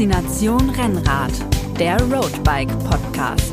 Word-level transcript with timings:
Faszination 0.00 0.70
Rennrad, 0.70 1.30
der 1.78 2.00
Roadbike 2.00 2.70
Podcast. 2.88 3.52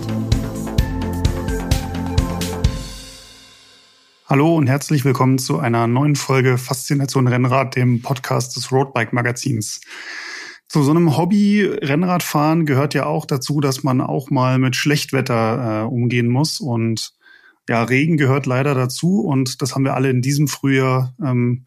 Hallo 4.27 4.55
und 4.55 4.67
herzlich 4.67 5.03
willkommen 5.03 5.39
zu 5.39 5.59
einer 5.59 5.87
neuen 5.87 6.15
Folge 6.15 6.57
Faszination 6.57 7.27
Rennrad, 7.27 7.75
dem 7.75 8.01
Podcast 8.01 8.55
des 8.55 8.71
Roadbike 8.71 9.11
Magazins. 9.11 9.81
Zu 10.69 10.83
so 10.83 10.91
einem 10.91 11.17
Hobby 11.17 11.65
Rennradfahren 11.65 12.65
gehört 12.65 12.93
ja 12.93 13.07
auch 13.07 13.25
dazu, 13.25 13.59
dass 13.59 13.83
man 13.83 13.99
auch 13.99 14.29
mal 14.29 14.57
mit 14.57 14.77
Schlechtwetter 14.77 15.81
äh, 15.81 15.85
umgehen 15.85 16.29
muss 16.29 16.61
und 16.61 17.11
ja, 17.67 17.83
Regen 17.83 18.15
gehört 18.15 18.45
leider 18.45 18.73
dazu 18.73 19.19
und 19.19 19.61
das 19.61 19.75
haben 19.75 19.83
wir 19.83 19.95
alle 19.95 20.09
in 20.09 20.21
diesem 20.21 20.47
Frühjahr 20.47 21.13
ähm, 21.21 21.66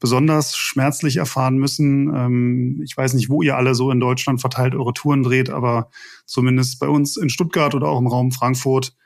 besonders 0.00 0.56
schmerzlich 0.56 1.18
erfahren 1.18 1.58
müssen. 1.58 2.12
Ähm, 2.14 2.80
ich 2.82 2.96
weiß 2.96 3.14
nicht, 3.14 3.28
wo 3.28 3.42
ihr 3.42 3.56
alle 3.56 3.74
so 3.74 3.90
in 3.90 4.00
Deutschland 4.00 4.40
verteilt 4.40 4.74
eure 4.74 4.94
Touren 4.94 5.22
dreht, 5.22 5.50
aber 5.50 5.90
zumindest 6.24 6.80
bei 6.80 6.88
uns 6.88 7.16
in 7.16 7.28
Stuttgart 7.28 7.74
oder 7.74 7.88
auch 7.88 8.00
im 8.00 8.06
Raum 8.06 8.32
Frankfurt 8.32 8.96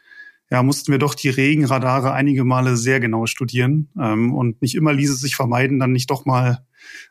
ja, 0.51 0.63
mussten 0.63 0.93
wir 0.93 0.99
doch 0.99 1.15
die 1.15 1.31
Regenradare 1.31 2.13
einige 2.13 2.45
Male 2.45 2.77
sehr 2.77 3.01
genau 3.01 3.27
studieren. 3.27 3.91
Ähm, 4.01 4.33
und 4.33 4.63
nicht 4.63 4.75
immer 4.75 4.93
ließ 4.93 5.11
es 5.11 5.21
sich 5.21 5.37
vermeiden, 5.37 5.81
dann 5.81 5.93
nicht 5.93 6.11
doch 6.11 6.25
mal 6.25 6.65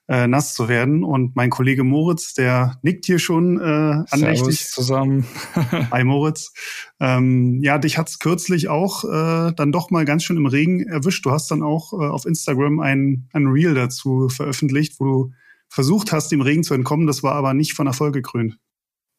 äh, 0.07 0.27
nass 0.27 0.53
zu 0.53 0.67
werden. 0.67 1.03
Und 1.03 1.35
mein 1.35 1.49
Kollege 1.49 1.83
Moritz, 1.83 2.33
der 2.33 2.79
nickt 2.81 3.05
hier 3.05 3.19
schon 3.19 3.59
äh, 3.59 4.03
andächtig. 4.09 4.37
Servus 4.37 4.71
zusammen. 4.71 5.25
Hi 5.91 6.03
Moritz. 6.03 6.53
Ähm, 6.99 7.59
ja, 7.61 7.77
dich 7.77 7.97
hat's 7.97 8.19
kürzlich 8.19 8.69
auch 8.69 9.03
äh, 9.03 9.53
dann 9.55 9.71
doch 9.71 9.91
mal 9.91 10.05
ganz 10.05 10.23
schön 10.23 10.37
im 10.37 10.45
Regen 10.45 10.85
erwischt. 10.87 11.25
Du 11.25 11.31
hast 11.31 11.49
dann 11.51 11.63
auch 11.63 11.93
äh, 11.93 12.07
auf 12.07 12.25
Instagram 12.25 12.79
ein, 12.79 13.29
ein 13.33 13.47
Reel 13.47 13.73
dazu 13.73 14.29
veröffentlicht, 14.29 14.99
wo 14.99 15.05
du 15.05 15.31
versucht 15.69 16.11
hast, 16.11 16.31
dem 16.31 16.41
Regen 16.41 16.63
zu 16.63 16.73
entkommen. 16.73 17.07
Das 17.07 17.23
war 17.23 17.35
aber 17.35 17.53
nicht 17.53 17.73
von 17.73 17.87
Erfolg 17.87 18.13
gekrönt. 18.13 18.57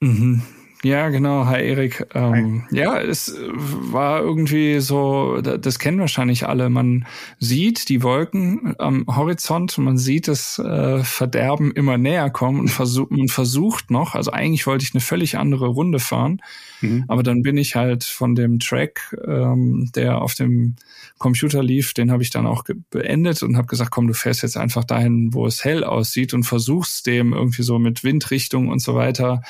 Mhm. 0.00 0.42
Ja, 0.84 1.08
genau. 1.08 1.46
Hi, 1.46 1.62
Erik. 1.66 2.06
Ähm, 2.14 2.66
Hi. 2.70 2.76
Ja, 2.78 3.00
es 3.00 3.34
war 3.40 4.20
irgendwie 4.20 4.80
so, 4.80 5.40
das 5.40 5.78
kennen 5.78 5.98
wahrscheinlich 5.98 6.46
alle. 6.46 6.68
Man 6.68 7.06
sieht 7.38 7.88
die 7.88 8.02
Wolken 8.02 8.74
am 8.78 9.06
Horizont, 9.06 9.78
man 9.78 9.96
sieht 9.96 10.28
das 10.28 10.58
äh, 10.58 11.02
Verderben 11.02 11.72
immer 11.72 11.96
näher 11.96 12.28
kommen 12.28 12.60
und 12.60 12.68
versucht, 12.68 13.12
man 13.12 13.28
versucht 13.28 13.90
noch, 13.90 14.14
also 14.14 14.30
eigentlich 14.30 14.66
wollte 14.66 14.84
ich 14.84 14.92
eine 14.92 15.00
völlig 15.00 15.38
andere 15.38 15.68
Runde 15.68 16.00
fahren, 16.00 16.42
mhm. 16.82 17.06
aber 17.08 17.22
dann 17.22 17.40
bin 17.40 17.56
ich 17.56 17.76
halt 17.76 18.04
von 18.04 18.34
dem 18.34 18.58
Track, 18.58 19.16
ähm, 19.26 19.90
der 19.94 20.20
auf 20.20 20.34
dem 20.34 20.76
Computer 21.16 21.62
lief, 21.62 21.94
den 21.94 22.10
habe 22.10 22.22
ich 22.22 22.28
dann 22.28 22.46
auch 22.46 22.62
beendet 22.90 23.42
und 23.42 23.56
habe 23.56 23.68
gesagt, 23.68 23.90
komm, 23.90 24.06
du 24.06 24.12
fährst 24.12 24.42
jetzt 24.42 24.58
einfach 24.58 24.84
dahin, 24.84 25.32
wo 25.32 25.46
es 25.46 25.64
hell 25.64 25.82
aussieht 25.82 26.34
und 26.34 26.42
versuchst 26.42 27.06
dem 27.06 27.32
irgendwie 27.32 27.62
so 27.62 27.78
mit 27.78 28.04
Windrichtung 28.04 28.68
und 28.68 28.82
so 28.82 28.94
weiter 28.94 29.40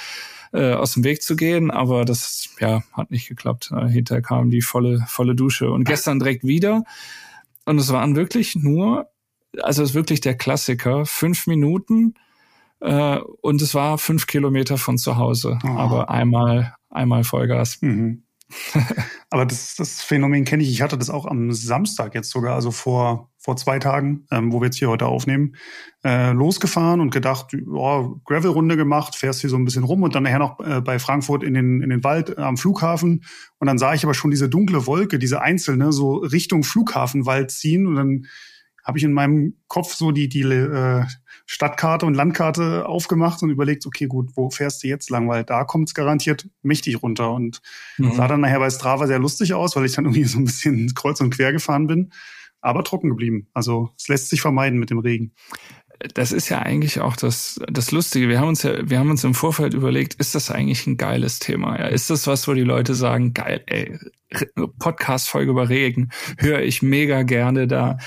äh, 0.54 0.72
aus 0.72 0.94
dem 0.94 1.04
Weg 1.04 1.22
zu 1.22 1.36
gehen, 1.36 1.70
aber 1.70 2.04
das 2.04 2.48
ja 2.60 2.82
hat 2.92 3.10
nicht 3.10 3.28
geklappt. 3.28 3.70
Äh, 3.72 3.88
hinterher 3.88 4.22
kam 4.22 4.50
die 4.50 4.62
volle 4.62 5.04
volle 5.08 5.34
Dusche 5.34 5.70
und 5.70 5.84
gestern 5.84 6.18
direkt 6.18 6.44
wieder 6.44 6.84
und 7.66 7.78
es 7.78 7.92
waren 7.92 8.16
wirklich 8.16 8.56
nur, 8.56 9.10
also 9.62 9.82
es 9.82 9.90
ist 9.90 9.94
wirklich 9.94 10.20
der 10.20 10.36
Klassiker, 10.36 11.06
fünf 11.06 11.46
Minuten 11.46 12.14
äh, 12.80 13.18
und 13.40 13.60
es 13.60 13.74
war 13.74 13.98
fünf 13.98 14.26
Kilometer 14.26 14.78
von 14.78 14.96
zu 14.96 15.16
Hause, 15.16 15.58
oh. 15.64 15.68
aber 15.68 16.10
einmal 16.10 16.74
einmal 16.90 17.24
Vollgas. 17.24 17.78
Mhm. 17.82 18.23
Aber 19.30 19.46
das, 19.46 19.74
das 19.76 20.02
Phänomen 20.02 20.44
kenne 20.44 20.62
ich. 20.62 20.70
Ich 20.70 20.82
hatte 20.82 20.98
das 20.98 21.10
auch 21.10 21.26
am 21.26 21.52
Samstag 21.52 22.14
jetzt 22.14 22.30
sogar, 22.30 22.54
also 22.54 22.70
vor, 22.70 23.30
vor 23.38 23.56
zwei 23.56 23.78
Tagen, 23.78 24.26
ähm, 24.30 24.52
wo 24.52 24.60
wir 24.60 24.66
jetzt 24.66 24.78
hier 24.78 24.88
heute 24.88 25.06
aufnehmen, 25.06 25.56
äh, 26.04 26.32
losgefahren 26.32 27.00
und 27.00 27.10
gedacht, 27.10 27.56
oh, 27.66 28.16
Gravel-Runde 28.24 28.76
gemacht, 28.76 29.16
fährst 29.16 29.40
hier 29.40 29.50
so 29.50 29.56
ein 29.56 29.64
bisschen 29.64 29.84
rum 29.84 30.02
und 30.02 30.14
dann 30.14 30.24
nachher 30.24 30.38
noch 30.38 30.60
äh, 30.60 30.80
bei 30.80 30.98
Frankfurt 30.98 31.42
in 31.42 31.54
den, 31.54 31.82
in 31.82 31.90
den 31.90 32.04
Wald 32.04 32.30
äh, 32.30 32.42
am 32.42 32.56
Flughafen. 32.56 33.24
Und 33.58 33.66
dann 33.66 33.78
sah 33.78 33.94
ich 33.94 34.04
aber 34.04 34.14
schon 34.14 34.30
diese 34.30 34.48
dunkle 34.48 34.86
Wolke, 34.86 35.18
diese 35.18 35.40
einzelne, 35.40 35.92
so 35.92 36.16
Richtung 36.16 36.62
Flughafenwald 36.62 37.50
ziehen 37.50 37.86
und 37.86 37.96
dann 37.96 38.26
habe 38.84 38.98
ich 38.98 39.04
in 39.04 39.12
meinem 39.12 39.54
Kopf 39.66 39.94
so 39.94 40.12
die, 40.12 40.28
die 40.28 40.42
äh, 40.42 41.04
Stadtkarte 41.46 42.06
und 42.06 42.14
Landkarte 42.14 42.86
aufgemacht 42.86 43.42
und 43.42 43.50
überlegt, 43.50 43.86
okay, 43.86 44.06
gut, 44.06 44.30
wo 44.34 44.50
fährst 44.50 44.82
du 44.82 44.88
jetzt 44.88 45.10
lang? 45.10 45.28
Weil 45.28 45.44
da 45.44 45.64
kommt 45.64 45.88
es 45.88 45.94
garantiert 45.94 46.48
mächtig 46.62 47.02
runter. 47.02 47.32
Und 47.32 47.60
mhm. 47.98 48.12
sah 48.12 48.28
dann 48.28 48.40
nachher 48.40 48.58
bei 48.58 48.70
Strava 48.70 49.06
sehr 49.06 49.18
lustig 49.18 49.54
aus, 49.54 49.74
weil 49.74 49.86
ich 49.86 49.94
dann 49.94 50.04
irgendwie 50.04 50.24
so 50.24 50.38
ein 50.38 50.44
bisschen 50.44 50.94
kreuz 50.94 51.20
und 51.20 51.34
quer 51.34 51.52
gefahren 51.52 51.86
bin, 51.86 52.12
aber 52.60 52.84
trocken 52.84 53.08
geblieben. 53.08 53.48
Also 53.54 53.90
es 53.98 54.08
lässt 54.08 54.28
sich 54.28 54.40
vermeiden 54.40 54.78
mit 54.78 54.90
dem 54.90 54.98
Regen 54.98 55.32
das 56.12 56.32
ist 56.32 56.48
ja 56.48 56.58
eigentlich 56.58 57.00
auch 57.00 57.16
das, 57.16 57.60
das 57.68 57.92
Lustige. 57.92 58.28
Wir 58.28 58.40
haben 58.40 58.48
uns 58.48 58.62
ja, 58.62 58.88
wir 58.88 58.98
haben 58.98 59.10
uns 59.10 59.24
im 59.24 59.34
Vorfeld 59.34 59.74
überlegt, 59.74 60.14
ist 60.14 60.34
das 60.34 60.50
eigentlich 60.50 60.86
ein 60.86 60.96
geiles 60.96 61.38
Thema? 61.38 61.78
Ja, 61.78 61.86
ist 61.86 62.10
das 62.10 62.26
was, 62.26 62.46
wo 62.48 62.52
die 62.52 62.62
Leute 62.62 62.94
sagen, 62.94 63.32
geil, 63.32 63.62
ey, 63.66 63.98
Podcast-Folge 64.78 65.52
über 65.52 65.68
Regen, 65.68 66.10
höre 66.38 66.60
ich 66.60 66.82
mega 66.82 67.22
gerne 67.22 67.66
da 67.66 67.98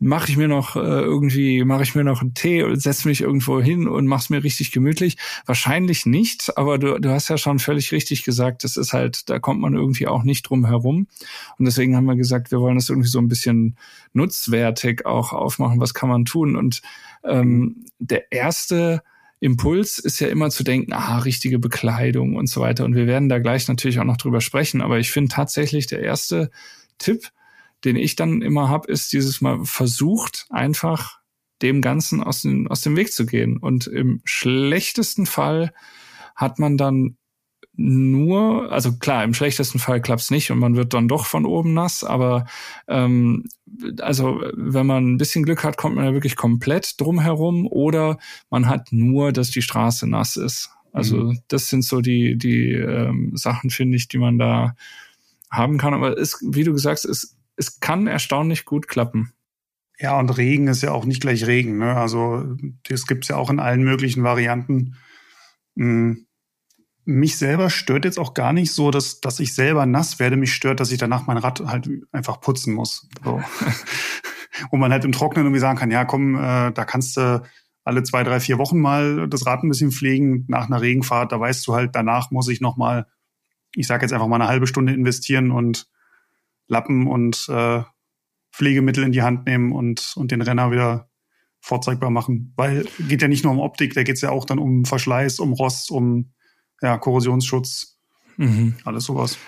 mache 0.00 0.30
ich 0.30 0.38
mir 0.38 0.48
noch 0.48 0.76
äh, 0.76 0.80
irgendwie, 0.80 1.62
mache 1.62 1.82
ich 1.82 1.94
mir 1.94 2.04
noch 2.04 2.22
einen 2.22 2.32
Tee 2.32 2.62
und 2.62 2.80
setze 2.80 3.06
mich 3.06 3.20
irgendwo 3.20 3.60
hin 3.60 3.86
und 3.86 4.06
mach's 4.06 4.30
mir 4.30 4.42
richtig 4.42 4.72
gemütlich? 4.72 5.18
Wahrscheinlich 5.44 6.06
nicht, 6.06 6.56
aber 6.56 6.78
du, 6.78 6.98
du 6.98 7.10
hast 7.10 7.28
ja 7.28 7.36
schon 7.36 7.58
völlig 7.58 7.92
richtig 7.92 8.24
gesagt, 8.24 8.64
das 8.64 8.78
ist 8.78 8.94
halt, 8.94 9.28
da 9.28 9.38
kommt 9.38 9.60
man 9.60 9.74
irgendwie 9.74 10.08
auch 10.08 10.22
nicht 10.22 10.48
drum 10.48 10.64
herum. 10.64 11.06
Und 11.58 11.64
deswegen 11.66 11.94
haben 11.96 12.06
wir 12.06 12.16
gesagt, 12.16 12.50
wir 12.50 12.60
wollen 12.60 12.76
das 12.76 12.88
irgendwie 12.88 13.10
so 13.10 13.18
ein 13.18 13.28
bisschen 13.28 13.76
nutzwertig 14.14 15.04
auch 15.04 15.34
aufmachen. 15.34 15.80
Was 15.80 15.92
kann 15.92 16.08
man 16.08 16.24
tun? 16.24 16.56
Und 16.56 16.80
ähm, 17.22 17.84
der 17.98 18.32
erste 18.32 19.02
Impuls 19.38 19.98
ist 19.98 20.18
ja 20.18 20.28
immer 20.28 20.48
zu 20.48 20.64
denken, 20.64 20.94
ah, 20.94 21.18
richtige 21.18 21.58
Bekleidung 21.58 22.36
und 22.36 22.46
so 22.46 22.62
weiter. 22.62 22.86
Und 22.86 22.94
wir 22.94 23.06
werden 23.06 23.28
da 23.28 23.38
gleich 23.38 23.68
natürlich 23.68 23.98
auch 23.98 24.04
noch 24.04 24.16
drüber 24.16 24.40
sprechen. 24.40 24.80
Aber 24.80 24.98
ich 24.98 25.10
finde 25.10 25.34
tatsächlich 25.34 25.86
der 25.86 26.00
erste 26.00 26.50
Tipp, 26.98 27.30
den 27.84 27.96
ich 27.96 28.16
dann 28.16 28.42
immer 28.42 28.68
habe, 28.68 28.90
ist 28.90 29.12
dieses 29.12 29.40
Mal 29.40 29.64
versucht, 29.64 30.46
einfach 30.50 31.20
dem 31.62 31.80
Ganzen 31.80 32.22
aus, 32.22 32.42
dem 32.42 32.68
aus 32.68 32.80
dem 32.80 32.96
Weg 32.96 33.12
zu 33.12 33.26
gehen. 33.26 33.56
Und 33.58 33.86
im 33.86 34.20
schlechtesten 34.24 35.26
Fall 35.26 35.72
hat 36.34 36.58
man 36.58 36.76
dann 36.76 37.16
nur, 37.74 38.70
also 38.72 38.98
klar, 38.98 39.24
im 39.24 39.32
schlechtesten 39.32 39.78
Fall 39.78 40.02
klappt's 40.02 40.30
nicht 40.30 40.50
und 40.50 40.58
man 40.58 40.76
wird 40.76 40.92
dann 40.92 41.08
doch 41.08 41.24
von 41.24 41.46
oben 41.46 41.72
nass, 41.72 42.04
aber 42.04 42.44
ähm, 42.88 43.44
also 44.00 44.42
wenn 44.54 44.86
man 44.86 45.12
ein 45.12 45.18
bisschen 45.18 45.44
Glück 45.44 45.64
hat, 45.64 45.78
kommt 45.78 45.94
man 45.94 46.04
ja 46.04 46.12
wirklich 46.12 46.36
komplett 46.36 47.00
drumherum 47.00 47.66
oder 47.66 48.18
man 48.50 48.68
hat 48.68 48.88
nur, 48.92 49.32
dass 49.32 49.50
die 49.50 49.62
Straße 49.62 50.06
nass 50.06 50.36
ist. 50.36 50.70
Also 50.92 51.16
mhm. 51.16 51.38
das 51.48 51.68
sind 51.68 51.82
so 51.82 52.00
die, 52.00 52.36
die 52.36 52.72
ähm, 52.72 53.32
Sachen, 53.34 53.70
finde 53.70 53.96
ich, 53.96 54.08
die 54.08 54.18
man 54.18 54.38
da 54.38 54.74
haben 55.50 55.78
kann. 55.78 55.94
Aber 55.94 56.18
es, 56.18 56.38
wie 56.42 56.64
du 56.64 56.72
gesagt 56.72 56.98
hast, 56.98 57.04
es 57.04 57.36
es 57.60 57.78
kann 57.78 58.06
erstaunlich 58.06 58.64
gut 58.64 58.88
klappen. 58.88 59.34
Ja, 59.98 60.18
und 60.18 60.30
Regen 60.30 60.66
ist 60.66 60.82
ja 60.82 60.92
auch 60.92 61.04
nicht 61.04 61.20
gleich 61.20 61.46
Regen. 61.46 61.76
Ne? 61.76 61.94
Also 61.94 62.56
das 62.88 63.06
gibt's 63.06 63.28
ja 63.28 63.36
auch 63.36 63.50
in 63.50 63.60
allen 63.60 63.84
möglichen 63.84 64.24
Varianten. 64.24 64.96
Hm. 65.76 66.26
Mich 67.04 67.36
selber 67.36 67.68
stört 67.68 68.06
jetzt 68.06 68.18
auch 68.18 68.32
gar 68.32 68.54
nicht 68.54 68.72
so, 68.72 68.90
dass, 68.90 69.20
dass 69.20 69.40
ich 69.40 69.54
selber 69.54 69.84
nass 69.84 70.18
werde. 70.18 70.36
Mich 70.36 70.54
stört, 70.54 70.80
dass 70.80 70.90
ich 70.90 70.98
danach 70.98 71.26
mein 71.26 71.36
Rad 71.36 71.60
halt 71.60 71.90
einfach 72.12 72.40
putzen 72.40 72.72
muss. 72.72 73.08
So. 73.22 73.42
Wo 74.70 74.78
man 74.78 74.90
halt 74.90 75.04
im 75.04 75.12
Trocknen 75.12 75.44
irgendwie 75.44 75.60
sagen 75.60 75.78
kann, 75.78 75.90
ja 75.90 76.06
komm, 76.06 76.36
äh, 76.36 76.72
da 76.72 76.84
kannst 76.86 77.18
du 77.18 77.42
alle 77.84 78.02
zwei, 78.04 78.22
drei, 78.22 78.40
vier 78.40 78.56
Wochen 78.56 78.80
mal 78.80 79.28
das 79.28 79.44
Rad 79.44 79.64
ein 79.64 79.68
bisschen 79.68 79.92
pflegen 79.92 80.46
nach 80.48 80.66
einer 80.66 80.80
Regenfahrt. 80.80 81.30
Da 81.32 81.40
weißt 81.40 81.66
du 81.66 81.74
halt, 81.74 81.94
danach 81.94 82.30
muss 82.30 82.48
ich 82.48 82.62
noch 82.62 82.78
mal, 82.78 83.06
ich 83.74 83.86
sage 83.86 84.04
jetzt 84.04 84.12
einfach 84.14 84.28
mal 84.28 84.36
eine 84.36 84.48
halbe 84.48 84.66
Stunde 84.66 84.94
investieren 84.94 85.50
und 85.50 85.90
Lappen 86.70 87.06
und 87.06 87.46
äh, 87.48 87.82
Pflegemittel 88.52 89.04
in 89.04 89.12
die 89.12 89.22
Hand 89.22 89.46
nehmen 89.46 89.72
und, 89.72 90.12
und 90.16 90.30
den 90.30 90.40
Renner 90.40 90.70
wieder 90.70 91.10
vorzeigbar 91.60 92.10
machen. 92.10 92.52
Weil 92.56 92.86
geht 93.08 93.22
ja 93.22 93.28
nicht 93.28 93.44
nur 93.44 93.52
um 93.52 93.60
Optik, 93.60 93.94
da 93.94 94.02
geht 94.02 94.16
es 94.16 94.22
ja 94.22 94.30
auch 94.30 94.44
dann 94.44 94.58
um 94.58 94.84
Verschleiß, 94.84 95.40
um 95.40 95.52
Rost, 95.52 95.90
um 95.90 96.32
ja, 96.80 96.96
Korrosionsschutz, 96.96 97.98
mhm. 98.36 98.76
alles 98.84 99.04
sowas. 99.04 99.38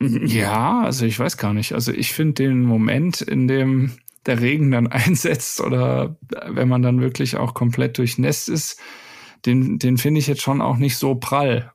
Ja, 0.00 0.82
also 0.82 1.06
ich 1.06 1.18
weiß 1.18 1.36
gar 1.38 1.54
nicht. 1.54 1.72
Also 1.72 1.92
ich 1.92 2.12
finde 2.12 2.34
den 2.34 2.62
Moment, 2.62 3.20
in 3.22 3.48
dem 3.48 3.92
der 4.26 4.40
Regen 4.40 4.70
dann 4.70 4.86
einsetzt 4.88 5.60
oder 5.60 6.18
wenn 6.48 6.68
man 6.68 6.82
dann 6.82 7.00
wirklich 7.00 7.36
auch 7.36 7.54
komplett 7.54 7.98
durchnässt 7.98 8.48
ist, 8.48 8.80
den, 9.44 9.78
den 9.78 9.96
finde 9.96 10.18
ich 10.18 10.26
jetzt 10.26 10.42
schon 10.42 10.60
auch 10.60 10.76
nicht 10.76 10.96
so 10.96 11.14
prall 11.14 11.72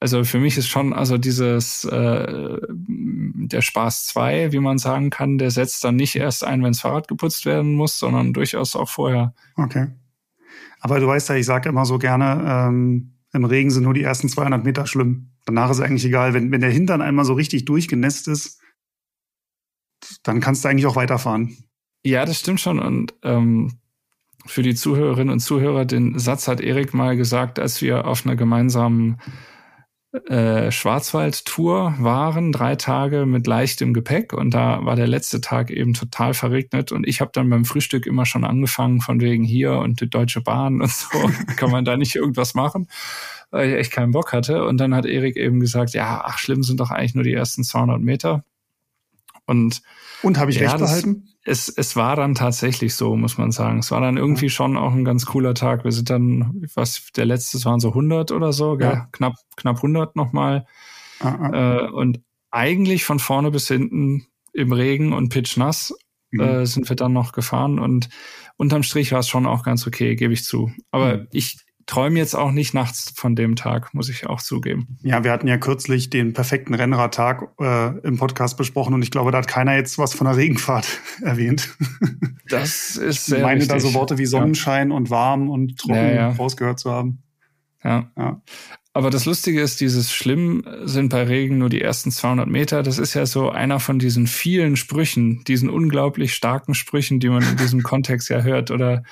also 0.00 0.24
für 0.24 0.38
mich 0.38 0.56
ist 0.56 0.68
schon, 0.68 0.94
also 0.94 1.18
dieses 1.18 1.84
äh, 1.84 2.58
der 2.68 3.60
Spaß 3.60 4.06
2, 4.06 4.50
wie 4.50 4.58
man 4.58 4.78
sagen 4.78 5.10
kann, 5.10 5.36
der 5.36 5.50
setzt 5.50 5.84
dann 5.84 5.96
nicht 5.96 6.16
erst 6.16 6.42
ein, 6.42 6.62
wenn 6.62 6.72
das 6.72 6.80
Fahrrad 6.80 7.06
geputzt 7.06 7.44
werden 7.44 7.74
muss, 7.74 7.98
sondern 7.98 8.32
durchaus 8.32 8.74
auch 8.76 8.88
vorher. 8.88 9.34
Okay. 9.56 9.88
Aber 10.80 11.00
du 11.00 11.06
weißt 11.06 11.28
ja, 11.28 11.34
ich 11.34 11.44
sage 11.44 11.68
immer 11.68 11.84
so 11.84 11.98
gerne, 11.98 12.42
ähm, 12.46 13.12
im 13.32 13.44
Regen 13.44 13.70
sind 13.70 13.84
nur 13.84 13.92
die 13.92 14.02
ersten 14.02 14.30
200 14.30 14.64
Meter 14.64 14.86
schlimm. 14.86 15.32
Danach 15.44 15.70
ist 15.70 15.80
eigentlich 15.80 16.06
egal. 16.06 16.32
Wenn, 16.32 16.50
wenn 16.50 16.62
der 16.62 16.70
Hintern 16.70 17.02
einmal 17.02 17.26
so 17.26 17.34
richtig 17.34 17.66
durchgenässt 17.66 18.26
ist, 18.26 18.60
dann 20.22 20.40
kannst 20.40 20.64
du 20.64 20.68
eigentlich 20.68 20.86
auch 20.86 20.96
weiterfahren. 20.96 21.56
Ja, 22.02 22.24
das 22.24 22.40
stimmt 22.40 22.60
schon. 22.60 22.78
Und 22.78 23.14
ähm, 23.22 23.78
für 24.46 24.62
die 24.62 24.74
Zuhörerinnen 24.74 25.32
und 25.32 25.40
Zuhörer, 25.40 25.84
den 25.84 26.18
Satz 26.18 26.48
hat 26.48 26.62
Erik 26.62 26.94
mal 26.94 27.16
gesagt, 27.16 27.58
als 27.58 27.82
wir 27.82 28.06
auf 28.06 28.24
einer 28.24 28.36
gemeinsamen 28.36 29.18
äh, 30.12 30.72
Schwarzwald-Tour 30.72 31.94
waren, 31.98 32.50
drei 32.50 32.74
Tage 32.74 33.26
mit 33.26 33.46
leichtem 33.46 33.94
Gepäck. 33.94 34.32
Und 34.32 34.52
da 34.52 34.84
war 34.84 34.96
der 34.96 35.06
letzte 35.06 35.40
Tag 35.40 35.70
eben 35.70 35.94
total 35.94 36.34
verregnet. 36.34 36.90
Und 36.90 37.06
ich 37.06 37.20
habe 37.20 37.30
dann 37.32 37.48
beim 37.48 37.64
Frühstück 37.64 38.06
immer 38.06 38.26
schon 38.26 38.44
angefangen 38.44 39.00
von 39.00 39.20
wegen 39.20 39.44
hier 39.44 39.74
und 39.74 40.00
die 40.00 40.10
Deutsche 40.10 40.40
Bahn 40.40 40.82
und 40.82 40.90
so, 40.90 41.08
kann 41.56 41.70
man 41.70 41.84
da 41.84 41.96
nicht 41.96 42.16
irgendwas 42.16 42.54
machen, 42.54 42.88
weil 43.50 43.70
ich 43.70 43.76
echt 43.76 43.92
keinen 43.92 44.10
Bock 44.10 44.32
hatte. 44.32 44.64
Und 44.64 44.78
dann 44.78 44.94
hat 44.94 45.06
Erik 45.06 45.36
eben 45.36 45.60
gesagt, 45.60 45.94
ja, 45.94 46.22
ach 46.24 46.38
schlimm 46.38 46.64
sind 46.64 46.80
doch 46.80 46.90
eigentlich 46.90 47.14
nur 47.14 47.24
die 47.24 47.34
ersten 47.34 47.62
200 47.62 48.00
Meter. 48.00 48.44
Und 49.46 49.82
und 50.22 50.38
habe 50.38 50.50
ich 50.50 50.58
ja, 50.58 50.70
recht 50.70 50.78
behalten? 50.78 51.29
Es, 51.44 51.68
es 51.68 51.96
war 51.96 52.16
dann 52.16 52.34
tatsächlich 52.34 52.94
so, 52.94 53.16
muss 53.16 53.38
man 53.38 53.50
sagen. 53.50 53.78
Es 53.78 53.90
war 53.90 54.00
dann 54.00 54.18
irgendwie 54.18 54.46
ja. 54.46 54.50
schon 54.50 54.76
auch 54.76 54.92
ein 54.92 55.04
ganz 55.04 55.26
cooler 55.26 55.54
Tag. 55.54 55.84
Wir 55.84 55.92
sind 55.92 56.10
dann, 56.10 56.66
was 56.74 57.10
der 57.16 57.24
letzte 57.24 57.64
waren 57.64 57.80
so 57.80 57.88
100 57.88 58.30
oder 58.32 58.52
so, 58.52 58.78
ja. 58.78 59.08
knapp 59.12 59.34
knapp 59.56 59.76
100 59.76 60.16
nochmal. 60.16 60.66
Äh, 61.22 61.88
und 61.88 62.20
eigentlich 62.50 63.04
von 63.04 63.18
vorne 63.18 63.50
bis 63.50 63.68
hinten 63.68 64.26
im 64.52 64.72
Regen 64.72 65.12
und 65.12 65.28
pitchnass 65.30 65.94
mhm. 66.30 66.40
äh, 66.40 66.66
sind 66.66 66.88
wir 66.88 66.96
dann 66.96 67.12
noch 67.12 67.32
gefahren 67.32 67.78
und 67.78 68.08
unterm 68.56 68.82
Strich 68.82 69.12
war 69.12 69.20
es 69.20 69.28
schon 69.28 69.46
auch 69.46 69.62
ganz 69.62 69.86
okay, 69.86 70.16
gebe 70.16 70.32
ich 70.32 70.44
zu. 70.44 70.72
Aber 70.90 71.18
mhm. 71.18 71.28
ich 71.32 71.58
träume 71.90 72.18
jetzt 72.20 72.36
auch 72.36 72.52
nicht 72.52 72.72
nachts 72.72 73.12
von 73.16 73.34
dem 73.34 73.56
Tag, 73.56 73.92
muss 73.94 74.08
ich 74.08 74.26
auch 74.26 74.40
zugeben. 74.40 74.96
Ja, 75.02 75.24
wir 75.24 75.32
hatten 75.32 75.48
ja 75.48 75.58
kürzlich 75.58 76.08
den 76.08 76.32
perfekten 76.32 76.72
Rennradtag 76.74 77.48
äh, 77.60 77.98
im 78.06 78.16
Podcast 78.16 78.56
besprochen 78.56 78.94
und 78.94 79.02
ich 79.02 79.10
glaube, 79.10 79.32
da 79.32 79.38
hat 79.38 79.48
keiner 79.48 79.74
jetzt 79.74 79.98
was 79.98 80.14
von 80.14 80.26
der 80.26 80.36
Regenfahrt 80.36 81.00
erwähnt. 81.22 81.76
Das 82.48 82.96
ist 82.96 83.26
sehr 83.26 83.38
Ich 83.38 83.42
meine 83.42 83.60
richtig. 83.60 83.76
da 83.76 83.80
so 83.80 83.92
Worte 83.94 84.18
wie 84.18 84.26
Sonnenschein 84.26 84.90
ja. 84.90 84.96
und 84.96 85.10
warm 85.10 85.50
und 85.50 85.78
trocken 85.78 85.96
ja, 85.96 86.12
ja. 86.12 86.28
rausgehört 86.30 86.78
zu 86.78 86.92
haben. 86.92 87.24
Ja. 87.82 88.10
ja. 88.16 88.40
Aber 88.92 89.10
das 89.10 89.24
Lustige 89.24 89.60
ist, 89.60 89.80
dieses 89.80 90.12
Schlimm 90.12 90.64
sind 90.84 91.08
bei 91.08 91.24
Regen 91.24 91.58
nur 91.58 91.70
die 91.70 91.80
ersten 91.80 92.12
200 92.12 92.48
Meter. 92.48 92.84
Das 92.84 92.98
ist 92.98 93.14
ja 93.14 93.26
so 93.26 93.50
einer 93.50 93.80
von 93.80 93.98
diesen 93.98 94.28
vielen 94.28 94.76
Sprüchen, 94.76 95.42
diesen 95.44 95.70
unglaublich 95.70 96.34
starken 96.34 96.74
Sprüchen, 96.74 97.18
die 97.18 97.28
man 97.28 97.42
in 97.42 97.56
diesem 97.56 97.82
Kontext 97.84 98.28
ja 98.30 98.42
hört. 98.42 98.70
Oder 98.70 99.02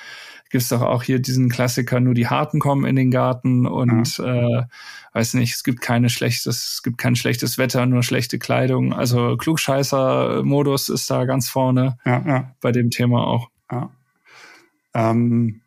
gibt 0.49 0.63
es 0.63 0.69
doch 0.69 0.81
auch 0.81 1.03
hier 1.03 1.19
diesen 1.19 1.49
Klassiker, 1.49 1.99
nur 1.99 2.13
die 2.13 2.27
Harten 2.27 2.59
kommen 2.59 2.85
in 2.85 2.95
den 2.95 3.11
Garten 3.11 3.67
und 3.67 4.17
ja. 4.17 4.59
äh, 4.59 4.63
weiß 5.13 5.35
nicht, 5.35 5.53
es 5.53 5.63
gibt 5.63 5.81
keine 5.81 6.09
schlechtes, 6.09 6.73
es 6.73 6.83
gibt 6.83 6.97
kein 6.97 7.15
schlechtes 7.15 7.57
Wetter, 7.57 7.85
nur 7.85 8.03
schlechte 8.03 8.39
Kleidung. 8.39 8.93
Also 8.93 9.37
Klugscheißer-Modus 9.37 10.89
ist 10.89 11.09
da 11.09 11.25
ganz 11.25 11.49
vorne 11.49 11.97
ja, 12.05 12.23
ja. 12.25 12.55
bei 12.61 12.71
dem 12.71 12.89
Thema 12.89 13.27
auch. 13.27 13.49
Ja. 13.71 13.91
Ähm, 14.93 15.61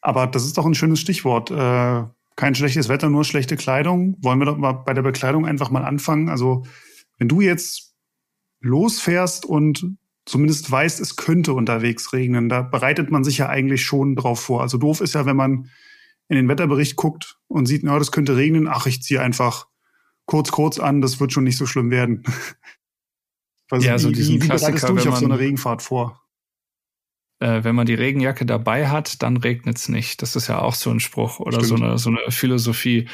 aber 0.00 0.26
das 0.26 0.44
ist 0.44 0.56
doch 0.56 0.66
ein 0.66 0.74
schönes 0.74 1.00
Stichwort. 1.00 1.50
Äh, 1.50 2.04
kein 2.36 2.54
schlechtes 2.54 2.88
Wetter, 2.88 3.10
nur 3.10 3.24
schlechte 3.24 3.56
Kleidung. 3.56 4.16
Wollen 4.22 4.38
wir 4.38 4.46
doch 4.46 4.56
mal 4.56 4.72
bei 4.72 4.94
der 4.94 5.02
Bekleidung 5.02 5.44
einfach 5.46 5.70
mal 5.70 5.84
anfangen. 5.84 6.28
Also 6.28 6.64
wenn 7.18 7.28
du 7.28 7.40
jetzt 7.40 7.94
losfährst 8.60 9.44
und 9.44 9.96
zumindest 10.28 10.70
weiß, 10.70 11.00
es 11.00 11.16
könnte 11.16 11.54
unterwegs 11.54 12.12
regnen. 12.12 12.48
Da 12.48 12.62
bereitet 12.62 13.10
man 13.10 13.24
sich 13.24 13.38
ja 13.38 13.48
eigentlich 13.48 13.84
schon 13.84 14.14
drauf 14.14 14.40
vor. 14.40 14.60
Also 14.60 14.78
doof 14.78 15.00
ist 15.00 15.14
ja, 15.14 15.26
wenn 15.26 15.36
man 15.36 15.70
in 16.28 16.36
den 16.36 16.48
Wetterbericht 16.48 16.96
guckt 16.96 17.38
und 17.48 17.66
sieht, 17.66 17.82
na, 17.82 17.98
das 17.98 18.12
könnte 18.12 18.36
regnen. 18.36 18.68
Ach, 18.68 18.86
ich 18.86 19.02
ziehe 19.02 19.22
einfach 19.22 19.66
kurz, 20.26 20.50
kurz 20.50 20.78
an, 20.78 21.00
das 21.00 21.18
wird 21.18 21.32
schon 21.32 21.44
nicht 21.44 21.56
so 21.56 21.66
schlimm 21.66 21.90
werden. 21.90 22.22
Also 23.70 23.86
ja, 23.86 23.98
so 23.98 24.08
wie, 24.08 24.14
diesen 24.14 24.36
wie 24.36 24.48
bereitest 24.48 24.88
du 24.88 24.94
dich 24.94 25.08
auf 25.08 25.18
so 25.18 25.26
eine 25.26 25.38
Regenfahrt 25.38 25.82
vor? 25.82 26.22
Äh, 27.38 27.64
wenn 27.64 27.74
man 27.74 27.84
die 27.84 27.92
Regenjacke 27.92 28.46
dabei 28.46 28.88
hat, 28.88 29.22
dann 29.22 29.36
regnet's 29.36 29.90
nicht. 29.90 30.22
Das 30.22 30.36
ist 30.36 30.48
ja 30.48 30.62
auch 30.62 30.72
so 30.72 30.88
ein 30.88 31.00
Spruch 31.00 31.38
oder 31.38 31.62
so 31.62 31.74
eine, 31.74 31.98
so 31.98 32.08
eine 32.08 32.30
Philosophie. 32.30 33.10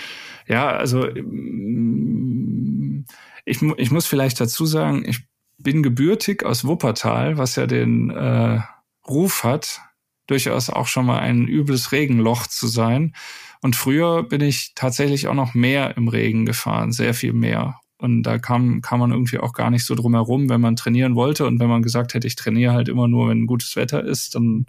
Ja, 0.47 0.69
also 0.69 1.09
mm, 1.13 3.05
ich, 3.45 3.63
ich 3.63 3.91
muss 3.91 4.07
vielleicht 4.07 4.41
dazu 4.41 4.65
sagen, 4.65 5.05
ich 5.05 5.27
bin 5.59 5.83
gebürtig 5.83 6.45
aus 6.45 6.65
Wuppertal, 6.65 7.39
was 7.39 7.57
ja 7.57 7.67
den 7.67 8.11
äh, 8.11 8.61
Ruf 9.09 9.45
hat, 9.45 9.81
durchaus 10.27 10.71
auch 10.71 10.87
schon 10.87 11.07
mal 11.07 11.19
ein 11.19 11.47
übles 11.47 11.93
Regenloch 11.93 12.47
zu 12.47 12.67
sein. 12.67 13.15
Und 13.61 13.77
früher 13.77 14.23
bin 14.23 14.41
ich 14.41 14.73
tatsächlich 14.75 15.29
auch 15.29 15.35
noch 15.35 15.55
mehr 15.55 15.97
im 15.97 16.09
Regen 16.09 16.45
gefahren, 16.47 16.93
sehr 16.93 17.15
viel 17.15 17.33
mehr. 17.33 17.81
Und 17.99 18.25
da 18.25 18.39
kam, 18.39 18.83
kam 18.83 19.01
man 19.01 19.13
irgendwie 19.13 19.39
auch 19.39 19.53
gar 19.53 19.71
nicht 19.71 19.87
so 19.87 19.95
drum 19.95 20.15
herum, 20.15 20.49
wenn 20.49 20.61
man 20.61 20.77
trainieren 20.77 21.15
wollte. 21.15 21.47
Und 21.47 21.61
wenn 21.61 21.69
man 21.69 21.83
gesagt 21.83 22.13
hätte, 22.13 22.27
ich 22.27 22.37
trainiere 22.37 22.75
halt 22.75 22.89
immer 22.89 23.09
nur, 23.09 23.29
wenn 23.29 23.47
gutes 23.47 23.77
Wetter 23.77 24.05
ist, 24.05 24.35
dann 24.35 24.67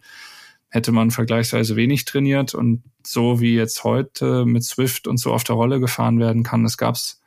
hätte 0.70 0.92
man 0.92 1.12
vergleichsweise 1.12 1.76
wenig 1.76 2.06
trainiert. 2.06 2.54
Und 2.54 2.84
so 3.06 3.42
wie 3.42 3.56
jetzt 3.56 3.84
heute 3.84 4.46
mit 4.46 4.64
Swift 4.64 5.08
und 5.08 5.18
so 5.18 5.34
auf 5.34 5.44
der 5.44 5.56
Rolle 5.56 5.80
gefahren 5.80 6.20
werden 6.20 6.44
kann, 6.44 6.64
das 6.64 6.78
gab's 6.78 7.22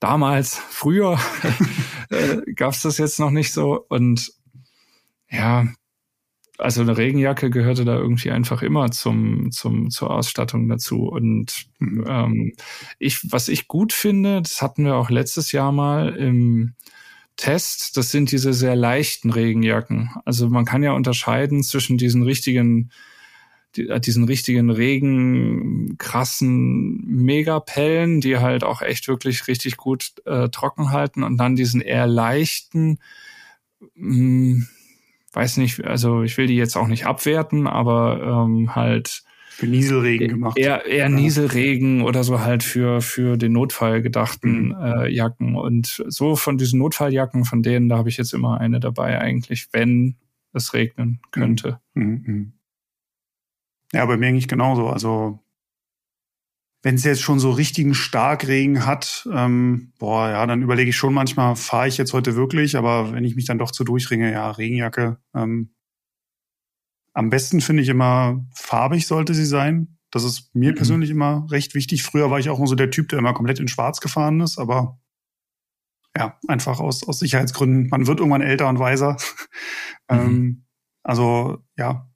damals, 0.00 0.56
früher, 0.56 1.18
äh, 2.10 2.52
gab 2.54 2.72
es 2.72 2.82
das 2.82 2.98
jetzt 2.98 3.20
noch 3.20 3.30
nicht 3.30 3.52
so. 3.52 3.84
Und 3.88 4.32
ja, 5.30 5.66
also 6.58 6.82
eine 6.82 6.96
Regenjacke 6.96 7.50
gehörte 7.50 7.84
da 7.84 7.96
irgendwie 7.96 8.30
einfach 8.30 8.62
immer 8.62 8.90
zum, 8.90 9.50
zum, 9.50 9.90
zur 9.90 10.10
Ausstattung 10.10 10.68
dazu. 10.68 11.08
Und 11.08 11.66
ähm, 11.80 12.52
ich, 12.98 13.32
was 13.32 13.48
ich 13.48 13.66
gut 13.66 13.92
finde, 13.92 14.42
das 14.42 14.62
hatten 14.62 14.84
wir 14.84 14.96
auch 14.96 15.10
letztes 15.10 15.52
Jahr 15.52 15.72
mal 15.72 16.14
im 16.14 16.74
Test, 17.36 17.96
das 17.96 18.12
sind 18.12 18.30
diese 18.30 18.52
sehr 18.52 18.76
leichten 18.76 19.30
Regenjacken. 19.30 20.10
Also 20.24 20.48
man 20.48 20.64
kann 20.64 20.84
ja 20.84 20.92
unterscheiden 20.92 21.64
zwischen 21.64 21.98
diesen 21.98 22.22
richtigen 22.22 22.90
diesen 23.76 24.24
richtigen 24.24 24.70
Regen, 24.70 25.96
krassen 25.98 27.04
Megapellen, 27.06 28.20
die 28.20 28.38
halt 28.38 28.64
auch 28.64 28.82
echt 28.82 29.08
wirklich 29.08 29.48
richtig 29.48 29.76
gut 29.76 30.12
äh, 30.24 30.48
trocken 30.48 30.90
halten 30.90 31.22
und 31.22 31.36
dann 31.36 31.56
diesen 31.56 31.80
eher 31.80 32.06
leichten, 32.06 32.98
mh, 33.94 34.14
hm, 34.14 34.66
weiß 35.32 35.56
nicht, 35.56 35.84
also 35.84 36.22
ich 36.22 36.36
will 36.36 36.46
die 36.46 36.56
jetzt 36.56 36.76
auch 36.76 36.86
nicht 36.86 37.06
abwerten, 37.06 37.66
aber 37.66 38.46
ähm, 38.46 38.74
halt 38.74 39.24
für 39.54 39.66
Nieselregen 39.68 40.28
gemacht. 40.28 40.58
Eher, 40.58 40.84
eher 40.84 41.08
Nieselregen 41.08 42.02
oder 42.02 42.24
so 42.24 42.40
halt 42.40 42.64
für, 42.64 43.00
für 43.00 43.36
den 43.36 43.52
Notfall 43.52 44.02
gedachten 44.02 44.68
mhm. 44.68 44.76
äh, 44.82 45.08
Jacken. 45.08 45.54
Und 45.54 46.02
so 46.08 46.34
von 46.34 46.58
diesen 46.58 46.80
Notfalljacken, 46.80 47.44
von 47.44 47.62
denen, 47.62 47.88
da 47.88 47.98
habe 47.98 48.08
ich 48.08 48.16
jetzt 48.16 48.34
immer 48.34 48.60
eine 48.60 48.80
dabei 48.80 49.20
eigentlich, 49.20 49.68
wenn 49.70 50.16
es 50.52 50.74
regnen 50.74 51.20
könnte. 51.30 51.78
Mhm. 51.94 52.54
Ja, 53.94 54.04
bei 54.06 54.16
mir 54.16 54.28
eigentlich 54.28 54.48
genauso. 54.48 54.88
Also 54.88 55.38
wenn 56.82 56.96
es 56.96 57.04
jetzt 57.04 57.22
schon 57.22 57.38
so 57.38 57.50
richtigen 57.50 57.94
Starkregen 57.94 58.84
hat, 58.84 59.26
ähm, 59.32 59.92
boah, 59.98 60.28
ja, 60.28 60.46
dann 60.46 60.62
überlege 60.62 60.90
ich 60.90 60.96
schon 60.96 61.14
manchmal, 61.14 61.56
fahre 61.56 61.88
ich 61.88 61.96
jetzt 61.96 62.12
heute 62.12 62.36
wirklich, 62.36 62.76
aber 62.76 63.12
wenn 63.12 63.24
ich 63.24 63.36
mich 63.36 63.46
dann 63.46 63.58
doch 63.58 63.70
zu 63.70 63.84
durchringe, 63.84 64.30
ja, 64.30 64.50
Regenjacke. 64.50 65.18
Ähm, 65.34 65.74
am 67.14 67.30
besten 67.30 67.60
finde 67.60 67.82
ich 67.82 67.88
immer, 67.88 68.44
farbig 68.52 69.06
sollte 69.06 69.32
sie 69.32 69.46
sein. 69.46 69.96
Das 70.10 70.24
ist 70.24 70.54
mir 70.54 70.72
mhm. 70.72 70.76
persönlich 70.76 71.10
immer 71.10 71.46
recht 71.50 71.74
wichtig. 71.74 72.02
Früher 72.02 72.30
war 72.30 72.38
ich 72.38 72.50
auch 72.50 72.58
nur 72.58 72.66
so 72.66 72.74
der 72.74 72.90
Typ, 72.90 73.08
der 73.08 73.20
immer 73.20 73.32
komplett 73.32 73.60
in 73.60 73.68
Schwarz 73.68 74.00
gefahren 74.00 74.40
ist, 74.40 74.58
aber 74.58 75.00
ja, 76.16 76.38
einfach 76.48 76.80
aus, 76.80 77.06
aus 77.06 77.18
Sicherheitsgründen. 77.18 77.88
Man 77.88 78.06
wird 78.06 78.18
irgendwann 78.18 78.42
älter 78.42 78.68
und 78.68 78.78
weiser. 78.78 79.16
Mhm. 80.10 80.18
ähm, 80.18 80.66
also 81.02 81.64
ja, 81.78 82.10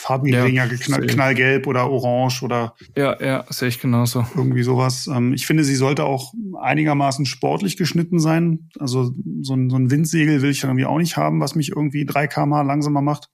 farbige 0.00 0.48
ja, 0.48 0.66
knall, 0.66 1.06
knallgelb 1.06 1.66
oder 1.66 1.90
orange 1.90 2.42
oder. 2.42 2.74
Ja, 2.96 3.20
ja, 3.22 3.44
sehe 3.50 3.68
ich 3.68 3.80
genauso. 3.80 4.24
Irgendwie 4.34 4.62
sowas. 4.62 5.06
Ähm, 5.06 5.34
ich 5.34 5.46
finde, 5.46 5.62
sie 5.62 5.76
sollte 5.76 6.04
auch 6.04 6.32
einigermaßen 6.60 7.26
sportlich 7.26 7.76
geschnitten 7.76 8.18
sein. 8.18 8.70
Also 8.78 9.12
so 9.42 9.54
ein, 9.54 9.68
so 9.68 9.76
ein 9.76 9.90
Windsegel 9.90 10.42
will 10.42 10.50
ich 10.50 10.64
irgendwie 10.64 10.86
auch 10.86 10.98
nicht 10.98 11.16
haben, 11.16 11.40
was 11.40 11.54
mich 11.54 11.70
irgendwie 11.70 12.06
3 12.06 12.26
km 12.28 12.50
langsamer 12.66 13.02
macht. 13.02 13.28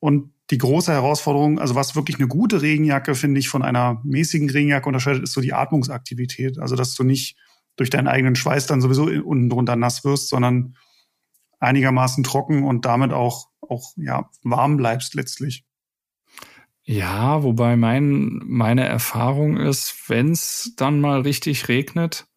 Und 0.00 0.32
die 0.50 0.58
große 0.58 0.92
Herausforderung, 0.92 1.58
also 1.58 1.74
was 1.74 1.96
wirklich 1.96 2.18
eine 2.18 2.28
gute 2.28 2.62
Regenjacke, 2.62 3.14
finde 3.14 3.40
ich, 3.40 3.48
von 3.48 3.62
einer 3.62 4.00
mäßigen 4.04 4.50
Regenjacke 4.50 4.86
unterscheidet, 4.86 5.22
ist 5.22 5.32
so 5.32 5.40
die 5.40 5.52
Atmungsaktivität. 5.52 6.58
Also, 6.58 6.76
dass 6.76 6.94
du 6.94 7.04
nicht 7.04 7.36
durch 7.76 7.90
deinen 7.90 8.08
eigenen 8.08 8.36
Schweiß 8.36 8.66
dann 8.66 8.80
sowieso 8.80 9.04
unten 9.04 9.48
drunter 9.48 9.76
nass 9.76 10.04
wirst, 10.04 10.28
sondern 10.28 10.74
einigermaßen 11.58 12.24
trocken 12.24 12.64
und 12.64 12.84
damit 12.84 13.12
auch, 13.12 13.48
auch 13.60 13.92
ja, 13.96 14.30
warm 14.42 14.76
bleibst 14.76 15.14
letztlich. 15.14 15.64
Ja, 16.82 17.42
wobei 17.42 17.76
mein, 17.76 18.42
meine 18.44 18.84
Erfahrung 18.86 19.56
ist, 19.56 20.08
wenn 20.08 20.30
es 20.30 20.74
dann 20.76 21.00
mal 21.00 21.22
richtig 21.22 21.68
regnet 21.68 22.28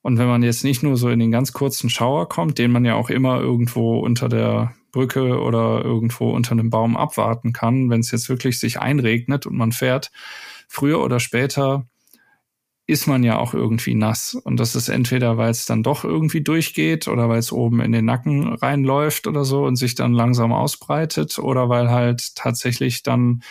und 0.00 0.18
wenn 0.18 0.28
man 0.28 0.42
jetzt 0.42 0.64
nicht 0.64 0.82
nur 0.82 0.96
so 0.96 1.10
in 1.10 1.18
den 1.18 1.30
ganz 1.30 1.52
kurzen 1.52 1.90
Schauer 1.90 2.28
kommt, 2.28 2.58
den 2.58 2.70
man 2.70 2.84
ja 2.84 2.94
auch 2.94 3.10
immer 3.10 3.40
irgendwo 3.40 3.98
unter 3.98 4.28
der 4.28 4.74
Brücke 4.92 5.40
oder 5.40 5.84
irgendwo 5.84 6.30
unter 6.30 6.52
einem 6.52 6.70
Baum 6.70 6.96
abwarten 6.96 7.52
kann, 7.52 7.90
wenn 7.90 8.00
es 8.00 8.12
jetzt 8.12 8.30
wirklich 8.30 8.58
sich 8.58 8.80
einregnet 8.80 9.44
und 9.44 9.56
man 9.56 9.72
fährt, 9.72 10.10
früher 10.68 11.02
oder 11.02 11.20
später 11.20 11.86
ist 12.86 13.08
man 13.08 13.24
ja 13.24 13.38
auch 13.38 13.52
irgendwie 13.52 13.94
nass. 13.94 14.34
Und 14.34 14.60
das 14.60 14.76
ist 14.76 14.88
entweder, 14.88 15.36
weil 15.36 15.50
es 15.50 15.66
dann 15.66 15.82
doch 15.82 16.04
irgendwie 16.04 16.40
durchgeht 16.40 17.08
oder 17.08 17.28
weil 17.28 17.40
es 17.40 17.50
oben 17.50 17.80
in 17.80 17.92
den 17.92 18.04
Nacken 18.04 18.54
reinläuft 18.54 19.26
oder 19.26 19.44
so 19.44 19.64
und 19.64 19.76
sich 19.76 19.96
dann 19.96 20.12
langsam 20.12 20.52
ausbreitet 20.52 21.38
oder 21.38 21.68
weil 21.68 21.90
halt 21.90 22.36
tatsächlich 22.36 23.02
dann 23.02 23.42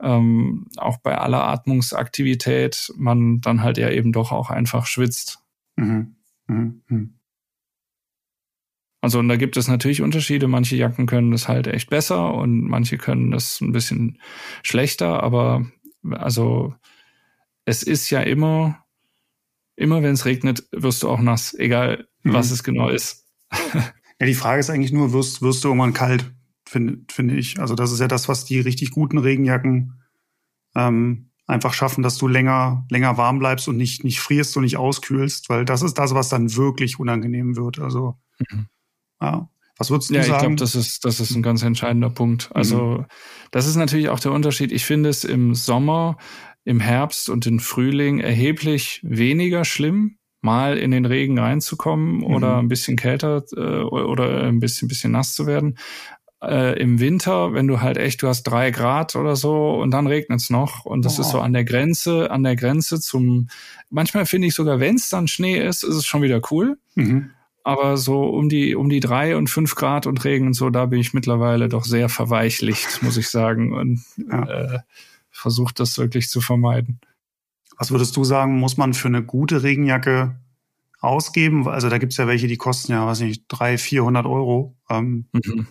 ähm, 0.00 0.68
auch 0.76 0.98
bei 0.98 1.18
aller 1.18 1.44
Atmungsaktivität 1.44 2.92
man 2.96 3.40
dann 3.40 3.62
halt 3.62 3.76
ja 3.76 3.90
eben 3.90 4.12
doch 4.12 4.30
auch 4.30 4.50
einfach 4.50 4.86
schwitzt. 4.86 5.40
Mhm. 5.76 6.16
Mhm. 6.46 6.82
mhm. 6.88 7.14
Also 9.02 9.18
und 9.18 9.28
da 9.28 9.36
gibt 9.36 9.56
es 9.56 9.66
natürlich 9.66 10.02
Unterschiede. 10.02 10.46
Manche 10.46 10.76
Jacken 10.76 11.06
können 11.06 11.30
das 11.30 11.48
halt 11.48 11.66
echt 11.66 11.88
besser 11.88 12.34
und 12.34 12.68
manche 12.68 12.98
können 12.98 13.30
das 13.30 13.60
ein 13.62 13.72
bisschen 13.72 14.18
schlechter. 14.62 15.22
Aber 15.22 15.66
also 16.10 16.74
es 17.70 17.84
ist 17.84 18.10
ja 18.10 18.20
immer, 18.20 18.84
immer 19.76 20.02
wenn 20.02 20.14
es 20.14 20.24
regnet, 20.24 20.66
wirst 20.72 21.04
du 21.04 21.08
auch 21.08 21.20
nass, 21.20 21.54
egal 21.54 22.08
mhm. 22.24 22.32
was 22.32 22.50
es 22.50 22.64
genau 22.64 22.88
ist. 22.88 23.28
ja, 23.74 24.26
die 24.26 24.34
Frage 24.34 24.58
ist 24.58 24.70
eigentlich 24.70 24.92
nur, 24.92 25.12
wirst, 25.12 25.40
wirst 25.40 25.62
du 25.62 25.68
irgendwann 25.68 25.92
kalt, 25.92 26.34
finde 26.66 26.98
finde 27.10 27.36
ich. 27.36 27.60
Also 27.60 27.76
das 27.76 27.92
ist 27.92 28.00
ja 28.00 28.08
das, 28.08 28.28
was 28.28 28.44
die 28.44 28.58
richtig 28.58 28.90
guten 28.90 29.18
Regenjacken 29.18 30.02
ähm, 30.74 31.30
einfach 31.46 31.72
schaffen, 31.72 32.02
dass 32.02 32.18
du 32.18 32.26
länger, 32.26 32.84
länger 32.90 33.16
warm 33.16 33.38
bleibst 33.38 33.68
und 33.68 33.76
nicht, 33.76 34.02
nicht 34.02 34.18
frierst 34.18 34.56
und 34.56 34.64
nicht 34.64 34.76
auskühlst, 34.76 35.48
weil 35.48 35.64
das 35.64 35.82
ist 35.82 35.94
das, 35.94 36.12
was 36.12 36.28
dann 36.28 36.56
wirklich 36.56 36.98
unangenehm 36.98 37.56
wird. 37.56 37.78
Also 37.78 38.18
mhm. 38.50 38.66
Ja. 39.22 39.48
Was 39.80 39.90
würdest 39.90 40.10
du 40.10 40.14
ja, 40.14 40.22
sagen? 40.22 40.30
Ja, 40.30 40.36
ich 40.36 40.42
glaube, 40.42 40.56
das 40.56 40.74
ist, 40.74 41.06
das 41.06 41.20
ist 41.20 41.34
ein 41.34 41.42
ganz 41.42 41.62
entscheidender 41.62 42.10
Punkt. 42.10 42.50
Also, 42.52 42.98
mhm. 42.98 43.06
das 43.50 43.66
ist 43.66 43.76
natürlich 43.76 44.10
auch 44.10 44.20
der 44.20 44.32
Unterschied. 44.32 44.72
Ich 44.72 44.84
finde 44.84 45.08
es 45.08 45.24
im 45.24 45.54
Sommer, 45.54 46.18
im 46.64 46.80
Herbst 46.80 47.28
und 47.28 47.46
im 47.46 47.58
Frühling 47.58 48.20
erheblich 48.20 49.00
weniger 49.02 49.64
schlimm, 49.64 50.18
mal 50.42 50.78
in 50.78 50.90
den 50.90 51.04
Regen 51.04 51.38
reinzukommen 51.38 52.18
mhm. 52.18 52.24
oder 52.24 52.58
ein 52.58 52.68
bisschen 52.68 52.96
kälter 52.96 53.44
äh, 53.56 53.82
oder 53.82 54.44
ein 54.44 54.60
bisschen, 54.60 54.88
bisschen 54.88 55.12
nass 55.12 55.34
zu 55.34 55.46
werden. 55.46 55.78
Äh, 56.42 56.80
Im 56.80 57.00
Winter, 57.00 57.52
wenn 57.52 57.66
du 57.66 57.82
halt 57.82 57.98
echt, 57.98 58.22
du 58.22 58.28
hast 58.28 58.44
drei 58.44 58.70
Grad 58.70 59.14
oder 59.14 59.36
so 59.36 59.74
und 59.74 59.90
dann 59.90 60.06
regnet 60.06 60.40
es 60.40 60.48
noch 60.48 60.86
und 60.86 61.04
das 61.04 61.18
oh. 61.18 61.22
ist 61.22 61.30
so 61.30 61.40
an 61.40 61.52
der 61.52 61.64
Grenze, 61.64 62.30
an 62.30 62.42
der 62.42 62.56
Grenze 62.56 62.98
zum, 62.98 63.48
manchmal 63.90 64.24
finde 64.24 64.48
ich 64.48 64.54
sogar, 64.54 64.80
wenn 64.80 64.94
es 64.94 65.10
dann 65.10 65.28
Schnee 65.28 65.58
ist, 65.58 65.84
ist 65.84 65.96
es 65.96 66.06
schon 66.06 66.22
wieder 66.22 66.40
cool. 66.50 66.78
Mhm. 66.94 67.30
Aber 67.62 67.98
so 67.98 68.24
um 68.24 68.48
die, 68.48 68.74
um 68.74 68.88
die 68.88 69.00
drei 69.00 69.36
und 69.36 69.50
fünf 69.50 69.74
Grad 69.74 70.06
und 70.06 70.24
Regen 70.24 70.46
und 70.46 70.54
so, 70.54 70.70
da 70.70 70.86
bin 70.86 70.98
ich 70.98 71.12
mittlerweile 71.12 71.68
doch 71.68 71.84
sehr 71.84 72.08
verweichlicht, 72.08 73.02
muss 73.02 73.18
ich 73.18 73.28
sagen. 73.28 73.74
Und 73.74 74.02
ja. 74.16 74.48
äh, 74.48 74.78
versuche 75.40 75.74
das 75.74 75.98
wirklich 75.98 76.28
zu 76.28 76.40
vermeiden. 76.40 77.00
Was 77.78 77.90
würdest 77.90 78.16
du 78.16 78.24
sagen, 78.24 78.58
muss 78.58 78.76
man 78.76 78.94
für 78.94 79.08
eine 79.08 79.22
gute 79.22 79.62
Regenjacke 79.62 80.38
ausgeben? 81.00 81.66
Also 81.66 81.88
da 81.88 81.98
gibt's 81.98 82.16
ja 82.16 82.26
welche, 82.26 82.46
die 82.46 82.56
kosten 82.56 82.92
ja, 82.92 83.06
weiß 83.06 83.20
nicht, 83.20 83.44
drei, 83.48 83.78
vierhundert 83.78 84.26
Euro. 84.26 84.76
Ähm. 84.88 85.26
Mhm. 85.32 85.66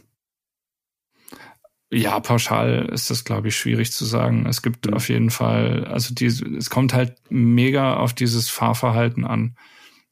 Ja, 1.92 2.20
pauschal 2.20 2.90
ist 2.92 3.10
das, 3.10 3.24
glaube 3.24 3.48
ich, 3.48 3.56
schwierig 3.56 3.92
zu 3.92 4.06
sagen. 4.06 4.46
Es 4.46 4.62
gibt 4.62 4.88
mhm. 4.88 4.94
auf 4.94 5.10
jeden 5.10 5.30
Fall, 5.30 5.86
also 5.86 6.14
die, 6.14 6.26
es 6.26 6.70
kommt 6.70 6.94
halt 6.94 7.16
mega 7.30 7.98
auf 7.98 8.14
dieses 8.14 8.50
Fahrverhalten 8.50 9.26
an 9.26 9.56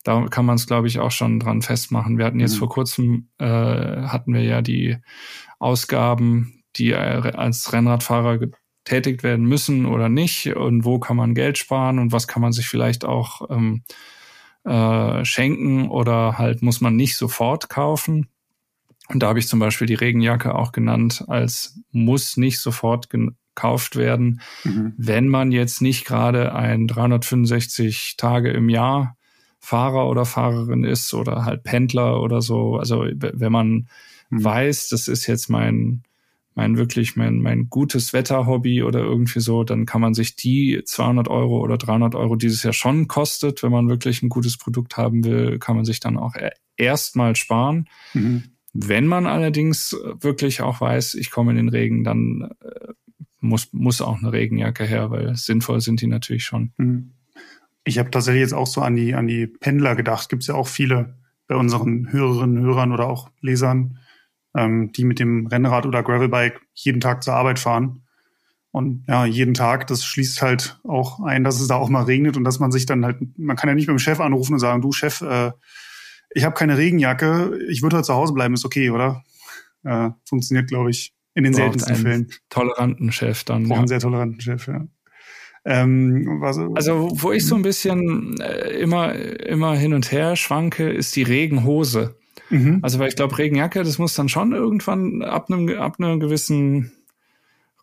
da 0.07 0.25
kann 0.29 0.45
man 0.45 0.55
es, 0.55 0.67
glaube 0.67 0.87
ich, 0.87 0.99
auch 0.99 1.11
schon 1.11 1.37
dran 1.37 1.61
festmachen. 1.61 2.17
Wir 2.17 2.25
hatten 2.25 2.39
jetzt 2.39 2.55
mhm. 2.55 2.59
vor 2.59 2.69
kurzem, 2.69 3.29
äh, 3.39 3.45
hatten 3.45 4.33
wir 4.33 4.41
ja 4.41 4.61
die 4.61 4.97
Ausgaben, 5.59 6.63
die 6.77 6.95
als 6.95 7.73
Rennradfahrer 7.73 8.39
getätigt 8.87 9.23
werden 9.23 9.45
müssen 9.45 9.85
oder 9.85 10.07
nicht 10.07 10.55
und 10.55 10.85
wo 10.85 10.97
kann 10.97 11.17
man 11.17 11.35
Geld 11.35 11.57
sparen 11.57 11.99
und 11.99 12.13
was 12.13 12.27
kann 12.27 12.41
man 12.41 12.53
sich 12.53 12.67
vielleicht 12.67 13.03
auch 13.03 13.49
ähm, 13.49 13.83
äh, 14.63 15.25
schenken 15.25 15.89
oder 15.89 16.37
halt 16.37 16.61
muss 16.61 16.79
man 16.79 16.95
nicht 16.95 17.17
sofort 17.17 17.69
kaufen. 17.69 18.27
Und 19.09 19.23
da 19.23 19.27
habe 19.27 19.39
ich 19.39 19.47
zum 19.47 19.59
Beispiel 19.59 19.87
die 19.87 19.93
Regenjacke 19.93 20.55
auch 20.55 20.71
genannt 20.71 21.25
als 21.27 21.79
muss 21.91 22.37
nicht 22.37 22.59
sofort 22.59 23.09
gekauft 23.09 23.97
werden, 23.97 24.41
mhm. 24.63 24.93
wenn 24.97 25.27
man 25.27 25.51
jetzt 25.51 25.81
nicht 25.81 26.05
gerade 26.05 26.55
ein 26.55 26.87
365 26.87 28.15
Tage 28.17 28.51
im 28.51 28.69
Jahr 28.69 29.17
Fahrer 29.59 30.07
oder 30.07 30.23
Fahrerin 30.25 30.85
ist 30.85 31.13
oder 31.13 31.43
halt 31.43 31.63
Pendler 31.63 32.21
oder 32.21 32.41
so. 32.41 32.77
Also 32.77 33.05
wenn 33.05 33.51
man 33.51 33.87
mhm. 34.29 34.43
weiß, 34.43 34.89
das 34.89 35.09
ist 35.09 35.27
jetzt 35.27 35.49
mein 35.49 36.03
mein 36.57 36.75
wirklich 36.75 37.15
mein 37.15 37.37
mein 37.37 37.69
gutes 37.69 38.13
Wetterhobby 38.13 38.81
oder 38.81 38.99
irgendwie 38.99 39.41
so, 39.41 39.63
dann 39.63 39.85
kann 39.85 40.01
man 40.01 40.15
sich 40.15 40.35
die 40.35 40.81
200 40.83 41.27
Euro 41.27 41.59
oder 41.59 41.77
300 41.77 42.15
Euro, 42.15 42.35
die 42.35 42.47
es 42.47 42.63
ja 42.63 42.73
schon 42.73 43.07
kostet, 43.07 43.61
wenn 43.61 43.71
man 43.71 43.89
wirklich 43.89 44.23
ein 44.23 44.29
gutes 44.29 44.57
Produkt 44.57 44.97
haben 44.97 45.23
will, 45.23 45.59
kann 45.59 45.75
man 45.75 45.85
sich 45.85 45.99
dann 45.99 46.17
auch 46.17 46.33
erstmal 46.75 47.35
sparen. 47.35 47.87
Mhm. 48.15 48.45
Wenn 48.73 49.05
man 49.05 49.27
allerdings 49.27 49.95
wirklich 50.19 50.61
auch 50.61 50.81
weiß, 50.81 51.13
ich 51.13 51.29
komme 51.29 51.51
in 51.51 51.57
den 51.57 51.69
Regen, 51.69 52.03
dann 52.03 52.49
äh, 52.59 52.93
muss, 53.39 53.71
muss 53.71 54.01
auch 54.01 54.17
eine 54.17 54.33
Regenjacke 54.33 54.83
her, 54.83 55.11
weil 55.11 55.35
sinnvoll 55.35 55.79
sind 55.79 56.01
die 56.01 56.07
natürlich 56.07 56.43
schon. 56.43 56.73
Mhm. 56.77 57.11
Ich 57.83 57.99
habe 57.99 58.09
tatsächlich 58.09 58.41
jetzt 58.41 58.53
auch 58.53 58.67
so 58.67 58.81
an 58.81 58.95
die, 58.95 59.13
an 59.13 59.27
die 59.27 59.45
Pendler 59.45 59.95
gedacht. 59.95 60.27
Gibt 60.29 60.41
es 60.41 60.47
ja 60.47 60.55
auch 60.55 60.67
viele 60.67 61.17
bei 61.47 61.55
unseren 61.55 62.11
Hörerinnen, 62.11 62.63
Hörern 62.63 62.91
oder 62.91 63.07
auch 63.07 63.29
Lesern, 63.41 63.99
ähm, 64.57 64.91
die 64.91 65.05
mit 65.05 65.19
dem 65.19 65.47
Rennrad 65.47 65.85
oder 65.85 66.03
Gravelbike 66.03 66.59
jeden 66.73 66.99
Tag 66.99 67.23
zur 67.23 67.35
Arbeit 67.35 67.59
fahren. 67.59 68.01
Und 68.71 69.05
ja, 69.07 69.25
jeden 69.25 69.53
Tag, 69.53 69.87
das 69.87 70.03
schließt 70.03 70.41
halt 70.41 70.79
auch 70.83 71.19
ein, 71.21 71.43
dass 71.43 71.61
es 71.61 71.67
da 71.67 71.75
auch 71.75 71.89
mal 71.89 72.03
regnet 72.03 72.35
und 72.35 72.43
dass 72.43 72.59
man 72.59 72.71
sich 72.71 72.85
dann 72.85 73.05
halt, 73.05 73.17
man 73.37 73.55
kann 73.55 73.69
ja 73.69 73.75
nicht 73.75 73.87
dem 73.87 73.99
Chef 73.99 74.19
anrufen 74.19 74.53
und 74.53 74.59
sagen, 74.59 74.81
du 74.81 74.91
Chef, 74.91 75.21
äh, 75.21 75.51
ich 76.31 76.43
habe 76.43 76.55
keine 76.55 76.77
Regenjacke, 76.77 77.57
ich 77.69 77.81
würde 77.81 77.95
halt 77.95 78.05
zu 78.05 78.13
Hause 78.13 78.33
bleiben, 78.33 78.53
ist 78.53 78.65
okay, 78.65 78.89
oder? 78.89 79.23
Äh, 79.83 80.09
funktioniert, 80.25 80.67
glaube 80.67 80.89
ich, 80.89 81.13
in 81.33 81.43
den 81.43 81.53
Braucht 81.53 81.61
seltensten 81.61 81.95
Fällen. 81.95 82.27
Toleranten 82.49 83.11
Chef 83.11 83.43
dann. 83.43 83.63
Braucht 83.63 83.71
ja. 83.71 83.77
einen 83.77 83.87
sehr 83.87 83.99
toleranten 83.99 84.41
Chef, 84.41 84.67
ja. 84.67 84.85
Ähm, 85.65 86.41
also 86.45 87.09
wo 87.11 87.31
ich 87.31 87.45
so 87.45 87.55
ein 87.55 87.61
bisschen 87.61 88.39
äh, 88.39 88.69
immer 88.79 89.13
immer 89.15 89.75
hin 89.75 89.93
und 89.93 90.11
her 90.11 90.35
schwanke, 90.35 90.89
ist 90.89 91.15
die 91.15 91.23
Regenhose. 91.23 92.16
Mhm. 92.49 92.79
Also 92.81 92.99
weil 92.99 93.09
ich 93.09 93.15
glaube 93.15 93.37
Regenjacke, 93.37 93.83
das 93.83 93.97
muss 93.97 94.15
dann 94.15 94.29
schon 94.29 94.53
irgendwann 94.53 95.21
ab 95.21 95.49
einem 95.49 95.69
ab 95.77 95.95
einer 95.99 96.17
gewissen 96.17 96.91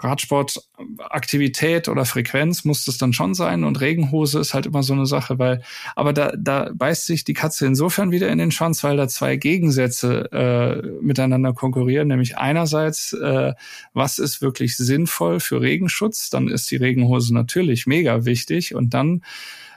Radsportaktivität 0.01 1.89
oder 1.89 2.05
Frequenz 2.05 2.65
muss 2.65 2.85
das 2.85 2.99
dann 2.99 3.13
schon 3.13 3.35
sein. 3.35 3.63
Und 3.65 3.81
Regenhose 3.81 4.41
ist 4.41 4.53
halt 4.53 4.67
immer 4.67 4.83
so 4.83 4.93
eine 4.93 5.07
Sache, 5.07 5.39
weil, 5.39 5.63
aber 5.95 6.13
da, 6.13 6.33
da 6.37 6.71
beißt 6.75 7.07
sich 7.07 7.23
die 7.25 7.33
Katze 7.33 7.67
insofern 7.67 8.11
wieder 8.11 8.29
in 8.29 8.39
den 8.39 8.51
Schwanz, 8.51 8.83
weil 8.83 8.97
da 8.97 9.07
zwei 9.07 9.37
Gegensätze 9.37 10.33
äh, 10.33 10.87
miteinander 11.01 11.53
konkurrieren, 11.53 12.09
nämlich 12.09 12.37
einerseits, 12.37 13.13
äh, 13.13 13.55
was 13.93 14.19
ist 14.19 14.43
wirklich 14.43 14.77
sinnvoll 14.77 15.39
für 15.39 15.61
Regenschutz, 15.61 16.29
dann 16.29 16.49
ist 16.49 16.71
die 16.71 16.77
Regenhose 16.77 17.33
natürlich 17.33 17.87
mega 17.87 18.25
wichtig. 18.25 18.75
Und 18.75 18.95
dann 18.95 19.23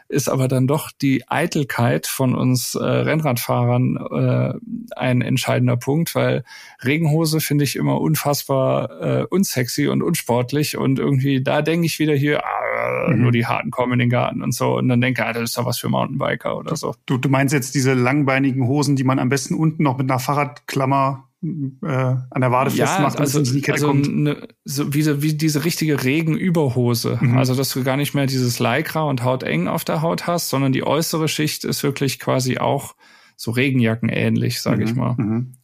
ist 0.09 0.29
aber 0.29 0.47
dann 0.47 0.67
doch 0.67 0.91
die 0.91 1.27
Eitelkeit 1.27 2.07
von 2.07 2.35
uns 2.35 2.75
äh, 2.75 2.83
Rennradfahrern 2.83 3.97
äh, 3.97 4.53
ein 4.95 5.21
entscheidender 5.21 5.77
Punkt, 5.77 6.15
weil 6.15 6.43
Regenhose 6.83 7.39
finde 7.39 7.63
ich 7.63 7.75
immer 7.75 7.99
unfassbar 7.99 9.01
äh, 9.01 9.25
unsexy 9.29 9.87
und 9.87 10.01
unsportlich 10.01 10.77
und 10.77 10.99
irgendwie 10.99 11.43
da 11.43 11.61
denke 11.61 11.85
ich 11.85 11.99
wieder 11.99 12.15
hier, 12.15 12.43
ah, 12.43 13.09
mhm. 13.09 13.21
nur 13.21 13.31
die 13.31 13.45
Harten 13.45 13.71
kommen 13.71 13.93
in 13.93 13.99
den 13.99 14.09
Garten 14.09 14.41
und 14.41 14.53
so 14.53 14.77
und 14.77 14.87
dann 14.87 15.01
denke, 15.01 15.25
ah, 15.25 15.33
das 15.33 15.43
ist 15.43 15.57
doch 15.57 15.65
was 15.65 15.79
für 15.79 15.89
Mountainbiker 15.89 16.57
oder 16.57 16.75
so. 16.75 16.95
Du, 17.05 17.17
du 17.17 17.29
meinst 17.29 17.53
jetzt 17.53 17.75
diese 17.75 17.93
langbeinigen 17.93 18.67
Hosen, 18.67 18.95
die 18.95 19.03
man 19.03 19.19
am 19.19 19.29
besten 19.29 19.55
unten 19.55 19.83
noch 19.83 19.97
mit 19.97 20.09
einer 20.09 20.19
Fahrradklammer 20.19 21.26
äh, 21.43 21.87
an 21.87 22.41
der 22.41 22.51
Wade 22.51 22.71
ja, 22.71 22.87
festmacht, 22.87 23.19
also, 23.19 23.39
in 23.39 23.45
die 23.45 23.61
Kette 23.61 23.73
also 23.73 23.87
kommt. 23.87 24.15
Ne, 24.15 24.47
so 24.65 24.93
wie, 24.93 25.21
wie 25.21 25.33
diese 25.33 25.65
richtige 25.65 26.03
Regenüberhose. 26.03 27.19
Mhm. 27.21 27.37
Also 27.37 27.55
dass 27.55 27.69
du 27.69 27.83
gar 27.83 27.97
nicht 27.97 28.13
mehr 28.13 28.25
dieses 28.25 28.59
Lycra 28.59 29.03
und 29.03 29.23
hauteng 29.23 29.67
auf 29.67 29.85
der 29.85 30.01
Haut 30.01 30.27
hast, 30.27 30.49
sondern 30.49 30.73
die 30.73 30.83
äußere 30.83 31.27
Schicht 31.27 31.63
ist 31.63 31.83
wirklich 31.83 32.19
quasi 32.19 32.57
auch 32.57 32.95
so 33.35 33.51
Regenjacken 33.51 34.09
ähnlich, 34.09 34.61
sage 34.61 34.77
mhm. 34.77 34.83
ich 34.83 34.95
mal. 34.95 35.15
Mhm. 35.17 35.57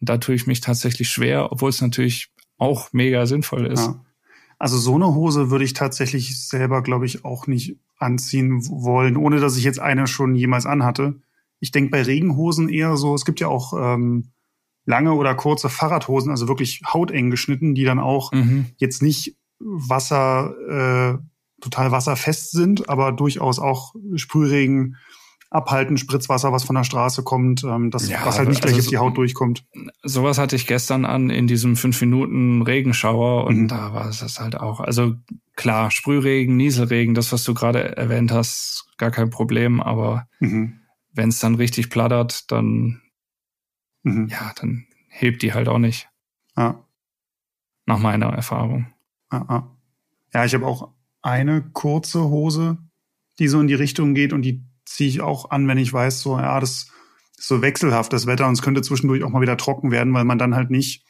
Und 0.00 0.08
da 0.08 0.18
tue 0.18 0.34
ich 0.34 0.46
mich 0.46 0.60
tatsächlich 0.60 1.08
schwer, 1.08 1.50
obwohl 1.50 1.70
es 1.70 1.80
natürlich 1.80 2.28
auch 2.58 2.92
mega 2.92 3.26
sinnvoll 3.26 3.66
ist. 3.66 3.86
Ja. 3.86 4.00
Also 4.58 4.78
so 4.78 4.94
eine 4.94 5.14
Hose 5.14 5.50
würde 5.50 5.64
ich 5.64 5.74
tatsächlich 5.74 6.40
selber, 6.48 6.82
glaube 6.82 7.04
ich, 7.04 7.24
auch 7.24 7.46
nicht 7.46 7.78
anziehen 7.98 8.66
wollen, 8.68 9.16
ohne 9.16 9.40
dass 9.40 9.56
ich 9.56 9.64
jetzt 9.64 9.80
eine 9.80 10.06
schon 10.06 10.34
jemals 10.34 10.66
anhatte. 10.66 11.20
Ich 11.58 11.72
denke 11.72 11.90
bei 11.90 12.02
Regenhosen 12.02 12.68
eher 12.68 12.96
so, 12.96 13.14
es 13.14 13.24
gibt 13.24 13.40
ja 13.40 13.48
auch 13.48 13.72
ähm, 13.78 14.30
lange 14.86 15.12
oder 15.12 15.34
kurze 15.34 15.68
Fahrradhosen, 15.68 16.30
also 16.30 16.48
wirklich 16.48 16.80
hauteng 16.86 17.30
geschnitten, 17.30 17.74
die 17.74 17.84
dann 17.84 17.98
auch 17.98 18.32
mhm. 18.32 18.66
jetzt 18.78 19.02
nicht 19.02 19.36
Wasser, 19.58 20.54
äh, 20.68 21.18
total 21.60 21.90
wasserfest 21.90 22.52
sind, 22.52 22.88
aber 22.88 23.12
durchaus 23.12 23.58
auch 23.58 23.94
Sprühregen 24.14 24.96
abhalten, 25.50 25.96
Spritzwasser, 25.96 26.52
was 26.52 26.64
von 26.64 26.76
der 26.76 26.84
Straße 26.84 27.22
kommt, 27.22 27.64
ähm, 27.64 27.90
das, 27.90 28.08
ja, 28.08 28.24
was 28.24 28.38
halt 28.38 28.48
nicht 28.48 28.62
gleich 28.62 28.74
also 28.74 28.86
auf 28.86 28.90
die 28.90 28.98
Haut 28.98 29.16
durchkommt. 29.16 29.64
Sowas 30.02 30.38
hatte 30.38 30.56
ich 30.56 30.66
gestern 30.66 31.04
an 31.04 31.30
in 31.30 31.46
diesem 31.46 31.76
fünf 31.76 32.00
Minuten 32.00 32.62
Regenschauer 32.62 33.44
und 33.44 33.62
mhm. 33.62 33.68
da 33.68 33.94
war 33.94 34.08
es 34.08 34.40
halt 34.40 34.56
auch. 34.56 34.80
Also 34.80 35.14
klar, 35.54 35.90
Sprühregen, 35.90 36.56
Nieselregen, 36.56 37.14
das, 37.14 37.32
was 37.32 37.44
du 37.44 37.54
gerade 37.54 37.96
erwähnt 37.96 38.32
hast, 38.32 38.86
gar 38.98 39.10
kein 39.10 39.30
Problem, 39.30 39.80
aber 39.80 40.26
mhm. 40.40 40.80
wenn 41.12 41.28
es 41.28 41.38
dann 41.38 41.54
richtig 41.54 41.90
plattert, 41.90 42.50
dann 42.50 43.00
mhm. 44.06 44.28
ja, 44.28 44.52
dann 44.58 44.86
hebt 45.08 45.42
die 45.42 45.52
halt 45.52 45.68
auch 45.68 45.78
nicht. 45.78 46.08
Ja. 46.56 46.84
Nach 47.86 47.98
meiner 47.98 48.26
Erfahrung. 48.26 48.92
Ja, 49.32 49.70
ja 50.32 50.44
ich 50.44 50.54
habe 50.54 50.66
auch 50.66 50.92
eine 51.22 51.62
kurze 51.72 52.24
Hose, 52.24 52.78
die 53.38 53.48
so 53.48 53.60
in 53.60 53.66
die 53.66 53.74
Richtung 53.74 54.14
geht 54.14 54.32
und 54.32 54.42
die 54.42 54.64
ziehe 54.84 55.08
ich 55.08 55.20
auch 55.20 55.50
an, 55.50 55.68
wenn 55.68 55.78
ich 55.78 55.92
weiß, 55.92 56.20
so, 56.20 56.38
ja, 56.38 56.58
das 56.60 56.88
ist 57.36 57.48
so 57.48 57.60
wechselhaft, 57.62 58.12
das 58.12 58.26
Wetter, 58.26 58.46
und 58.46 58.54
es 58.54 58.62
könnte 58.62 58.82
zwischendurch 58.82 59.22
auch 59.22 59.30
mal 59.30 59.42
wieder 59.42 59.56
trocken 59.56 59.90
werden, 59.90 60.14
weil 60.14 60.24
man 60.24 60.38
dann 60.38 60.54
halt 60.54 60.70
nicht 60.70 61.04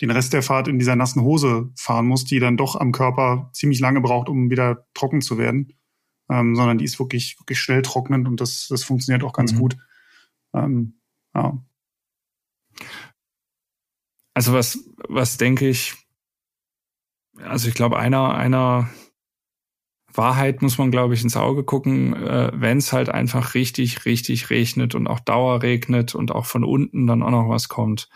den 0.00 0.10
Rest 0.10 0.32
der 0.32 0.42
Fahrt 0.42 0.66
in 0.66 0.78
dieser 0.78 0.96
nassen 0.96 1.22
Hose 1.22 1.70
fahren 1.76 2.06
muss, 2.06 2.24
die 2.24 2.40
dann 2.40 2.56
doch 2.56 2.74
am 2.74 2.90
Körper 2.90 3.50
ziemlich 3.52 3.78
lange 3.78 4.00
braucht, 4.00 4.28
um 4.28 4.50
wieder 4.50 4.86
trocken 4.94 5.20
zu 5.20 5.38
werden. 5.38 5.74
Ähm, 6.28 6.56
sondern 6.56 6.78
die 6.78 6.84
ist 6.84 6.98
wirklich, 6.98 7.38
wirklich 7.38 7.60
schnell 7.60 7.82
trocknend 7.82 8.26
und 8.26 8.40
das, 8.40 8.66
das 8.68 8.84
funktioniert 8.84 9.22
auch 9.22 9.32
ganz 9.32 9.52
mhm. 9.52 9.58
gut. 9.58 9.76
Ähm, 10.54 10.94
ja. 11.34 11.62
Also 14.34 14.52
was, 14.52 14.88
was 15.08 15.36
denke 15.36 15.68
ich, 15.68 15.94
also 17.38 17.68
ich 17.68 17.74
glaube, 17.74 17.98
einer, 17.98 18.34
einer 18.34 18.90
Wahrheit 20.12 20.62
muss 20.62 20.78
man, 20.78 20.90
glaube 20.90 21.14
ich, 21.14 21.22
ins 21.22 21.36
Auge 21.36 21.64
gucken, 21.64 22.14
äh, 22.14 22.50
wenn 22.54 22.78
es 22.78 22.92
halt 22.92 23.08
einfach 23.08 23.54
richtig, 23.54 24.04
richtig 24.04 24.50
regnet 24.50 24.94
und 24.94 25.06
auch 25.06 25.20
Dauer 25.20 25.62
regnet 25.62 26.14
und 26.14 26.32
auch 26.32 26.46
von 26.46 26.64
unten 26.64 27.06
dann 27.06 27.22
auch 27.22 27.30
noch 27.30 27.48
was 27.48 27.68
kommt, 27.68 28.08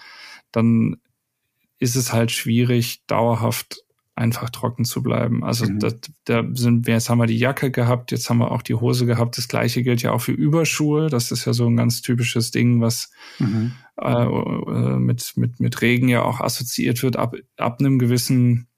dann 0.53 0.97
ist 1.79 1.97
es 1.97 2.13
halt 2.13 2.31
schwierig, 2.31 3.05
dauerhaft 3.07 3.85
einfach 4.17 4.49
trocken 4.49 4.87
zu 4.87 5.03
bleiben. 5.03 5.45
Also 5.45 5.67
mhm. 5.67 5.79
das, 5.79 5.97
da 6.25 6.43
sind 6.55 6.87
wir, 6.87 6.95
jetzt 6.95 7.11
haben 7.11 7.19
wir 7.19 7.27
die 7.27 7.39
Jacke 7.39 7.71
gehabt, 7.71 8.11
jetzt 8.11 8.29
haben 8.31 8.39
wir 8.39 8.51
auch 8.51 8.63
die 8.63 8.75
Hose 8.75 9.05
gehabt. 9.05 9.37
Das 9.37 9.47
gleiche 9.47 9.83
gilt 9.83 10.01
ja 10.03 10.13
auch 10.13 10.23
für 10.23 10.33
Überschuhe. 10.33 11.11
Das 11.11 11.31
ist 11.31 11.45
ja 11.45 11.53
so 11.53 11.67
ein 11.67 11.77
ganz 11.77 12.01
typisches 12.01 12.51
Ding, 12.51 12.81
was 12.81 13.11
mhm. 13.39 13.73
äh, 14.01 14.25
äh 14.25 14.97
mit, 14.97 15.35
mit, 15.37 15.61
mit 15.61 15.83
Regen 15.83 16.09
ja 16.09 16.23
auch 16.23 16.41
assoziiert 16.41 17.03
wird. 17.03 17.17
Ab, 17.17 17.37
ab 17.59 17.79
einem 17.79 17.99
gewissen 17.99 18.69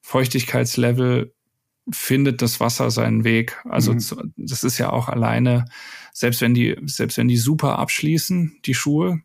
Feuchtigkeitslevel 0.00 1.34
findet 1.90 2.40
das 2.40 2.58
Wasser 2.58 2.90
seinen 2.90 3.22
Weg. 3.24 3.62
Also 3.68 3.92
mhm. 3.92 4.32
das 4.38 4.64
ist 4.64 4.78
ja 4.78 4.90
auch 4.90 5.08
alleine, 5.10 5.66
selbst 6.14 6.40
wenn 6.40 6.54
die, 6.54 6.76
selbst 6.86 7.18
wenn 7.18 7.28
die 7.28 7.36
super 7.36 7.78
abschließen, 7.78 8.60
die 8.64 8.74
Schuhe, 8.74 9.20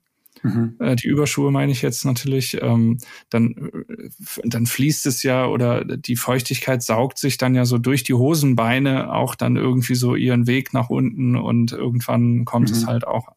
mhm. 0.46 0.76
äh, 0.80 0.96
die 0.96 1.08
Überschuhe 1.08 1.52
meine 1.52 1.72
ich 1.72 1.82
jetzt 1.82 2.06
natürlich, 2.06 2.58
ähm, 2.62 2.98
dann, 3.30 3.72
äh, 3.88 4.10
dann 4.44 4.66
fließt 4.66 5.06
es 5.06 5.24
ja 5.24 5.46
oder 5.48 5.84
die 5.84 6.16
Feuchtigkeit 6.16 6.84
saugt 6.84 7.18
sich 7.18 7.38
dann 7.38 7.56
ja 7.56 7.66
so 7.66 7.78
durch 7.78 8.04
die 8.04 8.14
Hosenbeine 8.14 9.14
auch 9.14 9.36
dann 9.36 9.56
irgendwie 9.56 9.96
so 9.96 10.16
ihren 10.16 10.48
Weg 10.48 10.74
nach 10.74 10.90
unten 10.90 11.36
und 11.36 11.72
irgendwann 11.72 12.46
kommt 12.46 12.70
mhm. 12.70 12.76
es 12.76 12.88
halt 12.88 13.08
auch, 13.08 13.30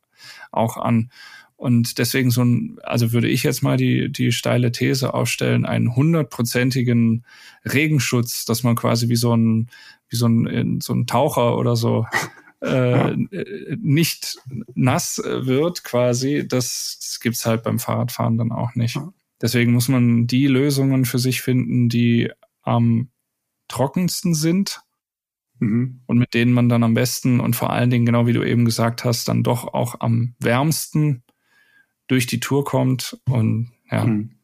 auch 0.52 0.76
an. 0.76 1.10
Und 1.56 1.98
deswegen 1.98 2.30
so 2.30 2.44
ein, 2.44 2.78
also 2.84 3.12
würde 3.12 3.26
ich 3.26 3.42
jetzt 3.42 3.62
mal 3.62 3.76
die, 3.76 4.12
die 4.12 4.30
steile 4.30 4.70
These 4.70 5.12
aufstellen, 5.12 5.66
einen 5.66 5.96
hundertprozentigen 5.96 7.24
Regenschutz, 7.64 8.44
dass 8.44 8.62
man 8.62 8.76
quasi 8.76 9.08
wie 9.08 9.16
so 9.16 9.36
ein, 9.36 9.68
wie 10.08 10.14
so 10.14 10.28
ein, 10.28 10.80
so 10.80 10.94
ein 10.94 11.08
Taucher 11.08 11.58
oder 11.58 11.74
so 11.74 12.06
äh, 12.60 13.14
nicht 13.80 14.38
nass 14.74 15.22
wird 15.24 15.84
quasi, 15.84 16.46
das, 16.46 16.98
das 17.00 17.20
gibt's 17.20 17.46
halt 17.46 17.62
beim 17.62 17.78
Fahrradfahren 17.78 18.38
dann 18.38 18.52
auch 18.52 18.74
nicht. 18.74 18.98
Deswegen 19.40 19.72
muss 19.72 19.88
man 19.88 20.26
die 20.26 20.46
Lösungen 20.46 21.04
für 21.04 21.18
sich 21.18 21.42
finden, 21.42 21.88
die 21.88 22.30
am 22.62 23.10
trockensten 23.68 24.34
sind 24.34 24.80
mhm. 25.60 26.00
und 26.06 26.18
mit 26.18 26.34
denen 26.34 26.52
man 26.52 26.68
dann 26.68 26.82
am 26.82 26.94
besten 26.94 27.38
und 27.38 27.54
vor 27.54 27.70
allen 27.70 27.90
Dingen, 27.90 28.06
genau 28.06 28.26
wie 28.26 28.32
du 28.32 28.42
eben 28.42 28.64
gesagt 28.64 29.04
hast, 29.04 29.28
dann 29.28 29.42
doch 29.42 29.72
auch 29.72 30.00
am 30.00 30.34
wärmsten 30.40 31.22
durch 32.08 32.26
die 32.26 32.40
Tour 32.40 32.64
kommt 32.64 33.20
und 33.26 33.70
ja. 33.90 34.04
Hm. 34.04 34.37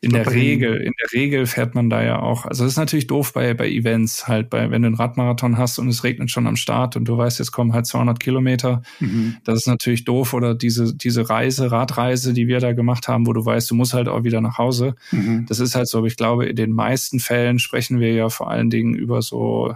In 0.00 0.12
der 0.12 0.30
Regel, 0.30 0.76
in 0.76 0.92
der 1.00 1.12
Regel 1.12 1.46
fährt 1.46 1.74
man 1.74 1.90
da 1.90 2.02
ja 2.02 2.20
auch. 2.20 2.46
Also 2.46 2.64
das 2.64 2.72
ist 2.72 2.78
natürlich 2.78 3.06
doof 3.06 3.32
bei, 3.32 3.54
bei 3.54 3.68
Events 3.68 4.28
halt, 4.28 4.50
bei, 4.50 4.70
wenn 4.70 4.82
du 4.82 4.86
einen 4.86 4.96
Radmarathon 4.96 5.58
hast 5.58 5.78
und 5.78 5.88
es 5.88 6.04
regnet 6.04 6.30
schon 6.30 6.46
am 6.46 6.56
Start 6.56 6.96
und 6.96 7.06
du 7.06 7.16
weißt, 7.16 7.38
jetzt 7.38 7.52
kommen 7.52 7.72
halt 7.72 7.86
200 7.86 8.18
Kilometer. 8.20 8.82
Mhm. 9.00 9.36
Das 9.44 9.58
ist 9.58 9.66
natürlich 9.66 10.04
doof 10.04 10.34
oder 10.34 10.54
diese, 10.54 10.94
diese 10.94 11.28
Reise, 11.28 11.70
Radreise, 11.70 12.32
die 12.32 12.48
wir 12.48 12.60
da 12.60 12.72
gemacht 12.72 13.08
haben, 13.08 13.26
wo 13.26 13.32
du 13.32 13.44
weißt, 13.44 13.70
du 13.70 13.74
musst 13.74 13.94
halt 13.94 14.08
auch 14.08 14.24
wieder 14.24 14.40
nach 14.40 14.58
Hause. 14.58 14.94
Mhm. 15.10 15.46
Das 15.48 15.60
ist 15.60 15.74
halt 15.74 15.88
so, 15.88 15.98
aber 15.98 16.06
ich 16.06 16.16
glaube, 16.16 16.46
in 16.46 16.56
den 16.56 16.72
meisten 16.72 17.20
Fällen 17.20 17.58
sprechen 17.58 18.00
wir 18.00 18.12
ja 18.12 18.28
vor 18.28 18.50
allen 18.50 18.70
Dingen 18.70 18.94
über 18.94 19.22
so 19.22 19.74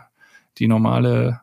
die 0.59 0.69
normale 0.69 1.41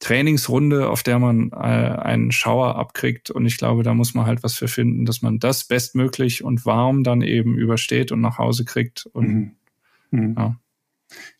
Trainingsrunde, 0.00 0.88
auf 0.88 1.02
der 1.02 1.18
man 1.18 1.50
äh, 1.52 1.54
einen 1.56 2.32
Schauer 2.32 2.76
abkriegt. 2.76 3.30
Und 3.30 3.46
ich 3.46 3.56
glaube, 3.56 3.82
da 3.82 3.94
muss 3.94 4.14
man 4.14 4.26
halt 4.26 4.42
was 4.42 4.54
für 4.54 4.68
finden, 4.68 5.04
dass 5.04 5.22
man 5.22 5.38
das 5.38 5.64
bestmöglich 5.64 6.44
und 6.44 6.66
warm 6.66 7.04
dann 7.04 7.22
eben 7.22 7.56
übersteht 7.56 8.12
und 8.12 8.20
nach 8.20 8.38
Hause 8.38 8.64
kriegt. 8.64 9.06
Und, 9.12 9.28
mhm. 9.28 9.50
Mhm. 10.10 10.34
Ja. 10.36 10.60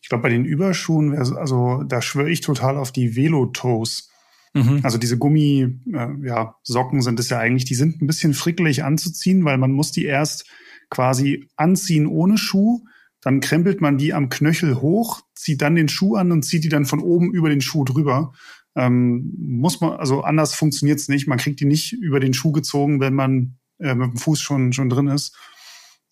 Ich 0.01 0.09
glaube, 0.09 0.23
bei 0.23 0.29
den 0.29 0.45
Überschuhen, 0.45 1.15
also 1.15 1.83
da 1.83 2.01
schwöre 2.01 2.29
ich 2.29 2.41
total 2.41 2.77
auf 2.77 2.91
die 2.91 3.15
Velo-Toes. 3.15 4.09
Mhm. 4.53 4.79
Also 4.83 4.97
diese 4.97 5.17
Gummi, 5.17 5.79
äh, 5.93 6.07
ja, 6.23 6.55
sind 6.63 7.19
es 7.19 7.29
ja 7.29 7.39
eigentlich, 7.39 7.65
die 7.65 7.75
sind 7.75 8.01
ein 8.01 8.07
bisschen 8.07 8.33
frickelig 8.33 8.83
anzuziehen, 8.83 9.43
weil 9.43 9.57
man 9.57 9.71
muss 9.71 9.91
die 9.91 10.05
erst 10.05 10.49
quasi 10.89 11.47
anziehen 11.57 12.07
ohne 12.07 12.37
Schuh 12.37 12.85
dann 13.25 13.39
krempelt 13.39 13.81
man 13.81 13.97
die 13.97 14.13
am 14.13 14.29
Knöchel 14.29 14.81
hoch, 14.81 15.21
zieht 15.33 15.63
dann 15.63 15.73
den 15.73 15.89
Schuh 15.89 16.15
an 16.15 16.31
und 16.31 16.43
zieht 16.43 16.63
die 16.63 16.69
dann 16.69 16.85
von 16.85 16.99
oben 16.99 17.33
über 17.33 17.49
den 17.49 17.59
Schuh 17.59 17.83
drüber. 17.83 18.33
Ähm, 18.75 19.33
muss 19.35 19.81
man, 19.81 19.93
also 19.93 20.21
anders 20.21 20.53
funktioniert's 20.53 21.07
nicht. 21.07 21.27
Man 21.27 21.39
kriegt 21.39 21.59
die 21.59 21.65
nicht 21.65 21.93
über 21.93 22.19
den 22.19 22.35
Schuh 22.35 22.51
gezogen, 22.51 22.99
wenn 22.99 23.15
man 23.15 23.55
äh, 23.79 23.95
mit 23.95 24.11
dem 24.11 24.17
Fuß 24.17 24.39
schon, 24.39 24.73
schon 24.73 24.89
drin 24.89 25.07
ist. 25.07 25.35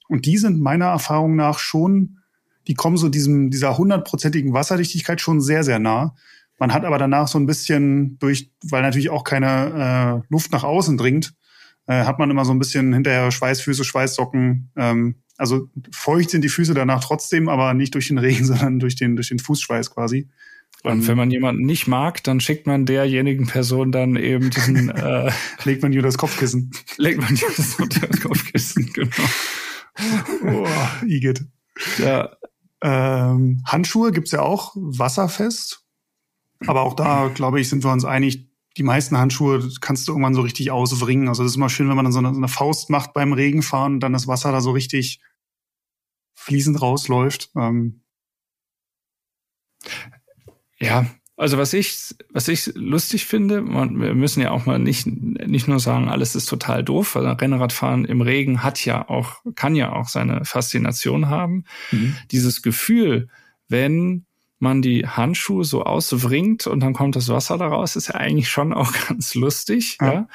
Und 0.07 0.25
die 0.25 0.39
sind 0.39 0.59
meiner 0.59 0.87
Erfahrung 0.87 1.35
nach 1.35 1.59
schon, 1.59 2.17
die 2.65 2.73
kommen 2.73 2.97
so 2.97 3.09
diesem, 3.09 3.51
dieser 3.51 3.77
hundertprozentigen 3.77 4.53
Wasserdichtigkeit 4.53 5.21
schon 5.21 5.39
sehr, 5.39 5.63
sehr 5.63 5.77
nah. 5.77 6.15
Man 6.57 6.73
hat 6.73 6.83
aber 6.83 6.97
danach 6.97 7.27
so 7.27 7.37
ein 7.37 7.45
bisschen 7.45 8.17
durch, 8.17 8.51
weil 8.63 8.81
natürlich 8.81 9.11
auch 9.11 9.23
keine 9.23 10.23
äh, 10.25 10.33
Luft 10.33 10.51
nach 10.51 10.63
außen 10.63 10.97
dringt, 10.97 11.35
äh, 11.85 12.05
hat 12.05 12.17
man 12.17 12.31
immer 12.31 12.43
so 12.43 12.53
ein 12.53 12.59
bisschen 12.59 12.91
hinterher 12.91 13.29
Schweißfüße, 13.29 13.83
Schweißsocken, 13.83 14.71
ähm, 14.77 15.22
also 15.37 15.69
feucht 15.91 16.29
sind 16.29 16.43
die 16.43 16.49
Füße 16.49 16.73
danach 16.73 17.03
trotzdem, 17.03 17.49
aber 17.49 17.73
nicht 17.73 17.93
durch 17.93 18.07
den 18.07 18.17
Regen, 18.17 18.45
sondern 18.45 18.79
durch 18.79 18.95
den, 18.95 19.15
durch 19.15 19.29
den 19.29 19.39
Fußschweiß 19.39 19.91
quasi. 19.91 20.29
Und 20.83 21.07
wenn 21.07 21.15
man 21.15 21.31
jemanden 21.31 21.63
nicht 21.65 21.87
mag, 21.87 22.21
dann 22.25 22.41
schickt 22.41 22.67
man 22.67 22.85
derjenigen 22.85 23.47
Person 23.47 23.93
dann 23.93 24.17
eben 24.17 24.49
diesen 24.49 24.89
äh, 24.89 25.31
legt 25.63 25.81
man 25.81 25.93
dir 25.93 26.01
das 26.01 26.17
Kopfkissen. 26.17 26.71
legt 26.97 27.21
man 27.21 27.33
dir 27.35 27.47
das 27.55 27.77
Kopfkissen, 28.21 28.91
genau. 28.93 29.09
oh, 30.45 31.05
Igitt. 31.05 31.45
Ja. 31.99 32.35
Ähm, 32.81 33.63
Handschuhe 33.65 34.11
gibt's 34.11 34.31
ja 34.31 34.41
auch 34.41 34.73
wasserfest. 34.75 35.85
Aber 36.67 36.81
auch 36.81 36.95
da, 36.95 37.29
glaube 37.33 37.61
ich, 37.61 37.69
sind 37.69 37.83
wir 37.83 37.91
uns 37.91 38.03
einig, 38.03 38.49
die 38.77 38.83
meisten 38.83 39.17
Handschuhe 39.17 39.69
kannst 39.81 40.07
du 40.07 40.13
irgendwann 40.13 40.33
so 40.33 40.41
richtig 40.41 40.71
auswringen. 40.71 41.27
Also 41.27 41.43
das 41.43 41.51
ist 41.51 41.55
immer 41.57 41.69
schön, 41.69 41.89
wenn 41.89 41.95
man 41.95 42.05
dann 42.05 42.11
so 42.11 42.19
eine, 42.19 42.33
so 42.33 42.39
eine 42.39 42.47
Faust 42.47 42.89
macht 42.89 43.13
beim 43.13 43.33
Regenfahren 43.33 43.95
und 43.95 43.99
dann 43.99 44.13
das 44.13 44.27
Wasser 44.27 44.51
da 44.51 44.61
so 44.61 44.71
richtig 44.71 45.21
fließend 46.33 46.81
rausläuft. 46.81 47.51
Ähm. 47.55 48.01
Ja, 50.79 51.05
also 51.35 51.57
was 51.57 51.73
ich, 51.73 52.15
was 52.31 52.47
ich 52.47 52.71
lustig 52.75 53.25
finde, 53.25 53.61
man, 53.61 53.99
wir 53.99 54.13
müssen 54.13 54.41
ja 54.41 54.51
auch 54.51 54.65
mal 54.65 54.79
nicht, 54.79 55.07
nicht 55.07 55.67
nur 55.67 55.79
sagen, 55.79 56.09
alles 56.09 56.35
ist 56.35 56.45
total 56.45 56.83
doof, 56.83 57.15
weil 57.15 57.25
Rennradfahren 57.25 58.05
im 58.05 58.21
Regen 58.21 58.63
hat 58.63 58.83
ja 58.85 59.07
auch, 59.09 59.41
kann 59.55 59.75
ja 59.75 59.93
auch 59.93 60.07
seine 60.07 60.45
Faszination 60.45 61.29
haben. 61.29 61.65
Mhm. 61.91 62.15
Dieses 62.31 62.61
Gefühl, 62.61 63.29
wenn 63.67 64.25
man 64.63 64.81
die 64.81 65.07
Handschuhe 65.07 65.63
so 65.63 65.83
auswringt 65.83 66.65
und 66.65 66.79
dann 66.79 66.93
kommt 66.93 67.15
das 67.15 67.29
Wasser 67.29 67.57
daraus, 67.59 67.95
ist 67.95 68.07
ja 68.07 68.15
eigentlich 68.15 68.49
schon 68.49 68.73
auch 68.73 68.91
ganz 69.07 69.35
lustig. 69.35 69.97
Ja. 70.01 70.13
ja. 70.13 70.27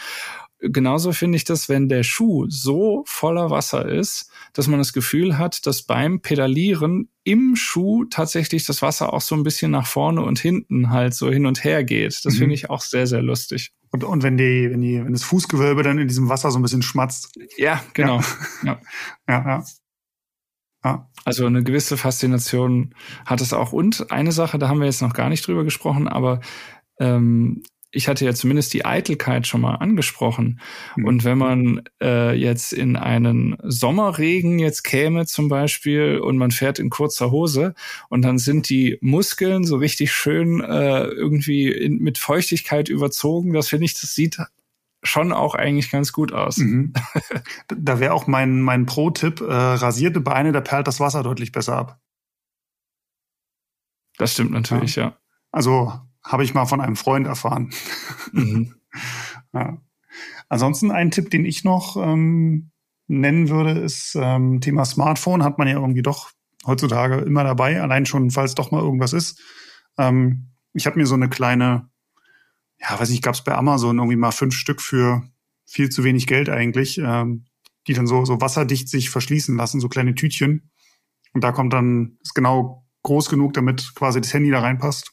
Genauso 0.61 1.13
finde 1.13 1.37
ich 1.37 1.45
das, 1.45 1.69
wenn 1.69 1.89
der 1.89 2.03
Schuh 2.03 2.47
so 2.49 3.05
voller 3.07 3.49
Wasser 3.51 3.89
ist, 3.89 4.29
dass 4.55 4.67
man 4.67 4.79
das 4.79 4.93
Gefühl 4.93 5.39
hat, 5.39 5.67
dass 5.67 5.83
beim 5.83 6.21
Pedalieren 6.21 7.11
im 7.23 7.55
Schuh 7.55 8.07
tatsächlich 8.07 8.67
das 8.67 8.83
Wasser 8.83 9.13
auch 9.13 9.21
so 9.21 9.37
ein 9.37 9.45
bisschen 9.45 9.71
nach 9.71 9.87
vorne 9.87 10.23
und 10.23 10.41
hinten 10.41 10.91
halt 10.91 11.15
so 11.15 11.31
hin 11.31 11.47
und 11.47 11.63
her 11.63 11.85
geht. 11.85 12.25
Das 12.25 12.35
mhm. 12.35 12.39
finde 12.39 12.55
ich 12.55 12.71
auch 12.71 12.81
sehr, 12.81 13.07
sehr 13.07 13.23
lustig. 13.23 13.73
Und, 13.91 14.03
und 14.03 14.25
wenn 14.25 14.37
die, 14.37 14.69
wenn 14.71 14.81
die, 14.81 15.03
wenn 15.05 15.13
das 15.13 15.23
Fußgewölbe 15.23 15.85
dann 15.85 15.99
in 15.99 16.09
diesem 16.09 16.29
Wasser 16.29 16.51
so 16.51 16.59
ein 16.59 16.63
bisschen 16.63 16.83
schmatzt. 16.83 17.39
Ja, 17.57 17.81
genau. 17.95 18.21
Ja, 18.65 18.65
ja. 18.65 18.81
ja, 19.29 19.49
ja. 19.49 19.65
Ja. 20.89 21.09
Also 21.25 21.47
eine 21.47 21.63
gewisse 21.63 21.97
Faszination 21.97 22.95
hat 23.27 23.41
es 23.41 23.53
auch. 23.53 23.73
Und 23.73 24.11
eine 24.11 24.33
Sache, 24.33 24.59
da 24.59 24.69
haben 24.69 24.81
wir 24.81 24.87
jetzt 24.87 25.03
noch 25.03 25.13
gar 25.13 25.29
nicht 25.29 25.47
drüber 25.47 25.65
gesprochen, 25.65 26.09
aber 26.09 26.41
ähm, 26.99 27.63
ich 27.91 28.07
hatte 28.07 28.25
ja 28.25 28.35
zumindest 28.35 28.75
die 28.75 28.85
Eitelkeit 28.85 29.47
schon 29.47 29.63
mal 29.63 29.77
angesprochen. 29.77 30.61
Mhm. 30.97 31.05
Und 31.05 31.25
wenn 31.25 31.39
man 31.39 31.83
äh, 32.03 32.35
jetzt 32.35 32.73
in 32.73 32.97
einen 32.97 33.57
Sommerregen 33.63 34.59
jetzt 34.59 34.85
käme 34.85 35.27
zum 35.27 35.49
Beispiel 35.49 36.19
und 36.19 36.37
man 36.37 36.51
fährt 36.51 36.79
in 36.79 36.91
kurzer 36.91 37.31
Hose 37.31 37.75
und 38.09 38.23
dann 38.23 38.39
sind 38.39 38.69
die 38.69 38.99
Muskeln 39.01 39.65
so 39.65 39.77
richtig 39.77 40.13
schön 40.13 40.61
äh, 40.61 41.05
irgendwie 41.05 41.71
in, 41.71 41.99
mit 41.99 42.19
Feuchtigkeit 42.19 42.89
überzogen, 42.89 43.53
das 43.53 43.69
finde 43.69 43.87
ich, 43.87 43.99
das 43.99 44.15
sieht 44.15 44.39
schon 45.03 45.33
auch 45.33 45.55
eigentlich 45.55 45.91
ganz 45.91 46.13
gut 46.13 46.33
aus. 46.33 46.59
Mhm. 46.59 46.93
Da 47.69 48.01
wäre 48.01 48.15
auch 48.15 48.27
mein, 48.27 48.63
mein 48.63 48.87
Pro-Tipp, 48.87 49.41
äh, 49.41 49.45
rasierte 49.53 50.21
Beine, 50.21 50.53
da 50.53 50.61
perlt 50.61 50.87
das 50.87 51.01
Wasser 51.01 51.23
deutlich 51.23 51.53
besser 51.53 51.77
ab. 51.77 52.01
Das 54.17 54.33
stimmt 54.33 54.51
natürlich, 54.51 54.97
ja. 54.97 55.05
ja. 55.05 55.19
Also 55.53 55.93
habe 56.25 56.45
ich 56.45 56.55
mal 56.55 56.67
von 56.67 56.81
einem 56.81 56.97
Freund 56.97 57.27
erfahren. 57.27 57.71
Mhm. 58.33 58.75
ja. 59.53 59.79
Ansonsten 60.49 60.91
ein 60.91 61.11
Tipp, 61.11 61.31
den 61.31 61.45
ich 61.45 61.65
noch 61.65 61.97
ähm, 61.97 62.71
nennen 63.07 63.49
würde, 63.49 63.73
ist 63.73 64.17
ähm, 64.21 64.61
Thema 64.61 64.85
Smartphone. 64.85 65.45
Hat 65.45 65.59
man 65.59 65.69
ja 65.69 65.75
irgendwie 65.75 66.03
doch 66.03 66.31
heutzutage 66.67 67.17
immer 67.17 67.45
dabei, 67.45 67.81
allein 67.81 68.07
schon, 68.07 68.31
falls 68.31 68.55
doch 68.55 68.71
mal 68.71 68.83
irgendwas 68.83 69.13
ist. 69.13 69.41
Ähm, 69.97 70.51
ich 70.73 70.87
habe 70.87 70.99
mir 70.99 71.07
so 71.07 71.15
eine 71.15 71.29
kleine, 71.29 71.89
ja, 72.81 72.99
weiß 72.99 73.11
nicht, 73.11 73.23
gab 73.23 73.35
es 73.35 73.43
bei 73.43 73.55
Amazon 73.55 73.99
irgendwie 73.99 74.17
mal 74.17 74.31
fünf 74.31 74.55
Stück 74.55 74.81
für 74.81 75.23
viel 75.65 75.91
zu 75.91 76.05
wenig 76.05 76.27
Geld 76.27 76.49
eigentlich, 76.49 76.99
ähm, 76.99 77.47
die 77.87 77.95
dann 77.95 78.07
so, 78.07 78.25
so 78.25 78.41
wasserdicht 78.41 78.89
sich 78.89 79.11
verschließen 79.11 79.57
lassen, 79.57 79.81
so 79.81 79.89
kleine 79.89 80.15
Tütchen. 80.15 80.71
Und 81.33 81.45
da 81.45 81.53
kommt 81.53 81.73
dann, 81.73 82.19
ist 82.23 82.35
genau 82.35 82.87
groß 83.03 83.29
genug, 83.29 83.53
damit 83.55 83.95
quasi 83.95 84.21
das 84.21 84.33
Handy 84.33 84.51
da 84.51 84.61
reinpasst. 84.61 85.13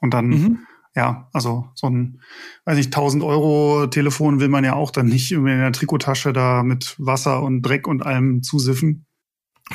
Und 0.00 0.14
dann, 0.14 0.26
mhm. 0.26 0.58
ja, 0.94 1.28
also 1.32 1.68
so 1.74 1.88
ein, 1.88 2.20
weiß 2.64 2.78
ich, 2.78 2.86
1000 2.86 3.22
Euro 3.22 3.86
Telefon 3.86 4.40
will 4.40 4.48
man 4.48 4.64
ja 4.64 4.74
auch 4.74 4.90
dann 4.90 5.06
nicht 5.06 5.32
in 5.32 5.44
der 5.44 5.72
Trikottasche 5.72 6.32
da 6.32 6.62
mit 6.62 6.96
Wasser 6.98 7.42
und 7.42 7.62
Dreck 7.62 7.86
und 7.86 8.04
allem 8.04 8.42
zusiffen. 8.42 9.06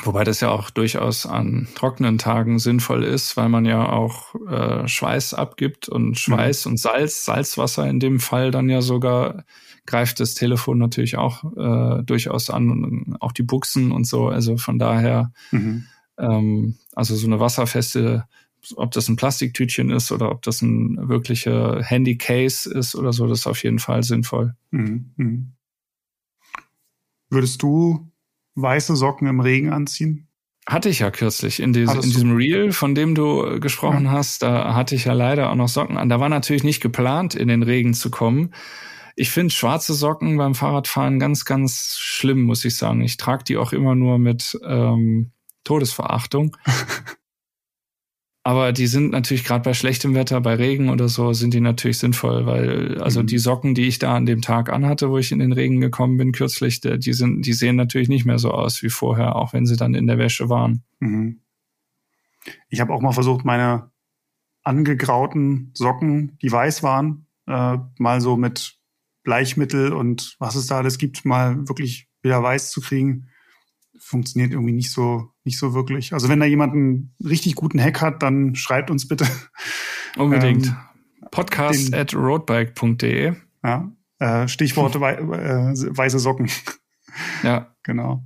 Wobei 0.04 0.22
das 0.22 0.40
ja 0.40 0.50
auch 0.50 0.70
durchaus 0.70 1.26
an 1.26 1.66
trockenen 1.74 2.18
Tagen 2.18 2.58
sinnvoll 2.58 3.04
ist, 3.04 3.36
weil 3.36 3.48
man 3.48 3.64
ja 3.64 3.88
auch 3.88 4.34
äh, 4.48 4.86
Schweiß 4.86 5.34
abgibt 5.34 5.88
und 5.88 6.18
Schweiß 6.18 6.66
mhm. 6.66 6.72
und 6.72 6.76
Salz, 6.78 7.24
Salzwasser 7.24 7.88
in 7.88 7.98
dem 7.98 8.20
Fall 8.20 8.50
dann 8.50 8.68
ja 8.68 8.80
sogar 8.80 9.44
greift 9.86 10.20
das 10.20 10.34
Telefon 10.34 10.78
natürlich 10.78 11.16
auch 11.16 11.44
äh, 11.56 12.02
durchaus 12.04 12.50
an 12.50 12.70
und 12.70 13.16
auch 13.20 13.32
die 13.32 13.42
Buchsen 13.42 13.90
und 13.90 14.06
so. 14.06 14.28
Also 14.28 14.58
von 14.58 14.78
daher, 14.78 15.32
mhm. 15.50 15.86
ähm, 16.18 16.76
also 16.94 17.16
so 17.16 17.26
eine 17.26 17.40
wasserfeste 17.40 18.24
ob 18.76 18.90
das 18.90 19.08
ein 19.08 19.16
Plastiktütchen 19.16 19.90
ist 19.90 20.12
oder 20.12 20.30
ob 20.30 20.42
das 20.42 20.62
ein 20.62 21.08
wirklicher 21.08 21.82
Handy-Case 21.82 22.70
ist 22.70 22.94
oder 22.94 23.12
so, 23.12 23.26
das 23.26 23.40
ist 23.40 23.46
auf 23.46 23.62
jeden 23.62 23.78
Fall 23.78 24.02
sinnvoll. 24.02 24.54
Mhm. 24.70 25.12
mhm. 25.16 25.52
Würdest 27.30 27.62
du 27.62 28.10
weiße 28.60 28.96
Socken 28.96 29.28
im 29.28 29.40
Regen 29.40 29.72
anziehen? 29.72 30.28
Hatte 30.66 30.90
ich 30.90 30.98
ja 30.98 31.10
kürzlich 31.10 31.60
in, 31.60 31.72
diese, 31.72 31.94
in 31.94 32.02
diesem 32.02 32.36
Reel, 32.36 32.72
von 32.72 32.94
dem 32.94 33.14
du 33.14 33.58
gesprochen 33.58 34.04
ja. 34.04 34.10
hast, 34.10 34.42
da 34.42 34.74
hatte 34.74 34.94
ich 34.94 35.06
ja 35.06 35.14
leider 35.14 35.50
auch 35.50 35.54
noch 35.54 35.68
Socken 35.68 35.96
an. 35.96 36.10
Da 36.10 36.20
war 36.20 36.28
natürlich 36.28 36.62
nicht 36.62 36.82
geplant, 36.82 37.34
in 37.34 37.48
den 37.48 37.62
Regen 37.62 37.94
zu 37.94 38.10
kommen. 38.10 38.52
Ich 39.16 39.30
finde 39.30 39.52
schwarze 39.52 39.94
Socken 39.94 40.36
beim 40.36 40.54
Fahrradfahren 40.54 41.18
ganz, 41.18 41.44
ganz 41.46 41.96
schlimm, 41.98 42.42
muss 42.42 42.64
ich 42.64 42.76
sagen. 42.76 43.00
Ich 43.00 43.16
trage 43.16 43.44
die 43.44 43.56
auch 43.56 43.72
immer 43.72 43.94
nur 43.94 44.18
mit 44.18 44.58
ähm, 44.64 45.32
Todesverachtung. 45.64 46.56
Aber 48.48 48.72
die 48.72 48.86
sind 48.86 49.10
natürlich 49.10 49.44
gerade 49.44 49.62
bei 49.62 49.74
schlechtem 49.74 50.14
Wetter, 50.14 50.40
bei 50.40 50.54
Regen 50.54 50.88
oder 50.88 51.10
so, 51.10 51.34
sind 51.34 51.52
die 51.52 51.60
natürlich 51.60 51.98
sinnvoll, 51.98 52.46
weil 52.46 52.98
also 52.98 53.20
mhm. 53.20 53.26
die 53.26 53.36
Socken, 53.36 53.74
die 53.74 53.86
ich 53.86 53.98
da 53.98 54.16
an 54.16 54.24
dem 54.24 54.40
Tag 54.40 54.72
anhatte, 54.72 55.10
wo 55.10 55.18
ich 55.18 55.32
in 55.32 55.38
den 55.38 55.52
Regen 55.52 55.82
gekommen 55.82 56.16
bin 56.16 56.32
kürzlich, 56.32 56.80
die 56.80 57.12
sind, 57.12 57.42
die 57.42 57.52
sehen 57.52 57.76
natürlich 57.76 58.08
nicht 58.08 58.24
mehr 58.24 58.38
so 58.38 58.50
aus 58.50 58.82
wie 58.82 58.88
vorher, 58.88 59.36
auch 59.36 59.52
wenn 59.52 59.66
sie 59.66 59.76
dann 59.76 59.92
in 59.92 60.06
der 60.06 60.16
Wäsche 60.16 60.48
waren. 60.48 60.82
Mhm. 60.98 61.42
Ich 62.70 62.80
habe 62.80 62.94
auch 62.94 63.02
mal 63.02 63.12
versucht, 63.12 63.44
meine 63.44 63.90
angegrauten 64.62 65.70
Socken, 65.74 66.38
die 66.40 66.50
weiß 66.50 66.82
waren, 66.82 67.26
äh, 67.46 67.76
mal 67.98 68.22
so 68.22 68.38
mit 68.38 68.78
Bleichmittel 69.24 69.92
und 69.92 70.36
was 70.38 70.54
es 70.54 70.68
da 70.68 70.78
alles 70.78 70.96
gibt, 70.96 71.26
mal 71.26 71.68
wirklich 71.68 72.08
wieder 72.22 72.42
weiß 72.42 72.70
zu 72.70 72.80
kriegen 72.80 73.28
funktioniert 73.98 74.52
irgendwie 74.52 74.72
nicht 74.72 74.90
so, 74.90 75.30
nicht 75.48 75.58
so 75.58 75.72
wirklich. 75.72 76.12
Also 76.12 76.28
wenn 76.28 76.40
da 76.40 76.46
jemand 76.46 76.74
einen 76.74 77.14
richtig 77.24 77.54
guten 77.54 77.80
Hack 77.80 78.02
hat, 78.02 78.22
dann 78.22 78.54
schreibt 78.54 78.90
uns 78.90 79.08
bitte. 79.08 79.26
Unbedingt. 80.16 80.66
Ähm, 80.66 80.76
Podcast 81.30 81.88
den, 81.88 81.94
at 81.94 82.14
roadbike.de. 82.14 83.34
Ja. 83.64 83.90
Äh, 84.18 84.48
Stichworte 84.48 85.00
wei 85.00 85.14
äh, 85.14 85.74
weiße 85.74 86.18
Socken. 86.18 86.50
Ja. 87.42 87.74
genau. 87.82 88.22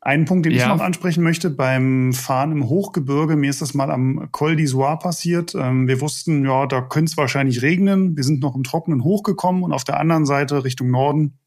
Einen 0.00 0.24
Punkt, 0.24 0.46
den 0.46 0.52
ja. 0.52 0.62
ich 0.62 0.68
noch 0.68 0.80
ansprechen 0.80 1.22
möchte, 1.22 1.50
beim 1.50 2.12
Fahren 2.12 2.52
im 2.52 2.68
Hochgebirge, 2.68 3.34
mir 3.36 3.50
ist 3.50 3.60
das 3.60 3.74
mal 3.74 3.90
am 3.90 4.28
Col 4.30 4.52
d'Isoire 4.52 4.98
passiert. 4.98 5.54
Ähm, 5.54 5.88
wir 5.88 6.00
wussten, 6.00 6.44
ja, 6.44 6.66
da 6.66 6.80
könnte 6.80 7.10
es 7.10 7.16
wahrscheinlich 7.16 7.62
regnen. 7.62 8.16
Wir 8.16 8.24
sind 8.24 8.40
noch 8.40 8.54
im 8.54 8.62
Trockenen 8.62 9.02
hochgekommen 9.02 9.64
und 9.64 9.72
auf 9.72 9.84
der 9.84 9.98
anderen 9.98 10.24
Seite 10.24 10.62
Richtung 10.64 10.90
Norden, 10.90 11.38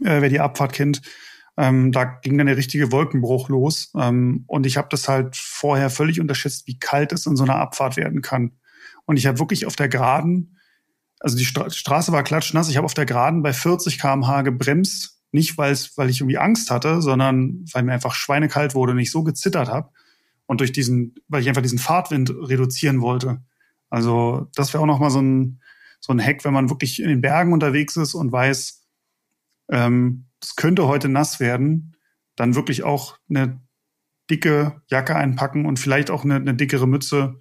äh, 0.00 0.20
wer 0.20 0.28
die 0.28 0.40
Abfahrt 0.40 0.72
kennt, 0.72 1.02
ähm, 1.58 1.90
da 1.90 2.04
ging 2.04 2.38
dann 2.38 2.46
der 2.46 2.56
richtige 2.56 2.92
Wolkenbruch 2.92 3.48
los. 3.48 3.90
Ähm, 3.96 4.44
und 4.46 4.64
ich 4.64 4.76
habe 4.76 4.86
das 4.92 5.08
halt 5.08 5.36
vorher 5.36 5.90
völlig 5.90 6.20
unterschätzt, 6.20 6.68
wie 6.68 6.78
kalt 6.78 7.12
es 7.12 7.26
in 7.26 7.34
so 7.34 7.42
einer 7.42 7.56
Abfahrt 7.56 7.96
werden 7.96 8.22
kann. 8.22 8.52
Und 9.06 9.16
ich 9.16 9.26
habe 9.26 9.40
wirklich 9.40 9.66
auf 9.66 9.74
der 9.74 9.88
Geraden, 9.88 10.56
also 11.18 11.36
die 11.36 11.44
Stra 11.44 11.68
Straße 11.68 12.12
war 12.12 12.22
klatschnass, 12.22 12.68
ich 12.68 12.76
habe 12.76 12.84
auf 12.84 12.94
der 12.94 13.06
Geraden 13.06 13.42
bei 13.42 13.52
40 13.52 13.98
km/h 13.98 14.42
gebremst. 14.42 15.18
Nicht, 15.32 15.58
weil's, 15.58 15.98
weil 15.98 16.08
ich 16.10 16.20
irgendwie 16.20 16.38
Angst 16.38 16.70
hatte, 16.70 17.02
sondern 17.02 17.64
weil 17.72 17.82
mir 17.82 17.92
einfach 17.92 18.14
schweinekalt 18.14 18.76
wurde 18.76 18.92
und 18.92 19.00
ich 19.00 19.10
so 19.10 19.24
gezittert 19.24 19.68
habe. 19.68 19.90
Und 20.46 20.60
durch 20.60 20.70
diesen, 20.70 21.16
weil 21.26 21.42
ich 21.42 21.48
einfach 21.48 21.60
diesen 21.60 21.80
Fahrtwind 21.80 22.30
reduzieren 22.30 23.00
wollte. 23.00 23.42
Also 23.90 24.46
das 24.54 24.72
wäre 24.72 24.82
auch 24.82 24.86
nochmal 24.86 25.10
so 25.10 25.20
ein, 25.20 25.60
so 25.98 26.12
ein 26.12 26.24
Hack, 26.24 26.44
wenn 26.44 26.54
man 26.54 26.70
wirklich 26.70 27.02
in 27.02 27.08
den 27.08 27.20
Bergen 27.20 27.52
unterwegs 27.52 27.96
ist 27.96 28.14
und 28.14 28.30
weiß, 28.30 28.86
ähm, 29.70 30.27
es 30.42 30.56
könnte 30.56 30.86
heute 30.86 31.08
nass 31.08 31.40
werden, 31.40 31.96
dann 32.36 32.54
wirklich 32.54 32.84
auch 32.84 33.18
eine 33.28 33.60
dicke 34.30 34.82
Jacke 34.88 35.16
einpacken 35.16 35.66
und 35.66 35.78
vielleicht 35.78 36.10
auch 36.10 36.24
eine, 36.24 36.36
eine 36.36 36.54
dickere 36.54 36.86
Mütze 36.86 37.40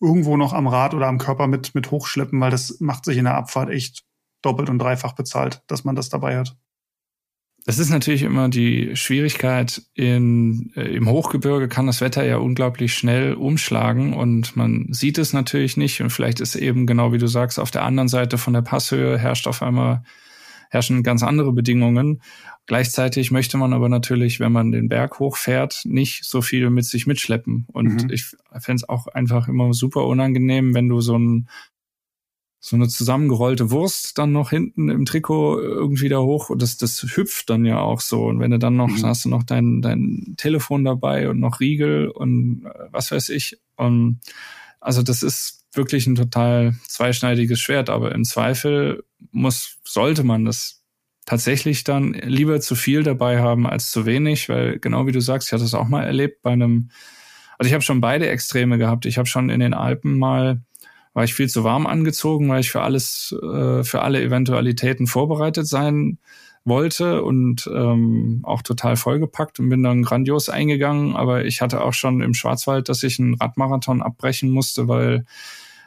irgendwo 0.00 0.36
noch 0.36 0.52
am 0.52 0.66
Rad 0.66 0.94
oder 0.94 1.06
am 1.06 1.18
Körper 1.18 1.46
mit, 1.46 1.74
mit 1.74 1.90
hochschleppen, 1.90 2.40
weil 2.40 2.50
das 2.50 2.80
macht 2.80 3.04
sich 3.04 3.18
in 3.18 3.24
der 3.24 3.34
Abfahrt 3.34 3.70
echt 3.70 4.04
doppelt 4.42 4.70
und 4.70 4.78
dreifach 4.78 5.12
bezahlt, 5.12 5.62
dass 5.66 5.84
man 5.84 5.94
das 5.94 6.08
dabei 6.08 6.38
hat. 6.38 6.56
Das 7.66 7.78
ist 7.78 7.90
natürlich 7.90 8.22
immer 8.22 8.48
die 8.48 8.96
Schwierigkeit. 8.96 9.82
In, 9.92 10.72
äh, 10.76 10.94
Im 10.94 11.10
Hochgebirge 11.10 11.68
kann 11.68 11.86
das 11.86 12.00
Wetter 12.00 12.24
ja 12.24 12.38
unglaublich 12.38 12.94
schnell 12.94 13.34
umschlagen 13.34 14.14
und 14.14 14.56
man 14.56 14.86
sieht 14.90 15.18
es 15.18 15.34
natürlich 15.34 15.76
nicht. 15.76 16.00
Und 16.00 16.08
vielleicht 16.08 16.40
ist 16.40 16.56
eben 16.56 16.86
genau 16.86 17.12
wie 17.12 17.18
du 17.18 17.26
sagst, 17.26 17.60
auf 17.60 17.70
der 17.70 17.84
anderen 17.84 18.08
Seite 18.08 18.38
von 18.38 18.54
der 18.54 18.62
Passhöhe 18.62 19.18
herrscht 19.18 19.46
auf 19.46 19.62
einmal 19.62 20.02
herrschen 20.70 21.02
ganz 21.02 21.22
andere 21.22 21.52
Bedingungen. 21.52 22.22
Gleichzeitig 22.66 23.30
möchte 23.30 23.58
man 23.58 23.72
aber 23.72 23.88
natürlich, 23.88 24.40
wenn 24.40 24.52
man 24.52 24.72
den 24.72 24.88
Berg 24.88 25.18
hochfährt, 25.18 25.82
nicht 25.84 26.24
so 26.24 26.40
viel 26.40 26.70
mit 26.70 26.84
sich 26.84 27.06
mitschleppen. 27.06 27.66
Und 27.72 28.04
mhm. 28.04 28.10
ich 28.10 28.36
fände 28.58 28.76
es 28.76 28.88
auch 28.88 29.08
einfach 29.08 29.48
immer 29.48 29.74
super 29.74 30.06
unangenehm, 30.06 30.74
wenn 30.74 30.88
du 30.88 31.00
so 31.00 31.18
ein 31.18 31.48
so 32.62 32.76
eine 32.76 32.88
zusammengerollte 32.88 33.70
Wurst 33.70 34.18
dann 34.18 34.32
noch 34.32 34.50
hinten 34.50 34.90
im 34.90 35.06
Trikot 35.06 35.60
irgendwie 35.60 36.10
da 36.10 36.18
hoch 36.18 36.50
und 36.50 36.60
das, 36.60 36.76
das 36.76 37.02
hüpft 37.02 37.48
dann 37.48 37.64
ja 37.64 37.80
auch 37.80 38.00
so. 38.00 38.26
Und 38.26 38.38
wenn 38.38 38.50
du 38.50 38.58
dann 38.58 38.76
noch, 38.76 38.88
mhm. 38.88 39.02
hast 39.02 39.24
du 39.24 39.30
noch 39.30 39.44
dein, 39.44 39.80
dein 39.80 40.34
Telefon 40.36 40.84
dabei 40.84 41.30
und 41.30 41.40
noch 41.40 41.60
Riegel 41.60 42.08
und 42.08 42.66
äh, 42.66 42.88
was 42.90 43.10
weiß 43.10 43.30
ich. 43.30 43.58
Und 43.76 44.20
also 44.78 45.02
das 45.02 45.22
ist 45.22 45.59
wirklich 45.72 46.06
ein 46.06 46.14
total 46.14 46.74
zweischneidiges 46.88 47.60
Schwert, 47.60 47.90
aber 47.90 48.12
im 48.12 48.24
Zweifel 48.24 49.04
muss, 49.30 49.78
sollte 49.84 50.24
man 50.24 50.44
das 50.44 50.82
tatsächlich 51.26 51.84
dann 51.84 52.14
lieber 52.14 52.60
zu 52.60 52.74
viel 52.74 53.02
dabei 53.02 53.40
haben 53.40 53.66
als 53.66 53.90
zu 53.90 54.06
wenig, 54.06 54.48
weil 54.48 54.78
genau 54.78 55.06
wie 55.06 55.12
du 55.12 55.20
sagst, 55.20 55.48
ich 55.48 55.52
hatte 55.52 55.64
es 55.64 55.74
auch 55.74 55.88
mal 55.88 56.04
erlebt 56.04 56.42
bei 56.42 56.50
einem, 56.50 56.90
also 57.58 57.68
ich 57.68 57.74
habe 57.74 57.84
schon 57.84 58.00
beide 58.00 58.28
Extreme 58.28 58.78
gehabt. 58.78 59.06
Ich 59.06 59.18
habe 59.18 59.28
schon 59.28 59.48
in 59.50 59.60
den 59.60 59.74
Alpen 59.74 60.18
mal, 60.18 60.62
war 61.12 61.24
ich 61.24 61.34
viel 61.34 61.48
zu 61.48 61.62
warm 61.62 61.86
angezogen, 61.86 62.48
weil 62.48 62.60
ich 62.60 62.70
für 62.70 62.82
alles, 62.82 63.34
äh, 63.42 63.84
für 63.84 64.02
alle 64.02 64.22
Eventualitäten 64.22 65.06
vorbereitet 65.06 65.66
sein 65.66 66.18
wollte 66.64 67.22
und 67.22 67.68
ähm, 67.72 68.40
auch 68.42 68.62
total 68.62 68.96
vollgepackt 68.96 69.60
und 69.60 69.68
bin 69.68 69.82
dann 69.82 70.02
grandios 70.02 70.48
eingegangen. 70.48 71.16
Aber 71.16 71.44
ich 71.44 71.60
hatte 71.60 71.82
auch 71.82 71.94
schon 71.94 72.20
im 72.20 72.34
Schwarzwald, 72.34 72.88
dass 72.88 73.02
ich 73.02 73.18
einen 73.18 73.34
Radmarathon 73.34 74.02
abbrechen 74.02 74.50
musste, 74.50 74.88
weil 74.88 75.24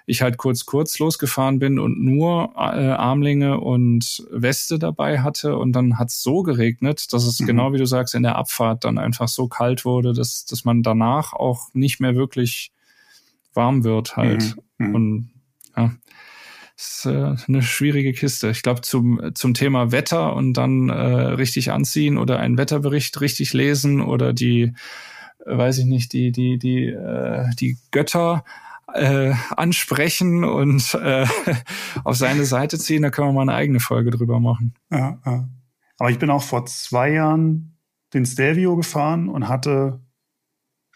ich 0.06 0.22
halt 0.22 0.38
kurz 0.38 0.66
kurz 0.66 1.00
losgefahren 1.00 1.60
bin 1.60 1.80
und 1.80 2.02
nur 2.02 2.54
äh, 2.56 2.92
Armlinge 2.92 3.60
und 3.60 4.26
Weste 4.32 4.78
dabei 4.80 5.22
hatte 5.22 5.58
und 5.58 5.72
dann 5.74 5.98
hat 5.98 6.10
es 6.10 6.22
so 6.22 6.44
geregnet, 6.44 7.14
dass 7.14 7.24
es 7.26 7.40
mhm. 7.40 7.46
genau 7.46 7.74
wie 7.74 7.78
du 7.78 7.86
sagst 7.86 8.14
in 8.14 8.24
der 8.24 8.36
Abfahrt 8.36 8.84
dann 8.84 8.98
einfach 8.98 9.30
so 9.30 9.48
kalt 9.48 9.86
wurde, 9.86 10.14
dass 10.14 10.46
dass 10.46 10.66
man 10.66 10.84
danach 10.84 11.32
auch 11.34 11.70
nicht 11.74 12.02
mehr 12.02 12.16
wirklich 12.16 12.72
warm 13.54 13.84
wird 13.84 14.18
halt 14.18 14.56
mhm. 14.78 14.88
mhm. 14.88 14.96
und 14.96 15.30
ja, 15.78 15.92
ist 16.76 17.06
äh, 17.06 17.36
eine 17.48 17.62
schwierige 17.62 18.14
Kiste. 18.14 18.50
Ich 18.50 18.64
glaube, 18.64 18.82
zum, 18.82 19.32
zum 19.36 19.54
Thema 19.54 19.92
Wetter 19.92 20.36
und 20.36 20.54
dann 20.54 20.90
äh, 20.90 20.94
richtig 20.94 21.72
anziehen 21.72 22.18
oder 22.18 22.40
einen 22.40 22.58
Wetterbericht 22.58 23.22
richtig 23.22 23.54
lesen 23.54 24.02
oder 24.02 24.34
die, 24.34 24.74
äh, 25.46 25.58
weiß 25.58 25.80
ich 25.80 25.86
nicht, 25.86 26.14
die, 26.14 26.32
die, 26.32 26.58
die, 26.58 26.88
äh, 26.88 27.46
die 27.60 27.78
Götter 27.92 28.44
äh, 28.94 29.34
ansprechen 29.56 30.44
und 30.44 30.94
äh, 30.96 31.26
auf 32.04 32.16
seine 32.16 32.46
Seite 32.46 32.78
ziehen, 32.80 33.04
da 33.04 33.10
können 33.10 33.30
wir 33.30 33.34
mal 33.34 33.42
eine 33.44 33.56
eigene 33.56 33.80
Folge 33.80 34.12
drüber 34.12 34.40
machen. 34.40 34.74
Ja, 34.92 35.20
ja. 35.26 35.50
Aber 36.00 36.10
ich 36.10 36.20
bin 36.20 36.30
auch 36.30 36.44
vor 36.44 36.66
zwei 36.66 37.12
Jahren 37.12 37.78
den 38.14 38.26
Stelvio 38.26 38.76
gefahren 38.76 39.30
und 39.30 39.48
hatte, 39.48 40.02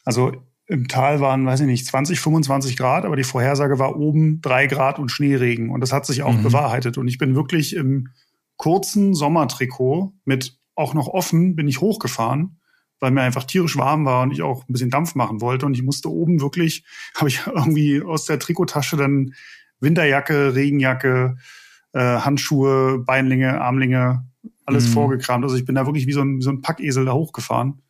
also 0.03 0.31
im 0.67 0.89
Tal 0.89 1.21
waren, 1.21 1.45
weiß 1.45 1.61
ich 1.61 1.65
nicht, 1.65 1.85
20, 1.85 2.19
25 2.19 2.75
Grad, 2.75 3.05
aber 3.05 3.15
die 3.15 3.23
Vorhersage 3.23 3.79
war 3.79 3.95
oben 3.95 4.41
drei 4.41 4.67
Grad 4.67 4.99
und 4.99 5.09
Schneeregen. 5.09 5.69
Und 5.69 5.79
das 5.79 5.93
hat 5.93 6.05
sich 6.05 6.23
auch 6.23 6.33
mhm. 6.33 6.43
bewahrheitet. 6.43 6.97
Und 6.97 7.07
ich 7.07 7.17
bin 7.17 7.35
wirklich 7.35 7.75
im 7.75 8.09
kurzen 8.57 9.13
Sommertrikot 9.13 10.13
mit 10.25 10.57
auch 10.75 10.93
noch 10.93 11.07
offen, 11.07 11.55
bin 11.55 11.69
ich 11.69 11.79
hochgefahren, 11.79 12.59
weil 12.99 13.11
mir 13.11 13.21
einfach 13.21 13.45
tierisch 13.45 13.77
warm 13.77 14.05
war 14.05 14.23
und 14.23 14.31
ich 14.31 14.41
auch 14.41 14.67
ein 14.67 14.73
bisschen 14.73 14.89
Dampf 14.89 15.15
machen 15.15 15.39
wollte. 15.39 15.65
Und 15.65 15.73
ich 15.73 15.83
musste 15.83 16.11
oben 16.11 16.41
wirklich, 16.41 16.83
habe 17.15 17.29
ich 17.29 17.47
irgendwie 17.47 18.01
aus 18.01 18.25
der 18.25 18.37
Trikottasche 18.37 18.97
dann 18.97 19.33
Winterjacke, 19.79 20.53
Regenjacke, 20.53 21.37
äh, 21.93 21.99
Handschuhe, 21.99 22.99
Beinlinge, 22.99 23.61
Armlinge, 23.61 24.25
alles 24.65 24.89
mhm. 24.89 24.93
vorgekramt. 24.93 25.45
Also 25.45 25.55
ich 25.55 25.65
bin 25.65 25.75
da 25.75 25.85
wirklich 25.85 26.07
wie 26.07 26.13
so 26.13 26.21
ein, 26.21 26.39
wie 26.39 26.43
so 26.43 26.49
ein 26.49 26.61
Packesel 26.61 27.05
da 27.05 27.13
hochgefahren. 27.13 27.81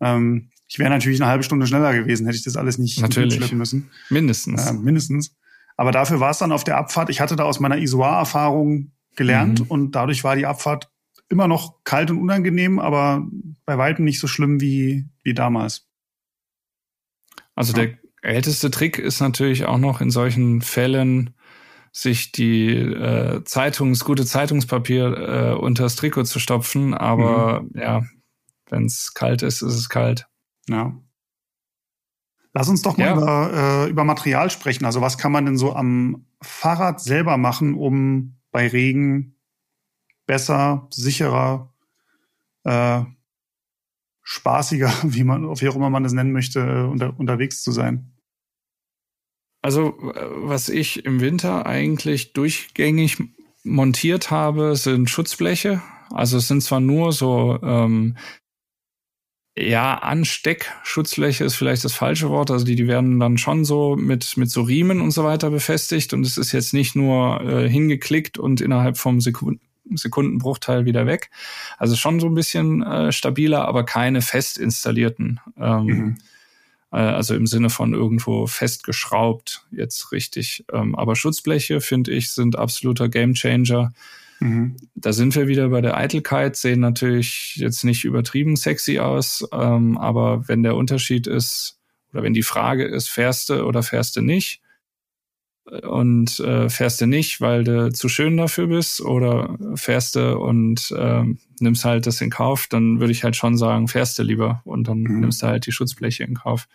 Ähm, 0.00 0.50
ich 0.68 0.78
wäre 0.78 0.90
natürlich 0.90 1.20
eine 1.20 1.30
halbe 1.30 1.44
Stunde 1.44 1.66
schneller 1.66 1.92
gewesen, 1.94 2.26
hätte 2.26 2.38
ich 2.38 2.44
das 2.44 2.56
alles 2.56 2.78
nicht 2.78 3.00
natürlich. 3.00 3.52
müssen. 3.52 3.90
Mindestens. 4.10 4.66
Äh, 4.66 4.72
mindestens. 4.72 5.36
Aber 5.76 5.92
dafür 5.92 6.20
war 6.20 6.30
es 6.30 6.38
dann 6.38 6.52
auf 6.52 6.64
der 6.64 6.76
Abfahrt. 6.76 7.10
Ich 7.10 7.20
hatte 7.20 7.36
da 7.36 7.44
aus 7.44 7.60
meiner 7.60 7.78
Isoar-Erfahrung 7.78 8.92
gelernt 9.14 9.60
mhm. 9.60 9.66
und 9.66 9.92
dadurch 9.92 10.24
war 10.24 10.36
die 10.36 10.46
Abfahrt 10.46 10.90
immer 11.28 11.48
noch 11.48 11.82
kalt 11.84 12.10
und 12.10 12.18
unangenehm, 12.18 12.78
aber 12.78 13.26
bei 13.64 13.78
weitem 13.78 14.04
nicht 14.04 14.20
so 14.20 14.26
schlimm 14.26 14.60
wie, 14.60 15.08
wie 15.22 15.34
damals. 15.34 15.86
Also 17.54 17.72
ja. 17.76 17.86
der 17.86 17.98
älteste 18.22 18.70
Trick 18.70 18.98
ist 18.98 19.20
natürlich 19.20 19.64
auch 19.64 19.78
noch 19.78 20.00
in 20.00 20.10
solchen 20.10 20.62
Fällen, 20.62 21.34
sich 21.92 22.30
die 22.30 22.68
äh, 22.74 23.42
Zeitungs, 23.44 24.04
gute 24.04 24.26
Zeitungspapier 24.26 25.54
äh, 25.54 25.54
unter 25.54 25.84
das 25.84 25.96
Trikot 25.96 26.24
zu 26.24 26.38
stopfen. 26.38 26.92
Aber 26.92 27.62
mhm. 27.62 27.70
ja, 27.74 28.02
wenn 28.68 28.84
es 28.84 29.14
kalt 29.14 29.42
ist, 29.42 29.62
ist 29.62 29.74
es 29.74 29.88
kalt. 29.88 30.26
Ja. 30.68 31.00
Lass 32.52 32.68
uns 32.68 32.82
doch 32.82 32.96
mal 32.96 33.06
ja. 33.06 33.16
über, 33.16 33.52
äh, 33.52 33.90
über 33.90 34.04
Material 34.04 34.50
sprechen. 34.50 34.86
Also 34.86 35.00
was 35.00 35.18
kann 35.18 35.32
man 35.32 35.44
denn 35.44 35.58
so 35.58 35.74
am 35.74 36.26
Fahrrad 36.40 37.00
selber 37.00 37.36
machen, 37.36 37.74
um 37.74 38.38
bei 38.50 38.66
Regen 38.66 39.36
besser, 40.26 40.88
sicherer, 40.90 41.74
äh, 42.64 43.02
spaßiger, 44.22 44.92
wie 45.02 45.24
man, 45.24 45.44
wie 45.60 45.68
auch 45.68 45.76
immer 45.76 45.90
man 45.90 46.02
das 46.02 46.12
nennen 46.12 46.32
möchte, 46.32 46.60
äh, 46.60 46.90
unter, 46.90 47.18
unterwegs 47.18 47.62
zu 47.62 47.72
sein? 47.72 48.12
Also 49.62 49.94
was 49.98 50.68
ich 50.68 51.04
im 51.04 51.20
Winter 51.20 51.66
eigentlich 51.66 52.32
durchgängig 52.32 53.18
montiert 53.64 54.30
habe, 54.30 54.76
sind 54.76 55.10
Schutzbleche. 55.10 55.82
Also 56.10 56.38
es 56.38 56.48
sind 56.48 56.62
zwar 56.62 56.80
nur 56.80 57.12
so 57.12 57.58
ähm, 57.62 58.16
ja, 59.58 59.94
Ansteckschutzfläche 59.94 61.44
ist 61.44 61.54
vielleicht 61.54 61.84
das 61.84 61.94
falsche 61.94 62.28
Wort. 62.28 62.50
Also 62.50 62.64
die, 62.64 62.76
die 62.76 62.86
werden 62.86 63.18
dann 63.18 63.38
schon 63.38 63.64
so 63.64 63.96
mit, 63.96 64.36
mit 64.36 64.50
so 64.50 64.62
Riemen 64.62 65.00
und 65.00 65.12
so 65.12 65.24
weiter 65.24 65.50
befestigt. 65.50 66.12
Und 66.12 66.26
es 66.26 66.36
ist 66.36 66.52
jetzt 66.52 66.74
nicht 66.74 66.94
nur 66.94 67.40
äh, 67.40 67.68
hingeklickt 67.68 68.38
und 68.38 68.60
innerhalb 68.60 68.98
vom 68.98 69.20
Sekund 69.20 69.60
Sekundenbruchteil 69.88 70.84
wieder 70.84 71.06
weg. 71.06 71.30
Also 71.78 71.94
schon 71.94 72.18
so 72.18 72.26
ein 72.26 72.34
bisschen 72.34 72.82
äh, 72.82 73.12
stabiler, 73.12 73.66
aber 73.68 73.84
keine 73.84 74.20
fest 74.20 74.58
installierten. 74.58 75.38
Ähm, 75.56 75.84
mhm. 75.86 76.16
äh, 76.90 76.96
also 76.96 77.36
im 77.36 77.46
Sinne 77.46 77.70
von 77.70 77.94
irgendwo 77.94 78.48
festgeschraubt 78.48 79.64
jetzt 79.70 80.10
richtig. 80.10 80.64
Ähm, 80.72 80.96
aber 80.96 81.14
Schutzbleche, 81.14 81.80
finde 81.80 82.10
ich, 82.12 82.32
sind 82.32 82.56
absoluter 82.56 83.08
Gamechanger. 83.08 83.92
Mhm. 84.40 84.76
Da 84.94 85.12
sind 85.12 85.34
wir 85.34 85.48
wieder 85.48 85.68
bei 85.68 85.80
der 85.80 85.96
Eitelkeit, 85.96 86.56
sehen 86.56 86.80
natürlich 86.80 87.56
jetzt 87.56 87.84
nicht 87.84 88.04
übertrieben 88.04 88.56
sexy 88.56 88.98
aus, 88.98 89.46
ähm, 89.52 89.96
aber 89.98 90.48
wenn 90.48 90.62
der 90.62 90.76
Unterschied 90.76 91.26
ist, 91.26 91.78
oder 92.12 92.22
wenn 92.22 92.34
die 92.34 92.42
Frage 92.42 92.84
ist, 92.84 93.08
fährst 93.08 93.48
du 93.48 93.64
oder 93.64 93.82
fährst 93.82 94.16
du 94.16 94.20
nicht, 94.20 94.62
und 95.82 96.38
äh, 96.40 96.68
fährst 96.68 97.00
du 97.00 97.06
nicht, 97.06 97.40
weil 97.40 97.64
du 97.64 97.92
zu 97.92 98.08
schön 98.08 98.36
dafür 98.36 98.68
bist, 98.68 99.00
oder 99.00 99.58
fährst 99.74 100.14
du 100.14 100.38
und 100.38 100.92
äh, 100.96 101.24
nimmst 101.60 101.84
halt 101.84 102.06
das 102.06 102.20
in 102.20 102.30
Kauf, 102.30 102.66
dann 102.68 103.00
würde 103.00 103.12
ich 103.12 103.24
halt 103.24 103.36
schon 103.36 103.56
sagen, 103.56 103.88
fährst 103.88 104.18
du 104.18 104.22
lieber 104.22 104.62
und 104.64 104.86
dann 104.88 105.00
mhm. 105.00 105.20
nimmst 105.20 105.42
du 105.42 105.46
halt 105.48 105.66
die 105.66 105.72
Schutzbleche 105.72 106.24
in 106.24 106.34
Kauf. 106.34 106.68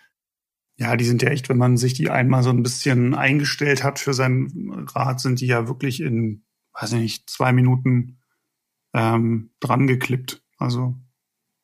Ja, 0.76 0.96
die 0.96 1.04
sind 1.04 1.22
ja 1.22 1.28
echt, 1.28 1.48
wenn 1.48 1.58
man 1.58 1.76
sich 1.76 1.94
die 1.94 2.10
einmal 2.10 2.42
so 2.42 2.50
ein 2.50 2.62
bisschen 2.62 3.14
eingestellt 3.14 3.84
hat 3.84 3.98
für 3.98 4.14
sein 4.14 4.86
Rad, 4.94 5.20
sind 5.20 5.40
die 5.40 5.46
ja 5.46 5.68
wirklich 5.68 6.00
in 6.00 6.42
weiß 6.74 6.92
ich 6.92 7.00
nicht, 7.00 7.30
zwei 7.30 7.52
Minuten 7.52 8.20
ähm, 8.94 9.50
dran 9.60 9.86
geklippt. 9.86 10.42
Also 10.58 10.96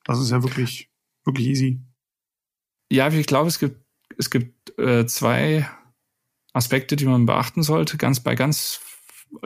das 0.05 0.21
ist 0.21 0.31
ja 0.31 0.42
wirklich, 0.42 0.90
wirklich 1.25 1.47
easy. 1.47 1.81
Ja, 2.90 3.09
ich 3.09 3.27
glaube, 3.27 3.49
es 3.49 3.59
gibt, 3.59 3.85
es 4.16 4.31
gibt 4.31 4.79
äh, 4.79 5.07
zwei 5.07 5.68
Aspekte, 6.53 6.97
die 6.97 7.05
man 7.05 7.27
beachten 7.27 7.62
sollte. 7.62 7.99
Ganz 7.99 8.21
bei 8.21 8.35
ganz, 8.35 8.81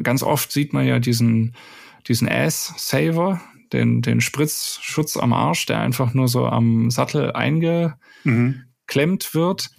ganz 0.02 0.22
oft 0.22 0.52
sieht 0.52 0.72
man 0.72 0.86
ja 0.86 1.00
diesen, 1.00 1.56
diesen 2.06 2.28
Ass-Saver, 2.28 3.40
den, 3.72 4.02
den 4.02 4.20
Spritzschutz 4.20 5.16
am 5.16 5.32
Arsch, 5.32 5.66
der 5.66 5.80
einfach 5.80 6.14
nur 6.14 6.28
so 6.28 6.46
am 6.46 6.90
Sattel 6.90 7.32
eingeklemmt 7.32 7.96
mhm. 8.24 9.18
wird. 9.32 9.70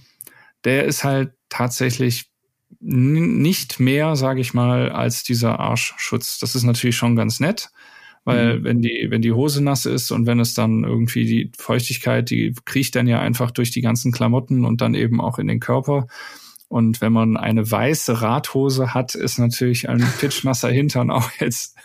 Der 0.66 0.86
ist 0.86 1.04
halt 1.04 1.34
tatsächlich 1.50 2.33
nicht 2.80 3.80
mehr, 3.80 4.16
sage 4.16 4.42
ich 4.42 4.54
mal, 4.54 4.92
als 4.92 5.24
dieser 5.24 5.60
Arschschutz. 5.60 6.40
Das 6.40 6.56
ist 6.56 6.64
natürlich 6.64 6.96
schon 6.96 7.16
ganz 7.16 7.40
nett, 7.40 7.70
weil 8.24 8.60
mhm. 8.60 8.64
wenn 8.64 8.82
die 8.82 9.08
wenn 9.10 9.22
die 9.22 9.32
Hose 9.32 9.64
nass 9.64 9.86
ist 9.86 10.12
und 10.12 10.26
wenn 10.26 10.40
es 10.40 10.54
dann 10.54 10.84
irgendwie 10.84 11.26
die 11.26 11.52
Feuchtigkeit, 11.58 12.30
die 12.30 12.54
kriecht 12.66 12.96
dann 12.96 13.08
ja 13.08 13.20
einfach 13.20 13.52
durch 13.52 13.72
die 13.72 13.82
ganzen 13.82 14.12
Klamotten 14.12 14.66
und 14.66 14.82
dann 14.82 14.94
eben 14.94 15.22
auch 15.22 15.40
in 15.40 15.48
den 15.48 15.60
Körper. 15.60 16.08
Und 16.68 17.02
wenn 17.02 17.14
man 17.14 17.38
eine 17.38 17.70
weiße 17.70 18.22
Radhose 18.22 18.94
hat, 18.94 19.14
ist 19.16 19.38
natürlich 19.38 19.90
ein 19.90 20.00
pitchnasser 20.20 20.70
Hintern 20.70 21.12
auch 21.12 21.30
jetzt 21.40 21.78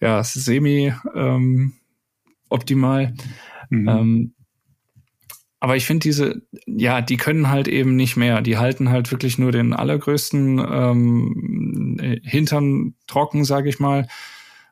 ja 0.00 0.22
semi 0.24 0.92
ähm, 1.14 1.74
optimal. 2.48 3.14
Mhm. 3.70 3.88
Ähm, 3.88 4.34
aber 5.62 5.76
ich 5.76 5.86
finde 5.86 6.00
diese, 6.00 6.42
ja, 6.66 7.00
die 7.00 7.16
können 7.16 7.48
halt 7.48 7.68
eben 7.68 7.94
nicht 7.94 8.16
mehr. 8.16 8.40
Die 8.40 8.58
halten 8.58 8.90
halt 8.90 9.12
wirklich 9.12 9.38
nur 9.38 9.52
den 9.52 9.74
allergrößten 9.74 10.58
ähm, 10.58 12.20
Hintern 12.24 12.96
trocken, 13.06 13.44
sage 13.44 13.68
ich 13.68 13.78
mal. 13.78 14.08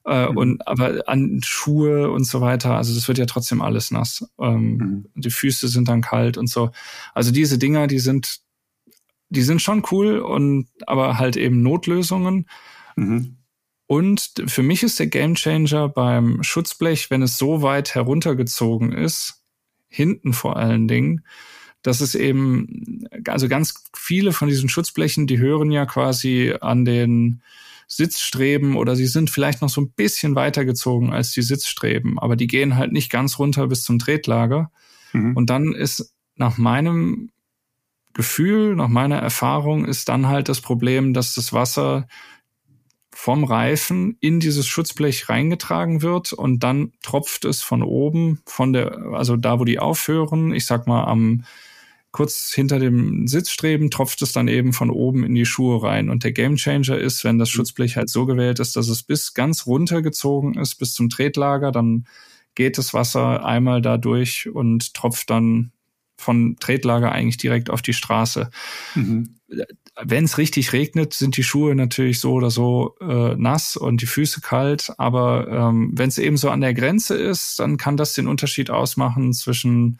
Äh, 0.05 0.31
mhm. 0.31 0.37
Und 0.37 0.67
aber 0.67 1.03
an 1.07 1.43
Schuhe 1.45 2.11
und 2.11 2.25
so 2.25 2.41
weiter, 2.41 2.75
also 2.75 2.93
das 2.93 3.07
wird 3.07 3.19
ja 3.19 3.27
trotzdem 3.27 3.63
alles 3.63 3.93
nass. 3.93 4.29
Ähm, 4.41 4.77
mhm. 4.77 5.07
Die 5.15 5.31
Füße 5.31 5.69
sind 5.69 5.89
dann 5.89 6.01
kalt 6.01 6.37
und 6.37 6.49
so. 6.49 6.73
Also 7.15 7.31
diese 7.31 7.57
Dinger, 7.57 7.87
die 7.87 8.01
sind, 8.01 8.41
die 9.29 9.43
sind 9.43 9.63
schon 9.63 9.85
cool 9.93 10.19
und 10.19 10.67
aber 10.89 11.19
halt 11.21 11.37
eben 11.37 11.63
Notlösungen. 11.63 12.49
Mhm. 12.97 13.37
Und 13.87 14.43
für 14.49 14.65
mich 14.65 14.83
ist 14.83 14.99
der 14.99 15.07
Gamechanger 15.07 15.89
beim 15.89 16.43
Schutzblech, 16.43 17.13
wenn 17.13 17.23
es 17.23 17.39
so 17.39 17.63
weit 17.63 17.95
heruntergezogen 17.95 18.91
ist, 18.91 19.40
hinten 19.91 20.33
vor 20.33 20.57
allen 20.57 20.89
Dingen. 20.89 21.25
Das 21.83 22.01
ist 22.01 22.15
eben, 22.15 23.05
also 23.27 23.49
ganz 23.49 23.85
viele 23.95 24.33
von 24.33 24.49
diesen 24.49 24.69
Schutzblechen, 24.69 25.27
die 25.27 25.39
hören 25.39 25.71
ja 25.71 25.85
quasi 25.87 26.55
an 26.61 26.85
den 26.85 27.43
Sitzstreben 27.87 28.77
oder 28.77 28.95
sie 28.95 29.07
sind 29.07 29.31
vielleicht 29.31 29.63
noch 29.63 29.69
so 29.69 29.81
ein 29.81 29.91
bisschen 29.91 30.37
weitergezogen 30.37 31.13
als 31.13 31.33
die 31.33 31.43
Sitzstreben, 31.43 32.19
aber 32.19 32.37
die 32.37 32.47
gehen 32.47 32.77
halt 32.77 32.93
nicht 32.93 33.11
ganz 33.11 33.39
runter 33.39 33.67
bis 33.67 33.83
zum 33.83 33.99
Tretlager. 33.99 34.71
Mhm. 35.13 35.37
Und 35.37 35.51
dann 35.51 35.75
ist 35.75 36.15
nach 36.37 36.57
meinem 36.57 37.31
Gefühl, 38.13 38.77
nach 38.77 38.89
meiner 38.89 39.19
Erfahrung 39.19 39.85
ist 39.85 40.09
dann 40.09 40.29
halt 40.29 40.49
das 40.49 40.61
Problem, 40.61 41.15
dass 41.15 41.35
das 41.35 41.53
Wasser 41.53 42.07
vom 43.23 43.45
Reifen 43.45 44.17
in 44.21 44.41
dieses 44.41 44.67
Schutzblech 44.67 45.29
reingetragen 45.29 46.01
wird 46.01 46.33
und 46.33 46.61
dann 46.61 46.93
tropft 47.03 47.45
es 47.45 47.61
von 47.61 47.83
oben, 47.83 48.41
von 48.47 48.73
der, 48.73 48.97
also 49.13 49.37
da, 49.37 49.61
wo 49.61 49.67
die 49.67 49.79
aufhören, 49.79 50.55
ich 50.55 50.65
sag 50.65 50.87
mal 50.87 51.05
am 51.05 51.45
kurz 52.13 52.51
hinter 52.55 52.79
dem 52.79 53.27
Sitzstreben 53.27 53.91
tropft 53.91 54.23
es 54.23 54.33
dann 54.33 54.49
eben 54.49 54.73
von 54.73 54.89
oben 54.89 55.23
in 55.23 55.35
die 55.35 55.45
Schuhe 55.45 55.83
rein. 55.83 56.09
Und 56.09 56.25
der 56.25 56.33
Gamechanger 56.33 56.97
ist, 56.97 57.23
wenn 57.23 57.39
das 57.39 57.51
Schutzblech 57.51 57.99
halt 57.99 58.09
so 58.09 58.25
gewählt 58.25 58.59
ist, 58.59 58.75
dass 58.75 58.89
es 58.89 59.03
bis 59.03 59.35
ganz 59.35 59.67
runtergezogen 59.67 60.55
ist, 60.55 60.77
bis 60.77 60.95
zum 60.95 61.11
Tretlager, 61.11 61.73
dann 61.73 62.07
geht 62.55 62.79
das 62.79 62.95
Wasser 62.95 63.45
einmal 63.45 63.83
da 63.83 63.99
durch 63.99 64.49
und 64.49 64.95
tropft 64.95 65.29
dann 65.29 65.73
von 66.21 66.57
Tretlager 66.61 67.13
eigentlich 67.13 67.37
direkt 67.37 67.71
auf 67.71 67.83
die 67.83 67.93
Straße. 67.93 68.51
Mhm. 68.95 69.37
Wenn 70.03 70.25
es 70.25 70.39
richtig 70.39 70.73
regnet, 70.73 71.13
sind 71.15 71.37
die 71.37 71.43
Schuhe 71.43 71.75
natürlich 71.75 72.21
so 72.21 72.33
oder 72.33 72.51
so 72.51 72.95
äh, 73.01 73.35
nass 73.37 73.77
und 73.77 74.01
die 74.01 74.07
Füße 74.07 74.41
kalt. 74.41 74.93
Aber 74.99 75.49
ähm, 75.49 75.91
wenn 75.95 76.09
es 76.09 76.19
eben 76.19 76.37
so 76.37 76.51
an 76.51 76.61
der 76.61 76.75
Grenze 76.75 77.17
ist, 77.17 77.59
dann 77.59 77.77
kann 77.77 77.97
das 77.97 78.13
den 78.13 78.29
Unterschied 78.29 78.71
ausmachen 78.71 79.33
zwischen, 79.33 79.99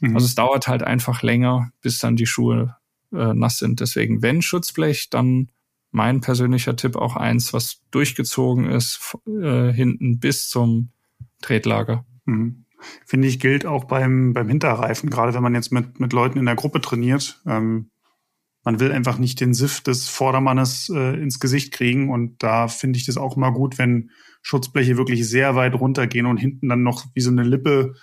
mhm. 0.00 0.14
also 0.14 0.26
es 0.26 0.34
dauert 0.34 0.68
halt 0.68 0.82
einfach 0.82 1.22
länger, 1.22 1.72
bis 1.80 1.98
dann 1.98 2.16
die 2.16 2.26
Schuhe 2.26 2.76
äh, 3.12 3.32
nass 3.34 3.58
sind. 3.58 3.80
Deswegen, 3.80 4.22
wenn 4.22 4.42
Schutzblech, 4.42 5.10
dann 5.10 5.48
mein 5.92 6.20
persönlicher 6.20 6.74
Tipp 6.74 6.96
auch 6.96 7.16
eins, 7.16 7.52
was 7.52 7.80
durchgezogen 7.90 8.70
ist, 8.70 9.16
äh, 9.26 9.72
hinten 9.72 10.18
bis 10.18 10.48
zum 10.48 10.90
Tretlager. 11.42 12.04
Mhm. 12.24 12.61
Finde 13.06 13.28
ich, 13.28 13.40
gilt 13.40 13.66
auch 13.66 13.84
beim, 13.84 14.32
beim 14.32 14.48
Hinterreifen, 14.48 15.10
gerade 15.10 15.34
wenn 15.34 15.42
man 15.42 15.54
jetzt 15.54 15.72
mit, 15.72 16.00
mit 16.00 16.12
Leuten 16.12 16.38
in 16.38 16.46
der 16.46 16.56
Gruppe 16.56 16.80
trainiert. 16.80 17.40
Ähm, 17.46 17.90
man 18.64 18.78
will 18.78 18.92
einfach 18.92 19.18
nicht 19.18 19.40
den 19.40 19.54
Sift 19.54 19.88
des 19.88 20.08
Vordermannes 20.08 20.88
äh, 20.88 21.20
ins 21.20 21.40
Gesicht 21.40 21.72
kriegen. 21.72 22.10
Und 22.10 22.42
da 22.42 22.68
finde 22.68 22.98
ich 22.98 23.06
das 23.06 23.16
auch 23.16 23.36
immer 23.36 23.52
gut, 23.52 23.78
wenn 23.78 24.10
Schutzbleche 24.42 24.96
wirklich 24.96 25.28
sehr 25.28 25.56
weit 25.56 25.74
runtergehen 25.74 26.26
und 26.26 26.36
hinten 26.36 26.68
dann 26.68 26.82
noch 26.82 27.06
wie 27.14 27.20
so 27.20 27.30
eine 27.30 27.42
Lippe 27.42 27.94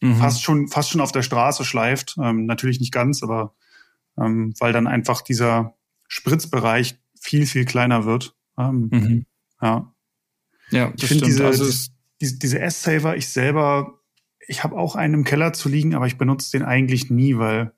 mhm. 0.00 0.16
fast 0.16 0.42
schon, 0.42 0.68
fast 0.68 0.90
schon 0.90 1.00
auf 1.00 1.12
der 1.12 1.22
Straße 1.22 1.64
schleift. 1.64 2.16
Ähm, 2.20 2.46
natürlich 2.46 2.80
nicht 2.80 2.92
ganz, 2.92 3.22
aber 3.22 3.54
ähm, 4.18 4.54
weil 4.58 4.72
dann 4.72 4.86
einfach 4.86 5.22
dieser 5.22 5.76
Spritzbereich 6.08 6.98
viel, 7.20 7.46
viel 7.46 7.64
kleiner 7.64 8.04
wird. 8.04 8.36
Ähm, 8.58 8.88
mhm. 8.92 9.26
Ja. 9.60 9.94
Ja, 10.70 10.92
ich 10.96 11.06
finde 11.06 11.26
diese, 11.26 11.46
also 11.46 11.70
diese, 12.20 12.38
diese 12.38 12.58
S-Saver, 12.60 13.16
ich 13.16 13.28
selber, 13.28 13.98
ich 14.46 14.64
habe 14.64 14.76
auch 14.76 14.96
einen 14.96 15.14
im 15.14 15.24
Keller 15.24 15.52
zu 15.52 15.68
liegen, 15.68 15.94
aber 15.94 16.06
ich 16.06 16.18
benutze 16.18 16.50
den 16.52 16.66
eigentlich 16.66 17.10
nie, 17.10 17.38
weil 17.38 17.72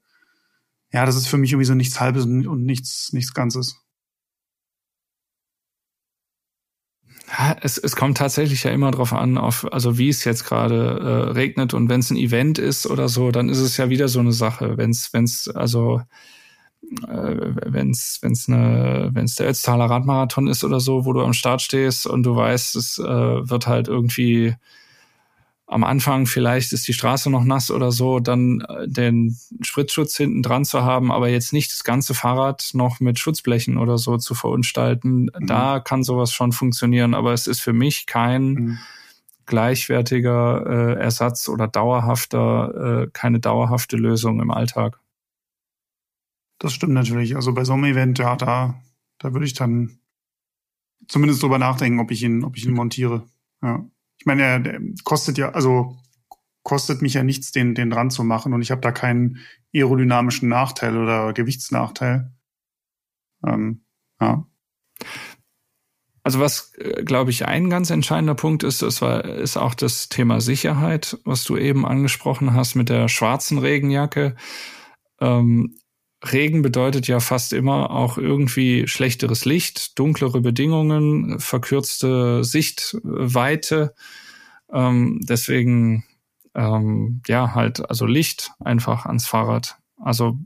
ja, 0.92 1.04
das 1.06 1.16
ist 1.16 1.26
für 1.26 1.38
mich 1.38 1.52
irgendwie 1.52 1.66
so 1.66 1.74
nichts 1.74 2.00
Halbes 2.00 2.24
und 2.24 2.64
nichts, 2.64 3.12
nichts 3.12 3.34
Ganzes. 3.34 3.80
Ja, 7.36 7.56
es, 7.62 7.78
es 7.78 7.96
kommt 7.96 8.18
tatsächlich 8.18 8.62
ja 8.64 8.70
immer 8.70 8.90
drauf 8.90 9.12
an, 9.12 9.38
auf, 9.38 9.72
also 9.72 9.98
wie 9.98 10.08
es 10.08 10.24
jetzt 10.24 10.44
gerade 10.44 10.98
äh, 11.00 11.32
regnet 11.32 11.74
und 11.74 11.88
wenn 11.88 12.00
es 12.00 12.10
ein 12.10 12.16
Event 12.16 12.58
ist 12.58 12.86
oder 12.86 13.08
so, 13.08 13.30
dann 13.30 13.48
ist 13.48 13.58
es 13.58 13.76
ja 13.76 13.88
wieder 13.88 14.08
so 14.08 14.20
eine 14.20 14.32
Sache. 14.32 14.76
Wenn 14.76 14.90
es, 14.90 15.12
wenn 15.12 15.24
es, 15.24 15.48
also 15.48 16.02
äh, 17.08 17.36
wenn 17.66 17.90
es 17.90 18.18
wenn's 18.22 18.48
eine 18.48 19.10
wenn's 19.12 19.36
der 19.36 19.48
Ötztaler 19.48 19.86
Radmarathon 19.86 20.48
ist 20.48 20.64
oder 20.64 20.80
so, 20.80 21.04
wo 21.06 21.12
du 21.12 21.22
am 21.22 21.32
Start 21.32 21.62
stehst 21.62 22.06
und 22.06 22.24
du 22.24 22.36
weißt, 22.36 22.76
es 22.76 22.98
äh, 22.98 23.04
wird 23.04 23.66
halt 23.66 23.88
irgendwie 23.88 24.54
am 25.66 25.82
Anfang 25.82 26.26
vielleicht 26.26 26.72
ist 26.72 26.86
die 26.86 26.92
Straße 26.92 27.30
noch 27.30 27.44
nass 27.44 27.70
oder 27.70 27.90
so, 27.90 28.20
dann 28.20 28.60
äh, 28.60 28.86
den 28.86 29.36
Spritzschutz 29.62 30.16
hinten 30.16 30.42
dran 30.42 30.64
zu 30.64 30.82
haben, 30.82 31.10
aber 31.10 31.28
jetzt 31.28 31.52
nicht 31.52 31.72
das 31.72 31.84
ganze 31.84 32.14
Fahrrad 32.14 32.70
noch 32.74 33.00
mit 33.00 33.18
Schutzblechen 33.18 33.78
oder 33.78 33.96
so 33.96 34.18
zu 34.18 34.34
verunstalten. 34.34 35.30
Mhm. 35.34 35.46
Da 35.46 35.80
kann 35.80 36.02
sowas 36.02 36.32
schon 36.32 36.52
funktionieren, 36.52 37.14
aber 37.14 37.32
es 37.32 37.46
ist 37.46 37.60
für 37.60 37.72
mich 37.72 38.06
kein 38.06 38.44
mhm. 38.52 38.78
gleichwertiger 39.46 40.66
äh, 40.66 41.00
Ersatz 41.00 41.48
oder 41.48 41.66
dauerhafter, 41.66 43.04
äh, 43.04 43.10
keine 43.12 43.40
dauerhafte 43.40 43.96
Lösung 43.96 44.40
im 44.40 44.50
Alltag. 44.50 45.00
Das 46.58 46.74
stimmt 46.74 46.92
natürlich. 46.92 47.36
Also 47.36 47.54
bei 47.54 47.64
so 47.64 47.72
einem 47.72 47.84
Event, 47.84 48.18
ja, 48.18 48.36
da, 48.36 48.74
da 49.18 49.32
würde 49.32 49.46
ich 49.46 49.54
dann 49.54 49.98
zumindest 51.08 51.42
drüber 51.42 51.58
nachdenken, 51.58 52.00
ob 52.00 52.10
ich 52.10 52.22
ihn, 52.22 52.44
ob 52.44 52.56
ich 52.56 52.66
ihn 52.66 52.74
montiere. 52.74 53.24
Ja. 53.62 53.84
Ich 54.24 54.26
meine, 54.26 54.42
er, 54.42 54.80
kostet 55.04 55.36
ja, 55.36 55.50
also 55.50 55.98
kostet 56.62 57.02
mich 57.02 57.12
ja 57.12 57.22
nichts, 57.22 57.52
den, 57.52 57.74
den 57.74 57.90
dran 57.90 58.10
zu 58.10 58.24
machen 58.24 58.54
und 58.54 58.62
ich 58.62 58.70
habe 58.70 58.80
da 58.80 58.90
keinen 58.90 59.40
aerodynamischen 59.74 60.48
Nachteil 60.48 60.96
oder 60.96 61.34
Gewichtsnachteil. 61.34 62.32
Ähm, 63.46 63.84
ja. 64.18 64.46
Also 66.22 66.40
was, 66.40 66.72
äh, 66.78 67.04
glaube 67.04 67.32
ich, 67.32 67.44
ein 67.44 67.68
ganz 67.68 67.90
entscheidender 67.90 68.34
Punkt 68.34 68.62
ist, 68.62 68.80
das 68.80 69.02
war, 69.02 69.26
ist 69.26 69.58
auch 69.58 69.74
das 69.74 70.08
Thema 70.08 70.40
Sicherheit, 70.40 71.18
was 71.26 71.44
du 71.44 71.58
eben 71.58 71.84
angesprochen 71.84 72.54
hast 72.54 72.76
mit 72.76 72.88
der 72.88 73.10
schwarzen 73.10 73.58
Regenjacke. 73.58 74.36
Ähm, 75.20 75.76
Regen 76.32 76.62
bedeutet 76.62 77.06
ja 77.06 77.20
fast 77.20 77.52
immer 77.52 77.90
auch 77.90 78.18
irgendwie 78.18 78.86
schlechteres 78.86 79.44
Licht, 79.44 79.98
dunklere 79.98 80.40
Bedingungen, 80.40 81.38
verkürzte 81.38 82.44
Sichtweite. 82.44 83.94
Ähm, 84.72 85.20
deswegen, 85.22 86.04
ähm, 86.54 87.20
ja, 87.26 87.54
halt, 87.54 87.88
also 87.88 88.06
Licht 88.06 88.52
einfach 88.60 89.06
ans 89.06 89.26
Fahrrad. 89.26 89.76
Also, 89.96 90.38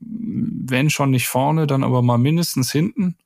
wenn 0.00 0.90
schon 0.90 1.10
nicht 1.10 1.28
vorne, 1.28 1.66
dann 1.66 1.84
aber 1.84 2.02
mal 2.02 2.18
mindestens 2.18 2.70
hinten. 2.70 3.16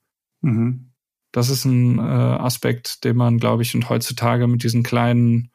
Mhm. 0.40 0.90
Das 1.32 1.50
ist 1.50 1.64
ein 1.64 1.98
äh, 1.98 2.02
Aspekt, 2.02 3.04
den 3.04 3.16
man, 3.16 3.38
glaube 3.38 3.62
ich, 3.62 3.74
und 3.74 3.88
heutzutage 3.88 4.46
mit 4.46 4.62
diesen 4.62 4.82
kleinen 4.82 5.50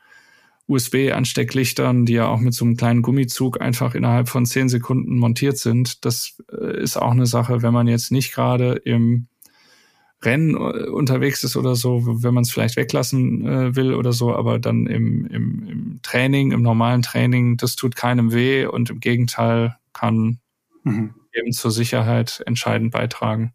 USB-Anstecklichtern, 0.68 2.06
die 2.06 2.14
ja 2.14 2.28
auch 2.28 2.40
mit 2.40 2.54
so 2.54 2.64
einem 2.64 2.78
kleinen 2.78 3.02
Gummizug 3.02 3.60
einfach 3.60 3.96
innerhalb 3.96 4.30
von 4.30 4.46
zehn 4.46 4.70
Sekunden 4.70 5.18
montiert 5.18 5.58
sind. 5.58 6.06
Das 6.06 6.38
äh, 6.52 6.82
ist 6.82 6.98
auch 6.98 7.12
eine 7.12 7.26
Sache, 7.26 7.62
wenn 7.62 7.74
man 7.74 7.88
jetzt 7.88 8.12
nicht 8.12 8.34
gerade 8.34 8.74
im 8.74 9.28
Rennen 10.24 10.56
äh, 10.56 10.88
unterwegs 10.88 11.44
ist 11.44 11.58
oder 11.58 11.76
so, 11.76 12.24
wenn 12.24 12.34
man 12.34 12.44
es 12.44 12.52
vielleicht 12.52 12.78
weglassen 12.78 13.46
äh, 13.46 13.76
will 13.76 13.94
oder 13.94 14.14
so, 14.14 14.34
aber 14.34 14.58
dann 14.60 14.88
im, 14.88 15.26
im, 15.26 15.68
im 15.68 16.00
Training, 16.02 16.52
im 16.52 16.62
normalen 16.62 17.02
Training, 17.02 17.58
das 17.58 17.76
tut 17.76 17.96
keinem 17.96 18.32
weh 18.32 18.66
und 18.66 18.90
im 18.90 19.02
Gegenteil 19.02 19.76
kann 19.92 20.40
mhm. 20.84 21.14
eben 21.34 21.52
zur 21.52 21.72
Sicherheit 21.72 22.42
entscheidend 22.46 22.92
beitragen. 22.92 23.54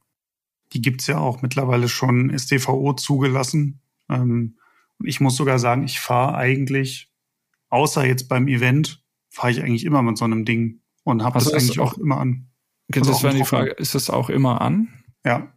Die 0.74 0.82
gibt's 0.82 1.06
ja 1.06 1.18
auch 1.18 1.40
mittlerweile 1.40 1.88
schon 1.88 2.36
STVO 2.36 2.92
zugelassen. 2.92 3.80
Ähm, 4.10 4.57
ich 5.02 5.20
muss 5.20 5.36
sogar 5.36 5.58
sagen, 5.58 5.84
ich 5.84 6.00
fahre 6.00 6.36
eigentlich, 6.36 7.10
außer 7.68 8.04
jetzt 8.04 8.28
beim 8.28 8.48
Event, 8.48 9.04
fahre 9.30 9.50
ich 9.50 9.62
eigentlich 9.62 9.84
immer 9.84 10.02
mit 10.02 10.18
so 10.18 10.24
einem 10.24 10.44
Ding 10.44 10.80
und 11.04 11.22
habe 11.22 11.38
das 11.38 11.52
eigentlich 11.52 11.80
auch, 11.80 11.94
auch, 11.94 11.98
immer 11.98 12.18
an. 12.18 12.50
Also 12.92 13.10
das 13.12 13.22
wäre 13.22 13.34
die 13.34 13.44
Frage, 13.44 13.70
ist 13.70 13.94
das 13.94 14.10
auch 14.10 14.30
immer 14.30 14.60
an? 14.60 14.88
Ja. 15.24 15.52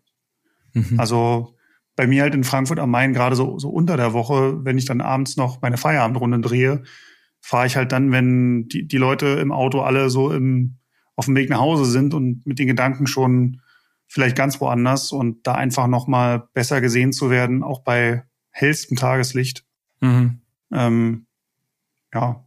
Mhm. 0.74 1.00
Also 1.00 1.56
bei 1.96 2.08
mir 2.08 2.24
halt 2.24 2.36
in 2.36 2.44
Frankfurt 2.44 2.80
am 2.80 2.92
Main, 2.92 3.14
gerade 3.14 3.36
so, 3.36 3.60
so 3.60 3.70
unter 3.70 3.98
der 3.98 4.14
Woche, 4.14 4.64
wenn 4.66 4.78
ich 4.78 4.86
dann 4.86 5.02
abends 5.02 5.38
noch 5.38 5.62
meine 5.62 5.78
Feierabendrunde 5.78 6.40
drehe, 6.40 6.84
fahre 7.40 7.68
ich 7.68 7.76
halt 7.76 7.92
dann, 7.92 8.12
wenn 8.12 8.68
die, 8.68 8.88
die 8.88 8.98
Leute 8.98 9.28
im 9.28 9.52
Auto 9.52 9.82
alle 9.82 10.10
so 10.10 10.32
im, 10.32 10.78
auf 11.16 11.26
dem 11.26 11.36
Weg 11.36 11.50
nach 11.50 11.60
Hause 11.60 11.86
sind 11.86 12.14
und 12.14 12.46
mit 12.46 12.60
den 12.60 12.68
Gedanken 12.68 13.08
schon 13.08 13.62
vielleicht 14.08 14.36
ganz 14.36 14.60
woanders 14.60 15.12
und 15.12 15.48
da 15.48 15.56
einfach 15.56 15.88
noch 15.88 16.08
mal 16.08 16.50
besser 16.54 16.82
gesehen 16.82 17.14
zu 17.14 17.30
werden, 17.30 17.64
auch 17.64 17.84
bei 17.84 18.24
hellstem 18.52 18.98
Tageslicht. 18.98 19.66
Mhm. 20.00 20.42
Ähm, 20.72 21.26
ja, 22.14 22.46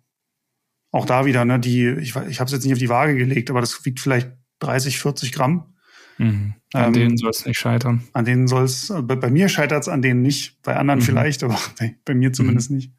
auch 0.91 1.07
da 1.07 1.27
wieder, 1.27 1.45
ne, 1.45 1.59
die, 1.59 1.89
ich, 1.89 2.15
ich 2.15 2.41
habe 2.41 2.47
es 2.47 2.53
jetzt 2.53 2.65
nicht 2.65 2.73
auf 2.73 2.79
die 2.79 2.89
Waage 2.89 3.17
gelegt, 3.17 3.51
aber 3.51 3.61
das 3.61 3.85
wiegt 3.85 4.01
vielleicht 4.01 4.31
30, 4.61 5.01
40 5.01 5.33
Gramm. 5.33 5.75
Mhm. 6.19 6.55
An 6.73 6.87
ähm, 6.87 6.93
denen 6.93 7.17
soll 7.17 7.31
es 7.31 7.45
nicht 7.45 7.59
scheitern. 7.59 8.05
An 8.13 8.25
denen 8.25 8.47
soll 8.47 8.65
es, 8.65 8.91
äh, 8.91 9.03
bei, 9.03 9.17
bei, 9.17 9.31
mir 9.31 9.49
scheitert 9.49 9.83
es 9.83 9.89
an 9.89 10.03
denen 10.03 10.23
nicht, 10.23 10.63
bei 10.63 10.77
anderen 10.77 11.01
mhm. 11.01 11.05
vielleicht, 11.05 11.43
aber 11.43 11.59
bei, 11.79 11.97
bei 12.05 12.15
mir 12.15 12.33
zumindest 12.33 12.71
mhm. 12.71 12.77
nicht. 12.77 12.93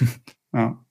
ja. 0.54 0.82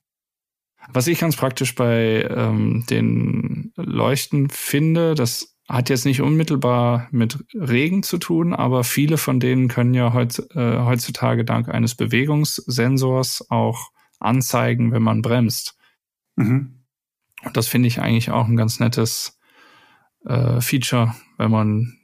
Was 0.92 1.06
ich 1.06 1.20
ganz 1.20 1.36
praktisch 1.36 1.74
bei 1.74 2.28
ähm, 2.28 2.84
den 2.90 3.72
Leuchten 3.76 4.48
finde, 4.50 5.14
das 5.14 5.56
hat 5.68 5.90
jetzt 5.90 6.04
nicht 6.04 6.20
unmittelbar 6.20 7.08
mit 7.12 7.44
Regen 7.54 8.02
zu 8.02 8.18
tun, 8.18 8.52
aber 8.52 8.84
viele 8.84 9.16
von 9.16 9.40
denen 9.40 9.68
können 9.68 9.94
ja 9.94 10.08
äh, 10.08 10.84
heutzutage 10.84 11.44
dank 11.44 11.68
eines 11.68 11.94
Bewegungssensors 11.94 13.50
auch 13.50 13.90
anzeigen, 14.18 14.92
wenn 14.92 15.02
man 15.02 15.22
bremst. 15.22 15.76
Mhm. 16.36 16.82
Und 17.44 17.56
das 17.56 17.68
finde 17.68 17.88
ich 17.88 18.00
eigentlich 18.00 18.30
auch 18.30 18.46
ein 18.46 18.56
ganz 18.56 18.80
nettes 18.80 19.38
äh, 20.24 20.60
Feature, 20.60 21.14
wenn 21.38 21.50
man 21.50 21.98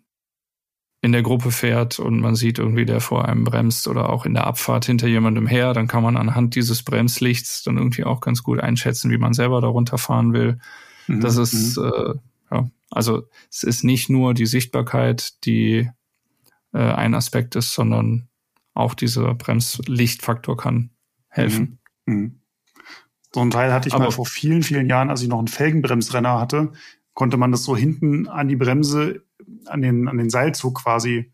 in 1.00 1.12
der 1.12 1.22
Gruppe 1.22 1.52
fährt 1.52 2.00
und 2.00 2.18
man 2.20 2.34
sieht 2.34 2.58
irgendwie, 2.58 2.84
der 2.84 3.00
vor 3.00 3.26
einem 3.26 3.44
bremst 3.44 3.86
oder 3.86 4.10
auch 4.10 4.26
in 4.26 4.34
der 4.34 4.48
Abfahrt 4.48 4.84
hinter 4.84 5.06
jemandem 5.06 5.46
her, 5.46 5.72
dann 5.72 5.86
kann 5.86 6.02
man 6.02 6.16
anhand 6.16 6.56
dieses 6.56 6.82
Bremslichts 6.82 7.62
dann 7.62 7.76
irgendwie 7.78 8.02
auch 8.02 8.20
ganz 8.20 8.42
gut 8.42 8.58
einschätzen, 8.58 9.10
wie 9.10 9.18
man 9.18 9.32
selber 9.32 9.60
darunter 9.60 9.96
fahren 9.96 10.32
will. 10.32 10.58
Mhm. 11.06 11.20
Das 11.20 11.36
ist 11.36 11.76
mhm. 11.78 11.84
äh, 11.84 12.14
ja, 12.50 12.70
also 12.90 13.28
es 13.50 13.62
ist 13.62 13.84
nicht 13.84 14.08
nur 14.08 14.34
die 14.34 14.46
Sichtbarkeit, 14.46 15.44
die 15.44 15.88
äh, 16.72 16.78
ein 16.78 17.14
Aspekt 17.14 17.56
ist, 17.56 17.74
sondern 17.74 18.28
auch 18.74 18.94
dieser 18.94 19.34
Bremslichtfaktor 19.34 20.56
kann 20.56 20.90
helfen. 21.28 21.80
Mhm. 22.06 22.14
Mhm. 22.14 22.40
So 23.34 23.40
ein 23.40 23.50
Teil 23.50 23.72
hatte 23.72 23.88
ich 23.88 23.94
Aber 23.94 24.04
mal 24.04 24.10
vor 24.10 24.26
vielen, 24.26 24.62
vielen 24.62 24.88
Jahren, 24.88 25.10
als 25.10 25.22
ich 25.22 25.28
noch 25.28 25.38
einen 25.38 25.48
Felgenbremsrenner 25.48 26.40
hatte, 26.40 26.72
konnte 27.12 27.36
man 27.36 27.52
das 27.52 27.64
so 27.64 27.76
hinten 27.76 28.26
an 28.28 28.48
die 28.48 28.56
Bremse, 28.56 29.24
an 29.66 29.82
den, 29.82 30.08
an 30.08 30.16
den 30.16 30.30
Seilzug 30.30 30.82
quasi 30.82 31.32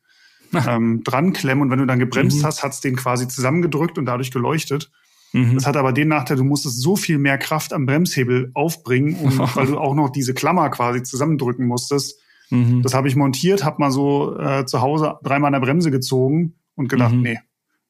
ähm, 0.66 1.02
dran 1.04 1.32
klemmen. 1.32 1.62
Und 1.62 1.70
wenn 1.70 1.78
du 1.78 1.86
dann 1.86 1.98
gebremst 1.98 2.40
mhm. 2.40 2.46
hast, 2.46 2.62
hat's 2.62 2.80
den 2.80 2.96
quasi 2.96 3.28
zusammengedrückt 3.28 3.98
und 3.98 4.06
dadurch 4.06 4.30
geleuchtet. 4.30 4.90
Mhm. 5.34 5.56
Das 5.56 5.66
hat 5.66 5.76
aber 5.76 5.92
den 5.92 6.08
Nachteil, 6.08 6.36
du 6.36 6.44
musstest 6.44 6.80
so 6.80 6.94
viel 6.94 7.18
mehr 7.18 7.38
Kraft 7.38 7.72
am 7.72 7.86
Bremshebel 7.86 8.52
aufbringen, 8.54 9.16
um, 9.16 9.38
weil 9.54 9.66
du 9.66 9.78
auch 9.78 9.94
noch 9.94 10.10
diese 10.10 10.32
Klammer 10.32 10.70
quasi 10.70 11.02
zusammendrücken 11.02 11.66
musstest. 11.66 12.20
Mhm. 12.50 12.82
Das 12.82 12.94
habe 12.94 13.08
ich 13.08 13.16
montiert, 13.16 13.64
habe 13.64 13.80
mal 13.80 13.90
so 13.90 14.38
äh, 14.38 14.64
zu 14.64 14.80
Hause 14.80 15.16
dreimal 15.24 15.48
an 15.48 15.60
der 15.60 15.66
Bremse 15.66 15.90
gezogen 15.90 16.54
und 16.76 16.88
gedacht, 16.88 17.14
mhm. 17.14 17.22
nee, 17.22 17.40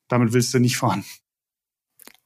damit 0.08 0.32
willst 0.32 0.54
du 0.54 0.58
nicht 0.58 0.78
fahren. 0.78 1.04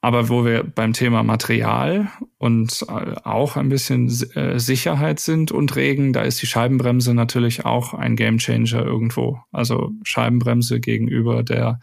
Aber 0.01 0.29
wo 0.29 0.45
wir 0.45 0.63
beim 0.63 0.93
Thema 0.93 1.25
Material 1.25 2.09
und 2.39 2.87
äh, 2.89 3.17
auch 3.25 3.57
ein 3.57 3.69
bisschen 3.69 4.07
äh, 4.37 4.61
Sicherheit 4.61 5.19
sind 5.19 5.51
und 5.51 5.75
Regen, 5.75 6.13
da 6.13 6.23
ist 6.23 6.41
die 6.41 6.47
Scheibenbremse 6.47 7.13
natürlich 7.13 7.65
auch 7.65 7.93
ein 7.93 8.15
Gamechanger 8.15 8.85
irgendwo. 8.85 9.41
Also 9.51 9.91
Scheibenbremse 10.05 10.79
gegenüber 10.79 11.43
der 11.43 11.81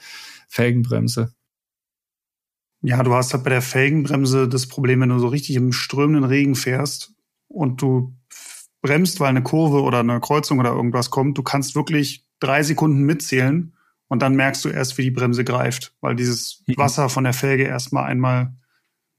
Felgenbremse. 0.47 1.33
Ja, 2.86 3.01
du 3.01 3.15
hast 3.15 3.33
halt 3.33 3.43
bei 3.43 3.49
der 3.49 3.63
Felgenbremse 3.63 4.47
das 4.47 4.67
Problem, 4.67 5.01
wenn 5.01 5.09
du 5.09 5.17
so 5.17 5.27
richtig 5.27 5.55
im 5.55 5.71
strömenden 5.71 6.23
Regen 6.23 6.53
fährst 6.53 7.13
und 7.47 7.81
du 7.81 8.15
bremst, 8.83 9.19
weil 9.19 9.29
eine 9.29 9.41
Kurve 9.41 9.81
oder 9.81 10.01
eine 10.01 10.19
Kreuzung 10.19 10.59
oder 10.59 10.71
irgendwas 10.71 11.09
kommt, 11.09 11.36
du 11.38 11.41
kannst 11.41 11.75
wirklich 11.75 12.27
drei 12.39 12.61
Sekunden 12.61 13.01
mitzählen 13.01 13.73
und 14.07 14.21
dann 14.21 14.36
merkst 14.36 14.63
du 14.65 14.69
erst, 14.69 14.99
wie 14.99 15.01
die 15.01 15.11
Bremse 15.11 15.43
greift, 15.43 15.95
weil 15.99 16.15
dieses 16.15 16.63
mhm. 16.67 16.77
Wasser 16.77 17.09
von 17.09 17.23
der 17.23 17.33
Felge 17.33 17.63
erstmal 17.63 18.03
einmal 18.03 18.53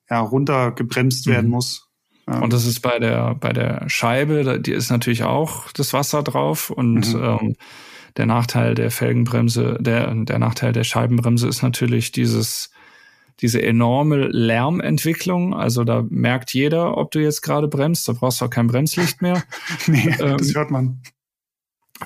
ja, 0.08 0.20
runtergebremst 0.20 1.26
mhm. 1.26 1.30
werden 1.32 1.50
muss. 1.50 1.88
Und 2.26 2.52
das 2.52 2.66
ist 2.66 2.80
bei 2.80 2.98
der, 2.98 3.34
bei 3.34 3.52
der 3.52 3.88
Scheibe, 3.88 4.60
die 4.60 4.72
ist 4.72 4.90
natürlich 4.90 5.24
auch 5.24 5.72
das 5.72 5.92
Wasser 5.92 6.22
drauf 6.22 6.70
und 6.70 7.14
mhm. 7.14 7.22
ähm, 7.22 7.56
der 8.16 8.26
Nachteil 8.26 8.76
der 8.76 8.92
Felgenbremse, 8.92 9.76
der, 9.80 10.14
der 10.14 10.38
Nachteil 10.38 10.72
der 10.72 10.84
Scheibenbremse 10.84 11.48
ist 11.48 11.62
natürlich 11.62 12.12
dieses, 12.12 12.70
diese 13.40 13.62
enorme 13.62 14.28
Lärmentwicklung. 14.28 15.54
Also 15.54 15.84
da 15.84 16.04
merkt 16.08 16.54
jeder, 16.54 16.96
ob 16.96 17.10
du 17.10 17.20
jetzt 17.20 17.42
gerade 17.42 17.68
bremst, 17.68 18.08
da 18.08 18.12
brauchst 18.12 18.40
du 18.40 18.46
auch 18.46 18.50
kein 18.50 18.66
Bremslicht 18.66 19.22
mehr. 19.22 19.42
nee, 19.86 20.14
ähm, 20.20 20.36
das 20.38 20.54
hört 20.54 20.70
man. 20.70 21.02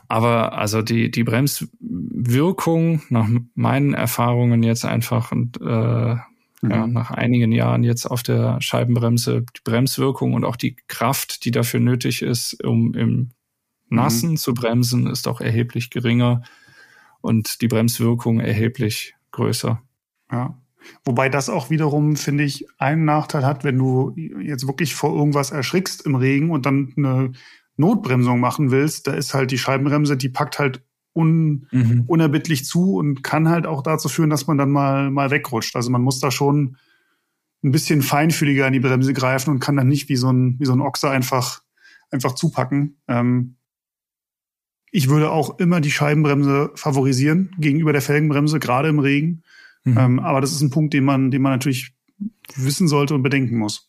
Aber 0.09 0.57
also 0.57 0.83
die, 0.83 1.11
die 1.11 1.25
Bremswirkung 1.25 3.03
nach 3.09 3.29
meinen 3.55 3.95
Erfahrungen 3.95 4.63
jetzt 4.63 4.85
einfach 4.85 5.33
und 5.33 5.61
äh, 5.61 5.65
mhm. 5.65 6.71
ja, 6.71 6.87
nach 6.87 7.11
einigen 7.11 7.53
Jahren 7.53 7.83
jetzt 7.83 8.07
auf 8.07 8.23
der 8.23 8.61
Scheibenbremse, 8.61 9.45
die 9.57 9.61
Bremswirkung 9.65 10.35
und 10.35 10.45
auch 10.45 10.57
die 10.57 10.77
Kraft, 10.87 11.45
die 11.45 11.51
dafür 11.51 11.81
nötig 11.81 12.23
ist, 12.23 12.63
um 12.65 12.95
im 12.95 13.31
Nassen 13.89 14.31
mhm. 14.31 14.37
zu 14.37 14.55
bremsen, 14.55 15.09
ist 15.09 15.27
auch 15.27 15.41
erheblich 15.41 15.91
geringer 15.91 16.43
und 17.21 17.61
die 17.61 17.69
Bremswirkung 17.69 18.39
erheblich 18.39 19.15
größer. 19.33 19.83
Ja. 20.31 20.60
Wobei 21.05 21.29
das 21.29 21.49
auch 21.49 21.71
wiederum, 21.71 22.17
finde 22.17 22.45
ich, 22.45 22.67
einen 22.79 23.05
Nachteil 23.05 23.45
hat, 23.45 23.65
wenn 23.65 23.79
du 23.79 24.15
jetzt 24.17 24.67
wirklich 24.67 24.95
vor 24.95 25.15
irgendwas 25.15 25.51
erschrickst 25.51 26.07
im 26.07 26.15
Regen 26.15 26.51
und 26.51 26.67
dann 26.67 26.93
eine 26.97 27.33
Notbremsung 27.77 28.41
machen 28.41 28.71
willst, 28.71 29.07
da 29.07 29.13
ist 29.13 29.35
halt 29.35 29.51
die 29.51 29.59
Scheibenbremse, 29.59 30.17
die 30.17 30.29
packt 30.29 30.59
halt 30.59 30.83
un, 31.15 31.67
mhm. 31.71 32.05
unerbittlich 32.07 32.65
zu 32.65 32.97
und 32.97 33.23
kann 33.23 33.49
halt 33.49 33.67
auch 33.67 33.83
dazu 33.83 34.09
führen, 34.09 34.31
dass 34.31 34.47
man 34.47 34.59
dann 34.59 34.71
mal, 34.71 35.11
mal 35.11 35.31
wegrutscht. 35.31 35.77
Also 35.77 35.91
man 35.91 36.03
muss 36.03 36.21
da 36.21 36.31
schon 36.31 36.77
ein 37.63 37.73
bisschen 37.73 38.03
feinfühliger 38.03 38.67
an 38.67 38.73
die 38.73 38.81
Bremse 38.81 39.13
greifen 39.13 39.51
und 39.51 39.61
kann 39.61 39.77
dann 39.77 39.89
nicht 39.89 40.09
wie 40.09 40.17
so 40.17 40.33
ein, 40.33 40.57
wie 40.59 40.67
so 40.67 40.73
ein 40.73 40.81
Ochse 40.81 41.11
einfach, 41.11 41.63
einfach 42.11 42.35
zupacken. 42.35 42.97
Ähm, 43.09 43.57
ich 44.93 45.09
würde 45.09 45.31
auch 45.31 45.59
immer 45.59 45.81
die 45.81 45.91
Scheibenbremse 45.91 46.73
favorisieren 46.75 47.55
gegenüber 47.59 47.93
der 47.93 48.03
Felgenbremse, 48.03 48.59
gerade 48.59 48.89
im 48.89 48.99
Regen. 48.99 49.43
Mhm. 49.85 49.99
Ähm, 49.99 50.19
aber 50.19 50.41
das 50.41 50.53
ist 50.53 50.61
ein 50.61 50.71
Punkt, 50.71 50.95
den 50.95 51.05
man, 51.05 51.31
den 51.31 51.43
man 51.43 51.53
natürlich 51.53 51.95
wissen 52.55 52.89
sollte 52.89 53.15
und 53.15 53.23
bedenken 53.23 53.59
muss. 53.59 53.89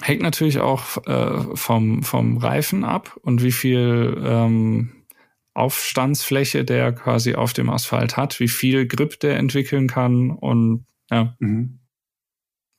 Hängt 0.00 0.22
natürlich 0.22 0.60
auch 0.60 1.04
äh, 1.06 1.56
vom, 1.56 2.02
vom 2.02 2.38
Reifen 2.38 2.84
ab 2.84 3.18
und 3.22 3.42
wie 3.42 3.52
viel 3.52 4.16
ähm, 4.24 4.92
Aufstandsfläche 5.54 6.64
der 6.64 6.92
quasi 6.92 7.34
auf 7.34 7.52
dem 7.52 7.68
Asphalt 7.68 8.16
hat, 8.16 8.38
wie 8.38 8.48
viel 8.48 8.86
Grip 8.86 9.18
der 9.18 9.36
entwickeln 9.36 9.88
kann 9.88 10.30
und 10.30 10.86
ja, 11.10 11.34
mhm. 11.40 11.80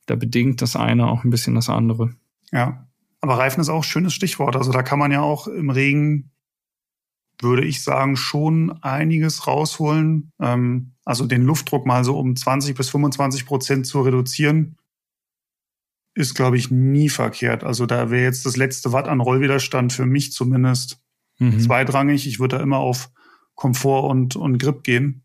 da 0.06 0.14
bedingt 0.14 0.62
das 0.62 0.76
eine 0.76 1.08
auch 1.08 1.24
ein 1.24 1.30
bisschen 1.30 1.54
das 1.54 1.68
andere. 1.68 2.14
Ja, 2.52 2.88
aber 3.20 3.38
Reifen 3.38 3.60
ist 3.60 3.68
auch 3.68 3.80
ein 3.80 3.82
schönes 3.82 4.14
Stichwort. 4.14 4.56
Also 4.56 4.72
da 4.72 4.82
kann 4.82 4.98
man 4.98 5.12
ja 5.12 5.20
auch 5.20 5.46
im 5.46 5.68
Regen, 5.68 6.30
würde 7.42 7.64
ich 7.64 7.82
sagen, 7.82 8.16
schon 8.16 8.72
einiges 8.82 9.46
rausholen. 9.46 10.32
Ähm, 10.40 10.92
also 11.04 11.26
den 11.26 11.42
Luftdruck 11.42 11.86
mal 11.86 12.04
so 12.04 12.18
um 12.18 12.36
20 12.36 12.76
bis 12.76 12.90
25 12.90 13.46
Prozent 13.46 13.86
zu 13.86 14.00
reduzieren 14.00 14.76
ist, 16.14 16.34
glaube 16.34 16.56
ich, 16.56 16.70
nie 16.70 17.08
verkehrt. 17.08 17.64
Also 17.64 17.86
da 17.86 18.10
wäre 18.10 18.24
jetzt 18.24 18.44
das 18.44 18.56
letzte 18.56 18.92
Watt 18.92 19.08
an 19.08 19.20
Rollwiderstand 19.20 19.92
für 19.92 20.06
mich 20.06 20.32
zumindest 20.32 21.00
mhm. 21.38 21.60
zweitrangig. 21.60 22.26
Ich 22.26 22.40
würde 22.40 22.58
da 22.58 22.62
immer 22.62 22.78
auf 22.78 23.10
Komfort 23.54 24.08
und, 24.08 24.36
und 24.36 24.58
Grip 24.58 24.82
gehen. 24.82 25.24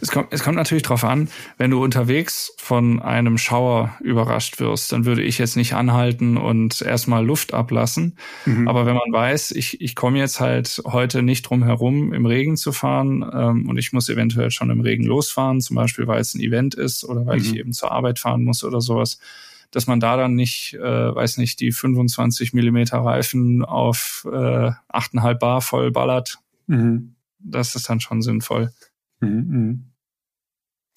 Es 0.00 0.10
kommt, 0.10 0.28
es 0.30 0.42
kommt 0.42 0.56
natürlich 0.56 0.82
drauf 0.82 1.04
an, 1.04 1.28
wenn 1.58 1.70
du 1.70 1.82
unterwegs 1.82 2.52
von 2.58 3.00
einem 3.00 3.38
Schauer 3.38 3.96
überrascht 4.00 4.58
wirst, 4.60 4.92
dann 4.92 5.04
würde 5.04 5.22
ich 5.22 5.38
jetzt 5.38 5.56
nicht 5.56 5.74
anhalten 5.74 6.36
und 6.36 6.82
erstmal 6.82 7.24
Luft 7.24 7.54
ablassen. 7.54 8.16
Mhm. 8.44 8.68
Aber 8.68 8.86
wenn 8.86 8.94
man 8.94 9.12
weiß, 9.12 9.52
ich, 9.52 9.80
ich 9.80 9.94
komme 9.94 10.18
jetzt 10.18 10.40
halt 10.40 10.82
heute 10.86 11.22
nicht 11.22 11.42
drum 11.42 11.62
herum, 11.62 12.12
im 12.12 12.26
Regen 12.26 12.56
zu 12.56 12.72
fahren 12.72 13.28
ähm, 13.32 13.68
und 13.68 13.76
ich 13.78 13.92
muss 13.92 14.08
eventuell 14.08 14.50
schon 14.50 14.70
im 14.70 14.80
Regen 14.80 15.04
losfahren, 15.04 15.60
zum 15.60 15.76
Beispiel 15.76 16.06
weil 16.06 16.20
es 16.20 16.34
ein 16.34 16.40
Event 16.40 16.74
ist 16.74 17.04
oder 17.04 17.26
weil 17.26 17.38
mhm. 17.38 17.44
ich 17.44 17.56
eben 17.56 17.72
zur 17.72 17.92
Arbeit 17.92 18.18
fahren 18.18 18.44
muss 18.44 18.64
oder 18.64 18.80
sowas, 18.80 19.18
dass 19.70 19.86
man 19.86 20.00
da 20.00 20.16
dann 20.16 20.34
nicht, 20.34 20.74
äh, 20.74 21.14
weiß 21.14 21.38
nicht, 21.38 21.60
die 21.60 21.72
25 21.72 22.52
Millimeter 22.52 22.98
Reifen 22.98 23.64
auf 23.64 24.26
äh, 24.30 24.30
8,5 24.30 25.34
Bar 25.34 25.60
voll 25.60 25.90
ballert. 25.90 26.38
Mhm. 26.66 27.14
Das 27.38 27.74
ist 27.74 27.88
dann 27.88 28.00
schon 28.00 28.22
sinnvoll. 28.22 28.72
Mhm, 29.20 29.46
mhm. 29.48 29.92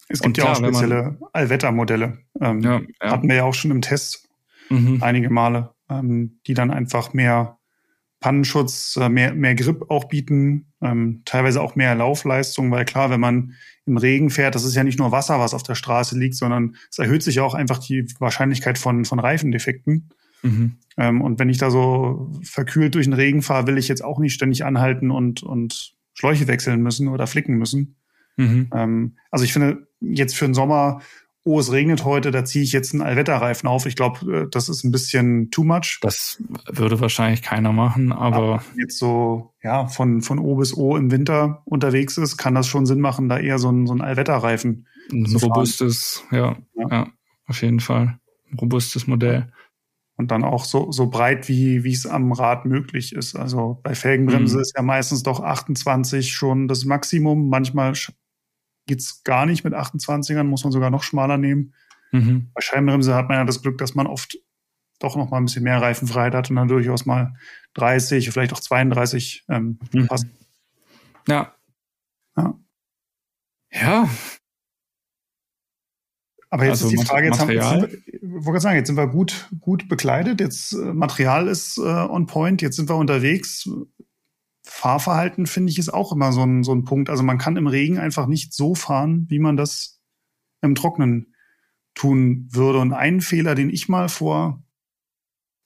Es 0.08 0.22
gibt 0.22 0.38
klar, 0.38 0.48
ja 0.48 0.54
auch 0.54 0.58
spezielle 0.58 1.18
Allwettermodelle. 1.34 2.18
Ähm, 2.42 2.62
ja, 2.62 2.82
ja. 3.02 3.12
Hatten 3.12 3.28
wir 3.30 3.36
ja 3.36 3.44
auch 3.44 3.54
schon 3.54 3.72
im 3.72 3.82
Test 3.82 4.28
mhm. 4.70 5.02
einige 5.02 5.30
Male, 5.30 5.72
ähm, 5.90 6.40
die 6.48 6.56
dann 6.56 6.72
einfach 6.72 7.14
mehr 7.14 7.60
Pannenschutz, 8.20 8.98
äh, 8.98 9.08
mehr, 9.08 9.34
mehr 9.34 9.56
Grip 9.56 9.90
auch 9.90 10.06
bieten, 10.06 10.74
ähm, 10.82 11.22
teilweise 11.26 11.62
auch 11.62 11.76
mehr 11.76 11.96
Laufleistung, 11.96 12.72
weil 12.72 12.86
klar, 12.86 13.10
wenn 13.10 13.20
man 13.20 13.54
im 13.86 13.98
Regen 13.98 14.30
fährt, 14.30 14.56
das 14.56 14.66
ist 14.66 14.76
ja 14.76 14.84
nicht 14.84 15.00
nur 15.00 15.12
Wasser, 15.12 15.40
was 15.40 15.54
auf 15.54 15.64
der 15.64 15.76
Straße 15.76 16.18
liegt, 16.18 16.36
sondern 16.36 16.76
es 16.92 17.00
erhöht 17.00 17.24
sich 17.24 17.40
auch 17.40 17.54
einfach 17.54 17.78
die 17.78 18.06
Wahrscheinlichkeit 18.20 18.78
von, 18.78 19.06
von 19.06 19.20
Reifendefekten. 19.20 20.10
Mhm. 20.42 20.78
Ähm, 20.98 21.22
und 21.22 21.40
wenn 21.40 21.50
ich 21.50 21.58
da 21.58 21.72
so 21.72 22.32
verkühlt 22.44 22.96
durch 22.96 23.06
den 23.06 23.14
Regen 23.14 23.42
fahre, 23.42 23.68
will 23.68 23.78
ich 23.78 23.88
jetzt 23.88 24.04
auch 24.04 24.20
nicht 24.20 24.34
ständig 24.34 24.66
anhalten 24.66 25.12
und, 25.12 25.44
und 25.44 25.96
Schläuche 26.14 26.48
wechseln 26.48 26.82
müssen 26.82 27.08
oder 27.08 27.28
flicken 27.28 27.58
müssen. 27.58 27.96
Mhm. 28.40 28.70
Ähm, 28.74 29.18
also 29.32 29.46
ich 29.46 29.54
finde, 29.54 29.88
jetzt 30.00 30.36
für 30.36 30.46
den 30.46 30.54
Sommer 30.54 31.02
oh, 31.44 31.60
es 31.60 31.72
regnet 31.72 32.06
heute, 32.06 32.32
da 32.32 32.46
ziehe 32.46 32.64
ich 32.64 32.72
jetzt 32.72 32.94
einen 32.94 33.02
Allwetterreifen 33.02 33.68
auf. 33.68 33.86
Ich 33.86 33.96
glaube, 33.96 34.44
äh, 34.44 34.50
das 34.50 34.70
ist 34.70 34.84
ein 34.84 34.92
bisschen 34.92 35.50
too 35.52 35.64
much. 35.64 36.00
Das 36.02 36.42
würde 36.70 37.00
wahrscheinlich 37.00 37.42
keiner 37.42 37.72
machen, 37.72 38.12
aber, 38.12 38.36
aber 38.36 38.64
jetzt 38.78 38.98
so 38.98 39.54
ja 39.64 39.88
von 39.88 40.22
von 40.22 40.40
O 40.40 40.56
bis 40.56 40.76
O 40.76 40.98
im 40.98 41.12
Winter 41.12 41.62
unterwegs 41.66 42.18
ist, 42.18 42.38
kann 42.38 42.56
das 42.56 42.68
schon 42.68 42.86
Sinn 42.86 43.00
machen, 43.00 43.30
da 43.30 43.40
eher 43.40 43.58
so 43.58 43.72
ein 43.72 43.88
so 43.88 43.94
ein 43.94 44.02
Allwetterreifen. 44.02 44.88
Ein 45.12 45.26
robustes, 45.26 46.24
ja, 46.32 46.58
ja, 46.76 46.88
ja, 46.92 47.08
auf 47.48 47.62
jeden 47.64 47.80
Fall, 47.80 48.20
ein 48.52 48.60
robustes 48.60 49.08
Modell. 49.08 49.52
Und 50.18 50.32
dann 50.32 50.44
auch 50.44 50.66
so, 50.66 50.92
so 50.92 51.08
breit, 51.08 51.48
wie, 51.48 51.86
wie 51.86 51.94
es 51.94 52.06
am 52.06 52.34
Rad 52.34 52.66
möglich 52.66 53.16
ist. 53.16 53.38
Also 53.38 53.80
bei 53.84 53.96
Felgenbremse 53.96 54.58
mhm. 54.58 54.62
ist 54.62 54.74
ja 54.76 54.84
meistens 54.84 55.24
doch 55.24 55.40
28 55.40 56.34
schon 56.34 56.68
das 56.68 56.84
Maximum. 56.84 57.48
Manchmal 57.48 57.94
geht's 58.90 59.24
gar 59.24 59.46
nicht 59.46 59.64
mit 59.64 59.74
28ern, 59.74 60.44
muss 60.44 60.64
man 60.64 60.74
sogar 60.74 60.90
noch 60.90 61.04
schmaler 61.04 61.38
nehmen. 61.38 61.74
Mhm. 62.12 62.50
Bei 62.54 62.62
Scheibenbremse 62.62 63.16
hat 63.16 63.30
man 63.30 63.38
ja 63.38 63.46
das 63.46 63.62
Glück, 63.62 63.78
dass 63.78 63.96
man 63.96 64.08
oft 64.08 64.38
doch 64.98 65.16
noch 65.16 65.30
mal 65.30 65.38
ein 65.38 65.46
bisschen 65.46 65.64
mehr 65.64 65.82
Reifenfreiheit 65.82 66.34
hat 66.34 66.50
und 66.50 66.58
dann 66.58 66.68
durchaus 66.68 67.06
mal 67.06 67.36
30, 67.76 68.32
vielleicht 68.32 68.52
auch 68.52 68.60
32 68.60 69.46
ähm, 69.48 69.80
mhm. 69.94 70.08
passt. 70.08 70.28
Ja. 71.28 71.54
Ja. 72.36 72.54
Ja. 73.72 74.10
Aber 76.50 76.64
jetzt 76.66 76.84
also 76.84 76.88
ist 76.88 77.02
die 77.02 77.06
Frage, 77.06 77.28
jetzt 77.28 77.40
Material. 77.40 77.82
haben 77.84 77.92
wir, 77.92 78.46
wollte 78.46 78.60
sagen, 78.60 78.78
jetzt 78.78 78.88
sind 78.88 78.96
wir 78.96 79.08
gut, 79.08 79.48
gut 79.60 79.88
bekleidet, 79.88 80.42
jetzt 80.42 80.74
äh, 80.74 80.94
Material 80.94 81.48
ist 81.48 81.78
äh, 81.78 81.82
on 81.82 82.26
point, 82.26 82.64
jetzt 82.64 82.76
sind 82.76 82.90
wir 82.90 82.96
unterwegs. 82.96 83.70
Fahrverhalten 84.72 85.48
finde 85.48 85.72
ich 85.72 85.80
ist 85.80 85.94
auch 85.94 86.12
immer 86.12 86.32
so 86.32 86.44
ein, 86.44 86.64
so 86.64 86.74
ein 86.74 86.84
Punkt. 86.84 87.10
Also 87.10 87.24
man 87.24 87.38
kann 87.38 87.58
im 87.58 87.68
Regen 87.68 87.98
einfach 87.98 88.28
nicht 88.28 88.54
so 88.54 88.76
fahren, 88.76 89.26
wie 89.30 89.40
man 89.40 89.58
das 89.58 90.00
im 90.62 90.76
Trocknen 90.76 91.34
tun 91.96 92.48
würde. 92.52 92.80
Und 92.80 92.94
einen 92.94 93.22
Fehler, 93.22 93.56
den 93.56 93.70
ich 93.70 93.90
mal 93.90 94.10
vor 94.10 94.64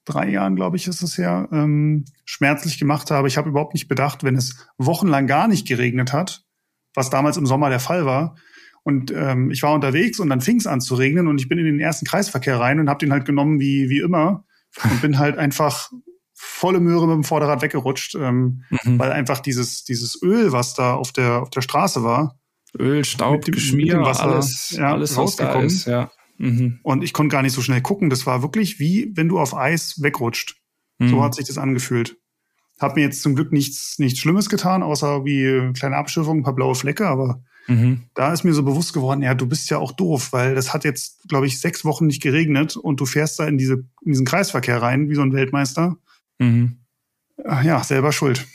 drei 0.05 0.29
Jahren, 0.29 0.55
glaube 0.55 0.77
ich, 0.77 0.87
ist 0.87 1.01
es 1.01 1.17
ja, 1.17 1.47
ähm, 1.51 2.05
schmerzlich 2.25 2.77
gemacht 2.79 3.11
habe. 3.11 3.27
Ich 3.27 3.37
habe 3.37 3.49
überhaupt 3.49 3.73
nicht 3.73 3.87
bedacht, 3.87 4.23
wenn 4.23 4.35
es 4.35 4.67
wochenlang 4.77 5.27
gar 5.27 5.47
nicht 5.47 5.67
geregnet 5.67 6.13
hat, 6.13 6.45
was 6.93 7.09
damals 7.09 7.37
im 7.37 7.45
Sommer 7.45 7.69
der 7.69 7.79
Fall 7.79 8.05
war, 8.05 8.35
Und 8.83 9.11
ähm, 9.11 9.49
ich 9.49 9.63
war 9.63 9.73
unterwegs 9.73 10.19
und 10.19 10.29
dann 10.29 10.41
fing 10.41 10.57
es 10.57 10.67
an 10.67 10.81
zu 10.81 10.95
regnen 10.95 11.27
und 11.27 11.39
ich 11.39 11.47
bin 11.47 11.57
in 11.57 11.65
den 11.65 11.79
ersten 11.79 12.05
Kreisverkehr 12.05 12.59
rein 12.59 12.79
und 12.79 12.89
habe 12.89 12.99
den 12.99 13.13
halt 13.13 13.25
genommen 13.25 13.59
wie, 13.59 13.89
wie 13.89 13.99
immer 13.99 14.45
und 14.83 15.01
bin 15.01 15.19
halt 15.19 15.37
einfach 15.37 15.91
volle 16.45 16.79
Möhre 16.79 17.07
mit 17.07 17.15
dem 17.15 17.23
Vorderrad 17.23 17.61
weggerutscht, 17.61 18.15
ähm, 18.15 18.63
mhm. 18.69 18.99
weil 18.99 19.11
einfach 19.11 19.39
dieses, 19.39 19.83
dieses 19.83 20.21
Öl, 20.21 20.51
was 20.51 20.73
da 20.73 20.93
auf 20.93 21.11
der, 21.11 21.41
auf 21.41 21.49
der 21.49 21.61
Straße 21.61 22.03
war, 22.03 22.37
Öl, 22.77 23.05
Staub, 23.05 23.45
dem, 23.45 23.53
Geschmier, 23.53 24.01
Wasser, 24.01 24.23
alles, 24.23 24.71
ja, 24.71 24.91
alles 24.91 25.17
rausgekommen. 25.17 25.67
Ist, 25.67 25.85
ja. 25.85 26.11
Mhm. 26.37 26.79
Und 26.83 27.03
ich 27.03 27.13
konnte 27.13 27.33
gar 27.33 27.43
nicht 27.43 27.53
so 27.53 27.61
schnell 27.61 27.81
gucken. 27.81 28.09
Das 28.09 28.25
war 28.25 28.41
wirklich 28.41 28.79
wie 28.79 29.11
wenn 29.15 29.29
du 29.29 29.39
auf 29.39 29.55
Eis 29.55 30.01
wegrutscht. 30.01 30.57
Mhm. 30.99 31.09
So 31.09 31.23
hat 31.23 31.35
sich 31.35 31.45
das 31.45 31.57
angefühlt. 31.57 32.17
Hab 32.79 32.95
mir 32.95 33.03
jetzt 33.03 33.21
zum 33.21 33.35
Glück 33.35 33.51
nichts, 33.51 33.99
nichts 33.99 34.19
Schlimmes 34.19 34.49
getan, 34.49 34.83
außer 34.83 35.23
wie 35.25 35.71
kleine 35.73 35.95
Abschürfungen, 35.95 36.41
ein 36.41 36.43
paar 36.43 36.55
blaue 36.55 36.75
Flecke, 36.75 37.07
aber 37.07 37.43
mhm. 37.67 38.03
da 38.15 38.33
ist 38.33 38.43
mir 38.43 38.53
so 38.53 38.63
bewusst 38.63 38.93
geworden, 38.93 39.21
ja, 39.21 39.35
du 39.35 39.47
bist 39.47 39.69
ja 39.69 39.77
auch 39.77 39.91
doof, 39.91 40.33
weil 40.33 40.55
das 40.55 40.73
hat 40.73 40.83
jetzt, 40.83 41.27
glaube 41.29 41.45
ich, 41.45 41.61
sechs 41.61 41.85
Wochen 41.85 42.07
nicht 42.07 42.21
geregnet 42.21 42.75
und 42.75 42.99
du 42.99 43.05
fährst 43.05 43.39
da 43.39 43.47
in, 43.47 43.57
diese, 43.57 43.85
in 44.03 44.11
diesen 44.11 44.25
Kreisverkehr 44.25 44.81
rein, 44.81 45.07
wie 45.07 45.15
so 45.15 45.21
ein 45.21 45.33
Weltmeister. 45.33 45.97
Mhm. 46.43 46.77
Ja, 47.63 47.83
selber 47.83 48.11
schuld. 48.11 48.45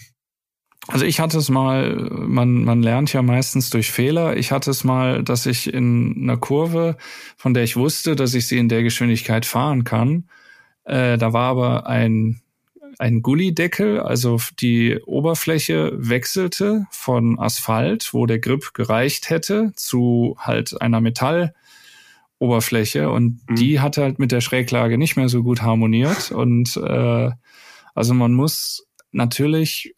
Also 0.86 1.04
ich 1.04 1.20
hatte 1.20 1.36
es 1.36 1.50
mal, 1.50 2.08
man, 2.10 2.64
man 2.64 2.82
lernt 2.82 3.12
ja 3.12 3.20
meistens 3.20 3.68
durch 3.68 3.90
Fehler. 3.90 4.38
Ich 4.38 4.52
hatte 4.52 4.70
es 4.70 4.84
mal, 4.84 5.22
dass 5.22 5.44
ich 5.44 5.72
in 5.72 6.16
einer 6.22 6.38
Kurve, 6.38 6.96
von 7.36 7.52
der 7.52 7.62
ich 7.62 7.76
wusste, 7.76 8.16
dass 8.16 8.32
ich 8.32 8.46
sie 8.46 8.56
in 8.56 8.70
der 8.70 8.82
Geschwindigkeit 8.82 9.44
fahren 9.44 9.84
kann, 9.84 10.24
äh, 10.88 11.18
da 11.18 11.34
war 11.34 11.50
aber 11.50 11.86
ein, 11.86 12.40
ein 12.98 13.20
Gullideckel, 13.20 14.00
also 14.00 14.40
die 14.58 14.98
Oberfläche 15.04 15.92
wechselte 15.94 16.86
von 16.90 17.38
Asphalt, 17.38 18.14
wo 18.14 18.24
der 18.24 18.38
Grip 18.38 18.72
gereicht 18.72 19.28
hätte, 19.28 19.72
zu 19.76 20.38
halt 20.38 20.80
einer 20.80 21.02
Metalloberfläche 21.02 23.10
und 23.10 23.40
mhm. 23.50 23.56
die 23.56 23.80
hat 23.80 23.98
halt 23.98 24.18
mit 24.18 24.32
der 24.32 24.40
Schräglage 24.40 24.96
nicht 24.96 25.16
mehr 25.16 25.28
so 25.28 25.42
gut 25.42 25.60
harmoniert 25.60 26.30
und 26.30 26.74
äh, 26.78 27.32
also 27.98 28.14
man 28.14 28.32
muss 28.32 28.86
natürlich 29.10 29.94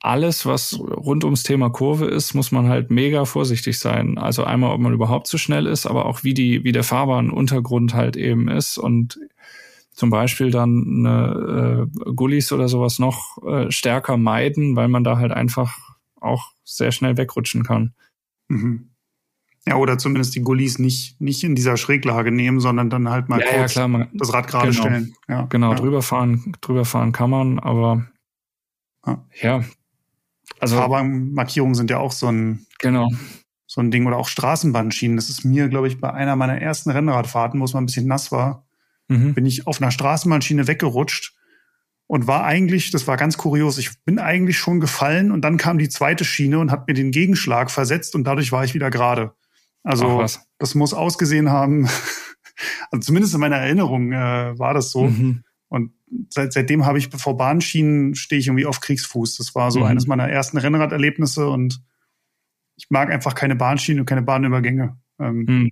alles, 0.00 0.46
was 0.46 0.78
rund 0.78 1.24
ums 1.24 1.42
Thema 1.42 1.70
Kurve 1.70 2.06
ist, 2.06 2.32
muss 2.34 2.52
man 2.52 2.68
halt 2.68 2.90
mega 2.90 3.24
vorsichtig 3.24 3.78
sein. 3.78 4.16
Also 4.16 4.44
einmal, 4.44 4.72
ob 4.72 4.80
man 4.80 4.94
überhaupt 4.94 5.26
zu 5.26 5.38
schnell 5.38 5.66
ist, 5.66 5.86
aber 5.86 6.06
auch 6.06 6.24
wie 6.24 6.34
die, 6.34 6.64
wie 6.64 6.72
der 6.72 6.84
Fahrbahnuntergrund 6.84 7.94
halt 7.94 8.16
eben 8.16 8.48
ist 8.48 8.78
und 8.78 9.18
zum 9.92 10.10
Beispiel 10.10 10.50
dann 10.50 11.04
eine, 11.06 11.88
äh, 12.06 12.12
Gullis 12.14 12.52
oder 12.52 12.68
sowas 12.68 12.98
noch 12.98 13.42
äh, 13.44 13.70
stärker 13.70 14.16
meiden, 14.16 14.76
weil 14.76 14.88
man 14.88 15.04
da 15.04 15.18
halt 15.18 15.32
einfach 15.32 15.76
auch 16.20 16.52
sehr 16.64 16.92
schnell 16.92 17.16
wegrutschen 17.16 17.64
kann. 17.64 17.92
Mhm. 18.48 18.90
Ja, 19.68 19.76
oder 19.76 19.98
zumindest 19.98 20.34
die 20.34 20.40
Gullis 20.40 20.78
nicht, 20.78 21.20
nicht 21.20 21.44
in 21.44 21.54
dieser 21.54 21.76
Schräglage 21.76 22.30
nehmen, 22.30 22.60
sondern 22.60 22.90
dann 22.90 23.08
halt 23.08 23.28
mal 23.28 23.40
ja, 23.40 23.46
kurz 23.46 23.58
ja, 23.58 23.66
klar, 23.66 23.88
man, 23.88 24.08
das 24.12 24.32
Rad 24.32 24.48
gerade 24.48 24.70
genau, 24.70 24.80
stellen. 24.80 25.14
Ja, 25.28 25.42
genau, 25.42 25.70
ja. 25.70 25.76
drüber 25.76 26.02
fahren, 26.02 26.54
drüber 26.60 26.84
fahren 26.84 27.12
kann 27.12 27.30
man, 27.30 27.58
aber 27.58 28.06
ja, 29.06 29.24
ja 29.40 29.64
also 30.60 30.76
Fahrbahnmarkierungen 30.76 31.74
sind 31.74 31.90
ja 31.90 31.98
auch 31.98 32.12
so 32.12 32.26
ein 32.28 32.66
genau 32.78 33.08
so 33.68 33.82
ein 33.82 33.90
Ding 33.90 34.06
oder 34.06 34.16
auch 34.16 34.28
Straßenbahnschienen. 34.28 35.16
Das 35.16 35.28
ist 35.28 35.44
mir, 35.44 35.68
glaube 35.68 35.88
ich, 35.88 36.00
bei 36.00 36.12
einer 36.12 36.36
meiner 36.36 36.60
ersten 36.60 36.90
Rennradfahrten, 36.90 37.60
wo 37.60 37.64
es 37.64 37.74
mal 37.74 37.82
ein 37.82 37.86
bisschen 37.86 38.06
nass 38.06 38.32
war, 38.32 38.66
mhm. 39.08 39.34
bin 39.34 39.44
ich 39.44 39.66
auf 39.66 39.80
einer 39.80 39.90
Straßenbahnschiene 39.90 40.66
weggerutscht 40.66 41.36
und 42.06 42.26
war 42.26 42.44
eigentlich, 42.44 42.90
das 42.90 43.06
war 43.06 43.18
ganz 43.18 43.36
kurios, 43.36 43.76
ich 43.76 44.02
bin 44.04 44.18
eigentlich 44.18 44.56
schon 44.56 44.80
gefallen 44.80 45.30
und 45.30 45.42
dann 45.42 45.58
kam 45.58 45.76
die 45.76 45.90
zweite 45.90 46.24
Schiene 46.24 46.58
und 46.58 46.70
hat 46.70 46.88
mir 46.88 46.94
den 46.94 47.10
Gegenschlag 47.10 47.70
versetzt 47.70 48.14
und 48.14 48.24
dadurch 48.24 48.52
war 48.52 48.64
ich 48.64 48.72
wieder 48.72 48.90
gerade. 48.90 49.34
Also 49.82 50.24
das 50.58 50.74
muss 50.74 50.92
ausgesehen 50.92 51.50
haben, 51.50 51.86
also 52.90 53.00
zumindest 53.00 53.34
in 53.34 53.40
meiner 53.40 53.56
Erinnerung 53.56 54.12
äh, 54.12 54.58
war 54.58 54.74
das 54.74 54.90
so. 54.90 55.04
Mhm. 55.04 55.44
Und 55.68 55.92
seit, 56.30 56.52
seitdem 56.52 56.86
habe 56.86 56.98
ich 56.98 57.08
vor 57.08 57.36
Bahnschienen 57.36 58.14
stehe 58.14 58.40
ich 58.40 58.48
irgendwie 58.48 58.66
auf 58.66 58.80
Kriegsfuß. 58.80 59.36
Das 59.36 59.54
war 59.54 59.70
so 59.70 59.80
mhm. 59.80 59.86
eines 59.86 60.06
meiner 60.06 60.28
ersten 60.28 60.58
Rennraderlebnisse 60.58 61.48
und 61.48 61.82
ich 62.76 62.86
mag 62.90 63.10
einfach 63.10 63.34
keine 63.34 63.56
Bahnschienen 63.56 64.00
und 64.00 64.06
keine 64.06 64.22
Bahnübergänge. 64.22 64.98
Ähm, 65.18 65.44
mhm. 65.48 65.70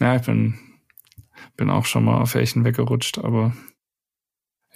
Ja, 0.00 0.16
ich 0.16 0.22
bin, 0.22 0.58
bin 1.56 1.70
auch 1.70 1.84
schon 1.84 2.04
mal 2.04 2.20
auf 2.20 2.34
welchen 2.34 2.64
weggerutscht, 2.64 3.18
aber 3.18 3.54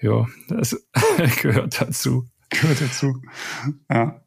ja, 0.00 0.26
das 0.48 0.86
gehört 1.42 1.80
dazu. 1.80 2.28
Gehört 2.50 2.80
dazu. 2.80 3.20
Ja. 3.90 4.22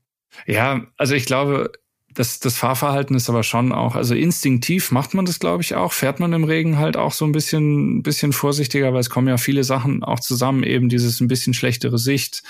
Ja, 0.46 0.88
also 0.98 1.14
ich 1.14 1.26
glaube, 1.26 1.72
das, 2.14 2.40
das 2.40 2.58
Fahrverhalten 2.58 3.16
ist 3.16 3.30
aber 3.30 3.44
schon 3.44 3.72
auch, 3.72 3.96
also 3.96 4.16
instinktiv 4.16 4.92
macht 4.92 5.14
man 5.14 5.26
das, 5.26 5.40
glaube 5.40 5.64
ich, 5.64 5.76
auch. 5.76 5.94
Fährt 5.94 6.20
man 6.20 6.34
im 6.34 6.44
Regen 6.44 6.78
halt 6.78 6.98
auch 6.98 7.12
so 7.12 7.26
ein 7.26 7.32
bisschen, 7.32 8.04
bisschen 8.04 8.34
vorsichtiger, 8.34 8.94
weil 8.94 9.00
es 9.00 9.10
kommen 9.10 9.28
ja 9.28 9.38
viele 9.38 9.64
Sachen 9.64 10.04
auch 10.04 10.20
zusammen, 10.20 10.64
eben 10.64 10.90
dieses 10.90 11.22
ein 11.22 11.28
bisschen 11.28 11.54
schlechtere 11.54 11.98
Sicht. 11.98 12.44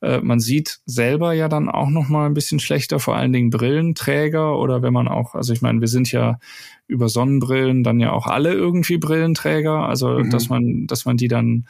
Äh, 0.00 0.20
man 0.20 0.40
sieht 0.40 0.80
selber 0.86 1.32
ja 1.32 1.48
dann 1.48 1.68
auch 1.68 1.88
noch 1.88 2.08
mal 2.08 2.26
ein 2.26 2.34
bisschen 2.34 2.60
schlechter, 2.60 3.00
vor 3.00 3.16
allen 3.16 3.32
Dingen 3.32 3.50
Brillenträger 3.50 4.56
oder 4.56 4.82
wenn 4.82 4.92
man 4.92 5.08
auch, 5.08 5.34
also 5.34 5.52
ich 5.52 5.62
meine, 5.62 5.80
wir 5.80 5.88
sind 5.88 6.12
ja 6.12 6.38
über 6.86 7.08
Sonnenbrillen 7.08 7.82
dann 7.84 8.00
ja 8.00 8.12
auch 8.12 8.26
alle 8.26 8.52
irgendwie 8.52 8.98
Brillenträger, 8.98 9.88
also 9.88 10.10
mhm. 10.10 10.30
dass 10.30 10.48
man, 10.48 10.86
dass 10.86 11.04
man 11.04 11.16
die 11.16 11.28
dann 11.28 11.66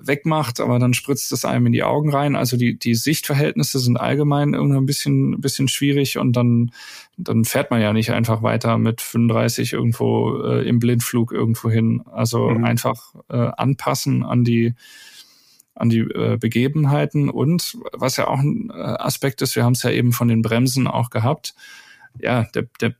wegmacht, 0.00 0.60
aber 0.60 0.78
dann 0.78 0.94
spritzt 0.94 1.32
es 1.32 1.44
einem 1.44 1.66
in 1.66 1.72
die 1.72 1.82
Augen 1.82 2.10
rein. 2.10 2.36
Also 2.36 2.56
die, 2.56 2.78
die 2.78 2.94
Sichtverhältnisse 2.94 3.78
sind 3.78 3.96
allgemein 3.96 4.54
irgendwie 4.54 4.78
ein 4.78 4.86
bisschen, 4.86 5.40
bisschen 5.40 5.68
schwierig 5.68 6.18
und 6.18 6.34
dann, 6.34 6.70
dann 7.16 7.44
fährt 7.44 7.70
man 7.70 7.80
ja 7.80 7.92
nicht 7.92 8.10
einfach 8.10 8.42
weiter 8.42 8.78
mit 8.78 9.00
35 9.00 9.72
irgendwo 9.72 10.42
äh, 10.42 10.68
im 10.68 10.78
Blindflug 10.78 11.32
irgendwo 11.32 11.70
hin. 11.70 12.02
Also 12.10 12.50
mhm. 12.50 12.64
einfach 12.64 13.14
äh, 13.28 13.50
anpassen 13.56 14.22
an 14.22 14.44
die, 14.44 14.74
an 15.74 15.88
die 15.88 16.00
äh, 16.00 16.36
Begebenheiten 16.38 17.28
und 17.28 17.76
was 17.92 18.16
ja 18.16 18.28
auch 18.28 18.38
ein 18.38 18.70
äh, 18.70 18.74
Aspekt 18.74 19.42
ist, 19.42 19.56
wir 19.56 19.64
haben 19.64 19.72
es 19.72 19.82
ja 19.82 19.90
eben 19.90 20.12
von 20.12 20.28
den 20.28 20.42
Bremsen 20.42 20.86
auch 20.86 21.10
gehabt. 21.10 21.54
Ja, 22.20 22.44
der, 22.54 22.66
der 22.80 22.94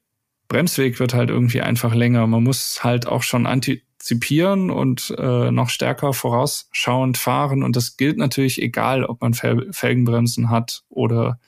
Bremsweg 0.49 0.99
wird 0.99 1.14
halt 1.14 1.30
irgendwie 1.30 1.62
einfach 1.62 1.95
länger. 1.95 2.26
Man 2.26 2.43
muss 2.43 2.83
halt 2.83 3.07
auch 3.07 3.22
schon 3.22 3.47
anti 3.47 3.83
antizipieren 4.03 4.71
und 4.71 5.15
äh, 5.17 5.51
noch 5.53 5.69
stärker 5.69 6.13
vorausschauend 6.13 7.19
fahren. 7.19 7.63
Und 7.63 7.77
das 7.77 7.97
gilt 7.97 8.19
natürlich 8.19 8.61
egal, 8.61 9.05
ob 9.05 9.21
man 9.21 9.33
Fel 9.33 9.73
Felgenbremsen 9.73 10.51
hat 10.51 10.83
oder, 10.89 11.39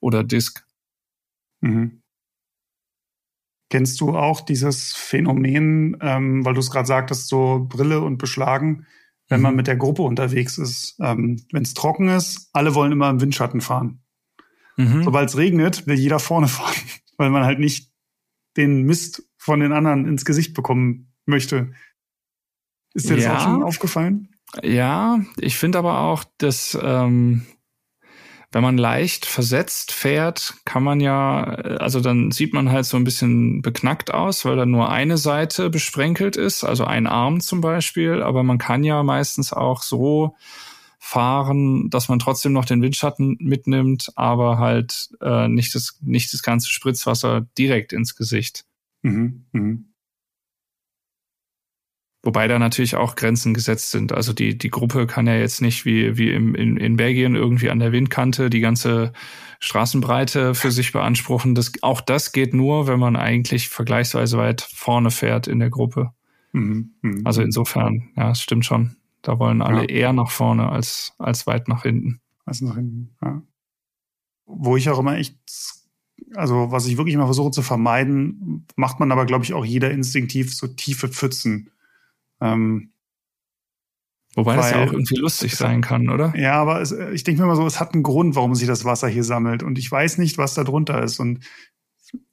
oder 0.00 0.24
Disk. 0.24 0.64
Mhm. 1.60 2.00
Kennst 3.68 4.00
du 4.00 4.16
auch 4.16 4.40
dieses 4.40 4.94
Phänomen, 4.94 5.96
ähm, 6.00 6.44
weil 6.44 6.54
du 6.54 6.60
es 6.60 6.70
gerade 6.70 6.88
sagtest, 6.88 7.28
so 7.28 7.66
Brille 7.68 8.00
und 8.00 8.16
Beschlagen, 8.16 8.86
wenn 9.28 9.40
mhm. 9.40 9.44
man 9.44 9.56
mit 9.56 9.66
der 9.66 9.76
Gruppe 9.76 10.02
unterwegs 10.02 10.58
ist? 10.58 10.96
Ähm, 11.00 11.44
wenn 11.52 11.62
es 11.62 11.74
trocken 11.74 12.08
ist, 12.08 12.48
alle 12.52 12.74
wollen 12.74 12.92
immer 12.92 13.10
im 13.10 13.20
Windschatten 13.20 13.60
fahren. 13.60 14.00
Mhm. 14.76 15.04
Sobald 15.04 15.28
es 15.28 15.36
regnet, 15.36 15.86
will 15.86 15.98
jeder 15.98 16.18
vorne 16.18 16.48
fahren, 16.48 16.74
weil 17.18 17.30
man 17.30 17.44
halt 17.44 17.58
nicht 17.58 17.90
den 18.56 18.82
Mist 18.84 19.22
von 19.36 19.60
den 19.60 19.72
anderen 19.72 20.08
ins 20.08 20.24
Gesicht 20.24 20.54
bekommen 20.54 21.10
möchte. 21.26 21.72
Ist 22.94 23.08
dir 23.08 23.16
ja, 23.16 23.34
das 23.34 23.42
auch 23.42 23.44
schon 23.44 23.62
aufgefallen? 23.62 24.28
Ja, 24.62 25.20
ich 25.38 25.56
finde 25.56 25.78
aber 25.78 26.00
auch, 26.00 26.24
dass 26.38 26.76
ähm, 26.82 27.46
wenn 28.52 28.62
man 28.62 28.78
leicht 28.78 29.26
versetzt 29.26 29.92
fährt, 29.92 30.54
kann 30.64 30.82
man 30.82 30.98
ja, 30.98 31.44
also 31.44 32.00
dann 32.00 32.32
sieht 32.32 32.52
man 32.52 32.72
halt 32.72 32.84
so 32.84 32.96
ein 32.96 33.04
bisschen 33.04 33.62
beknackt 33.62 34.12
aus, 34.12 34.44
weil 34.44 34.56
dann 34.56 34.72
nur 34.72 34.90
eine 34.90 35.18
Seite 35.18 35.70
besprenkelt 35.70 36.36
ist, 36.36 36.64
also 36.64 36.84
ein 36.84 37.06
Arm 37.06 37.40
zum 37.40 37.60
Beispiel. 37.60 38.22
Aber 38.22 38.42
man 38.42 38.58
kann 38.58 38.82
ja 38.82 39.04
meistens 39.04 39.52
auch 39.52 39.82
so 39.82 40.34
fahren, 40.98 41.90
dass 41.90 42.08
man 42.08 42.18
trotzdem 42.18 42.52
noch 42.52 42.64
den 42.64 42.82
Windschatten 42.82 43.36
mitnimmt, 43.40 44.10
aber 44.16 44.58
halt 44.58 45.10
äh, 45.20 45.46
nicht 45.46 45.74
das 45.74 45.98
nicht 46.02 46.32
das 46.32 46.42
ganze 46.42 46.68
Spritzwasser 46.68 47.46
direkt 47.56 47.92
ins 47.92 48.16
Gesicht. 48.16 48.64
Mhm, 49.02 49.46
mh. 49.52 49.78
Wobei 52.22 52.48
da 52.48 52.58
natürlich 52.58 52.96
auch 52.96 53.16
Grenzen 53.16 53.54
gesetzt 53.54 53.90
sind. 53.90 54.12
Also 54.12 54.34
die, 54.34 54.58
die 54.58 54.68
Gruppe 54.68 55.06
kann 55.06 55.26
ja 55.26 55.36
jetzt 55.36 55.62
nicht 55.62 55.86
wie, 55.86 56.18
wie 56.18 56.30
im, 56.30 56.54
in, 56.54 56.76
in 56.76 56.96
Belgien 56.96 57.34
irgendwie 57.34 57.70
an 57.70 57.78
der 57.78 57.92
Windkante 57.92 58.50
die 58.50 58.60
ganze 58.60 59.12
Straßenbreite 59.58 60.54
für 60.54 60.70
sich 60.70 60.92
beanspruchen. 60.92 61.54
Das, 61.54 61.72
auch 61.80 62.02
das 62.02 62.32
geht 62.32 62.52
nur, 62.52 62.86
wenn 62.86 62.98
man 62.98 63.16
eigentlich 63.16 63.70
vergleichsweise 63.70 64.36
weit 64.36 64.60
vorne 64.60 65.10
fährt 65.10 65.48
in 65.48 65.60
der 65.60 65.70
Gruppe. 65.70 66.10
Mhm, 66.52 66.90
mh. 67.00 67.20
Also 67.24 67.40
insofern, 67.40 68.10
ja, 68.16 68.32
es 68.32 68.42
stimmt 68.42 68.66
schon. 68.66 68.96
Da 69.22 69.38
wollen 69.38 69.62
alle 69.62 69.82
ja. 69.82 69.88
eher 69.88 70.12
nach 70.12 70.30
vorne 70.30 70.68
als, 70.68 71.14
als 71.18 71.46
weit 71.46 71.68
nach 71.68 71.84
hinten. 71.84 72.20
Als 72.44 72.60
nach 72.60 72.74
hinten, 72.74 73.16
ja. 73.22 73.42
Wo 74.44 74.76
ich 74.76 74.90
auch 74.90 74.98
immer 74.98 75.16
echt, 75.16 75.38
also 76.34 76.70
was 76.70 76.86
ich 76.86 76.98
wirklich 76.98 77.14
immer 77.14 77.26
versuche 77.26 77.50
zu 77.50 77.62
vermeiden, 77.62 78.66
macht 78.76 79.00
man 79.00 79.10
aber, 79.10 79.24
glaube 79.24 79.44
ich, 79.44 79.54
auch 79.54 79.64
jeder 79.64 79.90
instinktiv 79.90 80.54
so 80.54 80.66
tiefe 80.66 81.08
Pfützen 81.08 81.70
ähm, 82.40 82.92
Wobei 84.36 84.52
weil, 84.52 84.56
das 84.58 84.70
ja 84.70 84.84
auch 84.84 84.92
irgendwie 84.92 85.16
lustig 85.16 85.56
sein 85.56 85.80
kann, 85.80 86.08
oder? 86.08 86.32
Ja, 86.36 86.54
aber 86.54 86.80
es, 86.80 86.92
ich 86.92 87.24
denke 87.24 87.40
mir 87.40 87.46
immer 87.46 87.56
so, 87.56 87.66
es 87.66 87.80
hat 87.80 87.94
einen 87.94 88.04
Grund, 88.04 88.36
warum 88.36 88.54
sich 88.54 88.68
das 88.68 88.84
Wasser 88.84 89.08
hier 89.08 89.24
sammelt. 89.24 89.64
Und 89.64 89.76
ich 89.76 89.90
weiß 89.90 90.18
nicht, 90.18 90.38
was 90.38 90.54
da 90.54 90.62
drunter 90.62 91.02
ist. 91.02 91.18
Und 91.18 91.40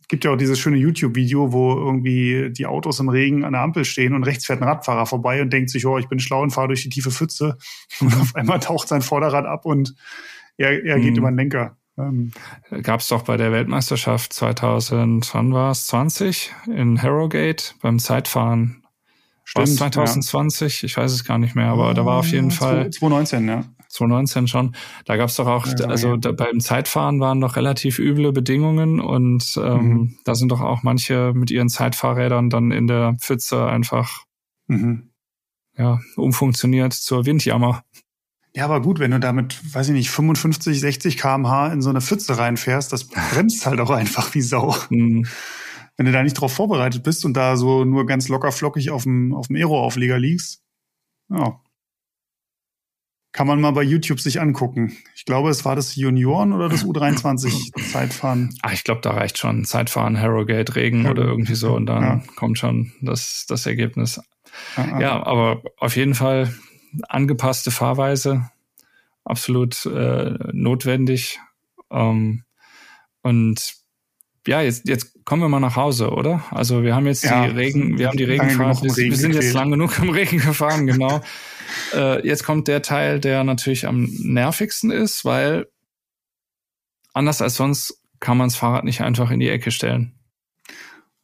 gibt 0.07 0.23
ja 0.23 0.31
auch 0.31 0.37
dieses 0.37 0.59
schöne 0.59 0.77
YouTube-Video, 0.77 1.51
wo 1.51 1.73
irgendwie 1.73 2.51
die 2.51 2.65
Autos 2.65 2.99
im 2.99 3.09
Regen 3.09 3.43
an 3.43 3.53
der 3.53 3.61
Ampel 3.61 3.83
stehen 3.83 4.13
und 4.13 4.23
rechts 4.23 4.45
fährt 4.45 4.61
ein 4.61 4.67
Radfahrer 4.67 5.05
vorbei 5.05 5.41
und 5.41 5.51
denkt 5.51 5.69
sich, 5.69 5.85
oh, 5.85 5.97
ich 5.97 6.07
bin 6.07 6.19
schlau 6.19 6.41
und 6.41 6.51
fahre 6.51 6.67
durch 6.67 6.83
die 6.83 6.89
tiefe 6.89 7.11
Pfütze. 7.11 7.57
Und 7.99 8.15
auf 8.15 8.35
einmal 8.35 8.59
taucht 8.59 8.87
sein 8.87 9.01
Vorderrad 9.01 9.45
ab 9.45 9.65
und 9.65 9.95
er, 10.57 10.83
er 10.83 10.99
geht 10.99 11.11
mhm. 11.11 11.17
über 11.17 11.31
den 11.31 11.37
Lenker. 11.37 11.77
Ähm, 11.97 12.31
Gab 12.83 12.99
es 12.99 13.07
doch 13.07 13.23
bei 13.23 13.37
der 13.37 13.51
Weltmeisterschaft 13.51 14.33
2000, 14.33 15.33
wann 15.33 15.53
war 15.53 15.71
es, 15.71 15.87
20 15.87 16.53
in 16.67 17.01
Harrogate 17.01 17.73
beim 17.81 17.99
Zeitfahren. 17.99 18.83
Stimmt, 19.49 19.77
2020, 19.77 20.81
ja. 20.81 20.85
ich 20.87 20.97
weiß 20.97 21.13
es 21.13 21.23
gar 21.23 21.37
nicht 21.37 21.55
mehr, 21.55 21.67
aber 21.67 21.91
oh, 21.91 21.93
da 21.93 22.05
war 22.05 22.17
auf 22.17 22.27
jeden 22.27 22.51
Fall. 22.51 22.89
2019, 22.89 23.47
ja. 23.47 23.63
2019 23.87 24.47
schon. 24.49 24.75
Da 25.05 25.15
gab 25.15 25.29
es 25.29 25.35
doch 25.37 25.47
auch, 25.47 25.65
ja, 25.65 25.85
also. 25.85 26.17
Da, 26.17 26.33
beim 26.33 26.59
Zeitfahren 26.59 27.21
waren 27.21 27.39
doch 27.39 27.55
relativ 27.55 27.97
üble 27.97 28.33
Bedingungen 28.33 28.99
und 28.99 29.55
ähm, 29.55 29.87
mhm. 29.87 30.17
da 30.25 30.35
sind 30.35 30.51
doch 30.51 30.59
auch 30.59 30.83
manche 30.83 31.31
mit 31.33 31.49
ihren 31.49 31.69
Zeitfahrrädern 31.69 32.49
dann 32.49 32.71
in 32.71 32.87
der 32.87 33.15
Pfütze 33.21 33.65
einfach 33.65 34.25
mhm. 34.67 35.11
ja, 35.77 36.01
umfunktioniert 36.17 36.91
zur 36.91 37.25
Windjammer. 37.25 37.83
Ja, 38.53 38.65
aber 38.65 38.81
gut, 38.81 38.99
wenn 38.99 39.11
du 39.11 39.19
damit, 39.21 39.61
weiß 39.73 39.87
ich 39.87 39.93
nicht, 39.93 40.09
55, 40.09 40.77
60 40.77 41.17
kmh 41.17 41.71
in 41.71 41.81
so 41.81 41.89
eine 41.89 42.01
Pfütze 42.01 42.37
reinfährst, 42.37 42.91
das 42.91 43.05
bremst 43.05 43.65
halt 43.65 43.79
auch 43.79 43.91
einfach 43.91 44.33
wie 44.35 44.41
Sau. 44.41 44.75
Mhm. 44.89 45.25
Wenn 45.97 46.05
du 46.05 46.11
da 46.11 46.23
nicht 46.23 46.33
drauf 46.33 46.53
vorbereitet 46.53 47.03
bist 47.03 47.25
und 47.25 47.35
da 47.35 47.57
so 47.57 47.83
nur 47.83 48.05
ganz 48.05 48.27
locker 48.29 48.51
flockig 48.51 48.91
auf 48.91 49.03
dem, 49.03 49.33
auf 49.33 49.47
dem 49.47 49.55
Aero-Aufleger 49.55 50.19
liegst, 50.19 50.61
ja, 51.29 51.59
kann 53.37 53.45
man 53.45 53.61
mal 53.61 53.69
bei 53.69 53.83
YouTube 53.83 54.19
sich 54.19 54.41
angucken. 54.41 54.97
Ich 55.15 55.23
glaube, 55.23 55.51
es 55.51 55.63
war 55.63 55.75
das 55.75 55.95
Junioren 55.95 56.53
oder 56.53 56.69
das 56.69 56.83
U23 56.83 57.91
Zeitfahren. 57.91 58.55
Ach, 58.63 58.73
ich 58.73 58.83
glaube, 58.83 59.01
da 59.01 59.11
reicht 59.11 59.37
schon 59.37 59.63
Zeitfahren, 59.63 60.19
Harrogate, 60.19 60.75
Regen 60.75 61.05
ja. 61.05 61.11
oder 61.11 61.25
irgendwie 61.25 61.53
so 61.53 61.75
und 61.75 61.85
dann 61.85 62.01
ja. 62.01 62.23
kommt 62.35 62.57
schon 62.57 62.93
das, 62.99 63.45
das 63.47 63.67
Ergebnis. 63.67 64.19
Ja, 64.75 64.99
ja, 64.99 65.23
aber 65.23 65.61
auf 65.77 65.95
jeden 65.95 66.15
Fall 66.15 66.51
angepasste 67.09 67.69
Fahrweise, 67.69 68.49
absolut 69.23 69.85
äh, 69.85 70.33
notwendig. 70.53 71.39
Ähm, 71.91 72.43
und 73.21 73.75
ja, 74.47 74.61
jetzt, 74.61 74.87
jetzt 74.87 75.16
kommen 75.28 75.41
wir 75.41 75.49
mal 75.49 75.59
nach 75.59 75.75
Hause, 75.75 76.11
oder? 76.11 76.41
Also 76.51 76.84
wir 76.84 76.95
haben 76.95 77.05
jetzt 77.05 77.25
die 77.25 77.28
Regen, 77.28 77.97
wir 77.97 78.07
haben 78.07 78.17
die 78.17 78.23
Regenfahrt, 78.23 78.82
wir, 78.82 78.95
wir 78.95 79.17
sind 79.17 79.36
jetzt 79.36 79.53
lang 79.53 79.69
genug 79.69 79.99
im 79.99 80.09
Regen 80.09 80.39
gefahren, 80.39 80.88
genau. 80.88 81.21
Äh, 81.93 82.25
jetzt 82.25 82.45
kommt 82.45 82.69
der 82.69 82.82
Teil, 82.82 83.19
der 83.19 83.43
natürlich 83.43 83.88
am 83.88 84.05
nervigsten 84.19 84.89
ist, 84.89 85.25
weil 85.25 85.67
anders 87.13 87.41
als 87.41 87.55
sonst 87.55 88.01
kann 88.21 88.38
man 88.38 88.47
das 88.47 88.55
Fahrrad 88.55 88.86
nicht 88.86 89.01
einfach 89.01 89.32
in 89.32 89.41
die 89.41 89.49
Ecke 89.49 89.69
stellen. 89.69 90.13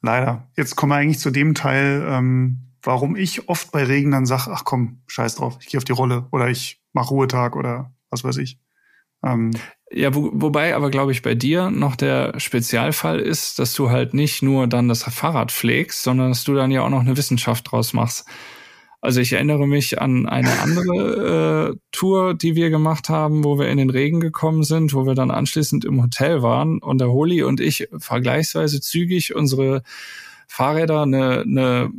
Leider. 0.01 0.49
Jetzt 0.58 0.76
kommen 0.76 0.91
wir 0.91 0.97
eigentlich 0.97 1.20
zu 1.20 1.32
dem 1.32 1.56
Teil, 1.56 2.06
ähm, 2.10 2.74
warum 2.82 3.16
ich 3.16 3.47
oft 3.47 3.72
bei 3.72 3.86
Regen 3.86 4.12
dann 4.12 4.26
sage, 4.26 4.51
ach 4.54 4.66
komm, 4.66 5.01
scheiß 5.08 5.36
drauf, 5.36 5.58
ich 5.62 5.68
gehe 5.68 5.78
auf 5.78 5.86
die 5.86 5.93
Rolle 5.93 6.28
oder 6.32 6.49
ich 6.49 6.82
mache 6.91 7.10
Ruhetag 7.10 7.56
oder 7.56 7.93
was 8.10 8.26
weiß 8.26 8.36
ich. 8.38 8.60
Ähm, 9.24 9.51
ja, 9.94 10.16
wo, 10.16 10.32
wobei 10.34 10.76
aber, 10.76 10.89
glaube 10.89 11.12
ich, 11.12 11.22
bei 11.22 11.36
dir 11.36 11.70
noch 11.70 11.96
der 11.96 12.39
Spezialfall 12.39 13.20
ist, 13.20 13.60
dass 13.60 13.74
du 13.74 13.89
halt 13.89 14.14
nicht 14.14 14.41
nur 14.41 14.68
dann 14.68 14.88
das 14.88 15.04
Fahrrad 15.04 15.52
pflegst, 15.52 16.04
sondern 16.04 16.30
dass 16.30 16.44
du 16.44 16.56
dann 16.56 16.72
ja 16.72 16.82
auch 16.82 16.89
noch 16.89 17.02
eine 17.02 17.16
Wissenschaft 17.16 17.72
draus 17.72 17.94
machst. 17.94 18.26
Also 19.02 19.20
ich 19.20 19.34
erinnere 19.34 19.68
mich 19.68 20.02
an 20.02 20.26
eine 20.26 20.60
andere 20.62 21.74
äh, 21.74 21.78
Tour, 21.91 22.34
die 22.34 22.56
wir 22.56 22.70
gemacht 22.70 23.10
haben, 23.10 23.44
wo 23.44 23.60
wir 23.60 23.68
in 23.68 23.78
den 23.78 23.89
Regen 23.89 24.20
gekommen 24.20 24.64
sind, 24.64 24.94
wo 24.94 25.06
wir 25.06 25.14
dann 25.14 25.30
anschließend 25.30 25.86
im 25.86 26.02
Hotel 26.02 26.41
waren 26.41 26.80
und 26.80 27.00
der 27.00 27.10
Holi 27.10 27.44
und 27.44 27.60
ich 27.60 27.88
vergleichsweise 27.98 28.82
zügig 28.82 29.36
unsere 29.36 29.84
Fahrräder 30.48 31.04
eine, 31.04 31.41
eine 31.41 31.91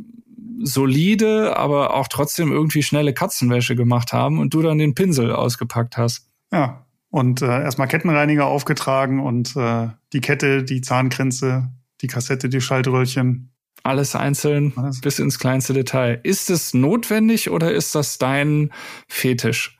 solide, 0.63 1.57
aber 1.57 1.93
auch 1.93 2.07
trotzdem 2.07 2.51
irgendwie 2.51 2.83
schnelle 2.83 3.13
Katzenwäsche 3.13 3.75
gemacht 3.75 4.11
haben 4.11 4.39
und 4.39 4.53
du 4.53 4.61
dann 4.61 4.77
den 4.77 4.95
Pinsel 4.95 5.31
ausgepackt 5.31 5.97
hast. 5.97 6.29
Ja, 6.51 6.84
und 7.15 7.41
äh, 7.41 7.45
erstmal 7.45 7.87
Kettenreiniger 7.87 8.45
aufgetragen 8.45 9.21
und 9.21 9.55
äh, 9.55 9.87
die 10.11 10.19
Kette, 10.19 10.63
die 10.63 10.81
Zahnkränze, 10.81 11.71
die 12.01 12.07
Kassette, 12.07 12.49
die 12.49 12.59
Schaltröhrchen. 12.59 13.53
Alles 13.83 14.17
einzeln 14.17 14.73
Alles. 14.75 14.99
bis 14.99 15.19
ins 15.19 15.39
kleinste 15.39 15.71
Detail. 15.71 16.19
Ist 16.23 16.49
es 16.49 16.73
notwendig 16.73 17.49
oder 17.49 17.71
ist 17.71 17.95
das 17.95 18.17
dein 18.17 18.73
Fetisch? 19.07 19.79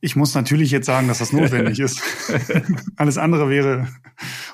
Ich 0.00 0.16
muss 0.16 0.34
natürlich 0.34 0.72
jetzt 0.72 0.86
sagen, 0.86 1.06
dass 1.06 1.18
das 1.18 1.32
notwendig 1.32 1.78
ist. 1.78 2.02
Alles 2.96 3.16
andere 3.16 3.48
wäre 3.48 3.86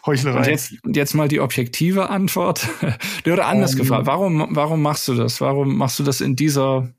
Heuchlerei. 0.04 0.40
Und 0.40 0.46
jetzt, 0.46 0.74
jetzt 0.92 1.14
mal 1.14 1.28
die 1.28 1.40
objektive 1.40 2.10
Antwort. 2.10 2.68
Oder 3.26 3.46
anders 3.46 3.72
um, 3.72 3.78
ähm. 3.78 3.82
gefragt, 3.84 4.06
warum, 4.06 4.46
warum 4.50 4.82
machst 4.82 5.08
du 5.08 5.14
das? 5.14 5.40
Warum 5.40 5.78
machst 5.78 5.98
du 5.98 6.02
das 6.02 6.20
in 6.20 6.36
dieser 6.36 6.92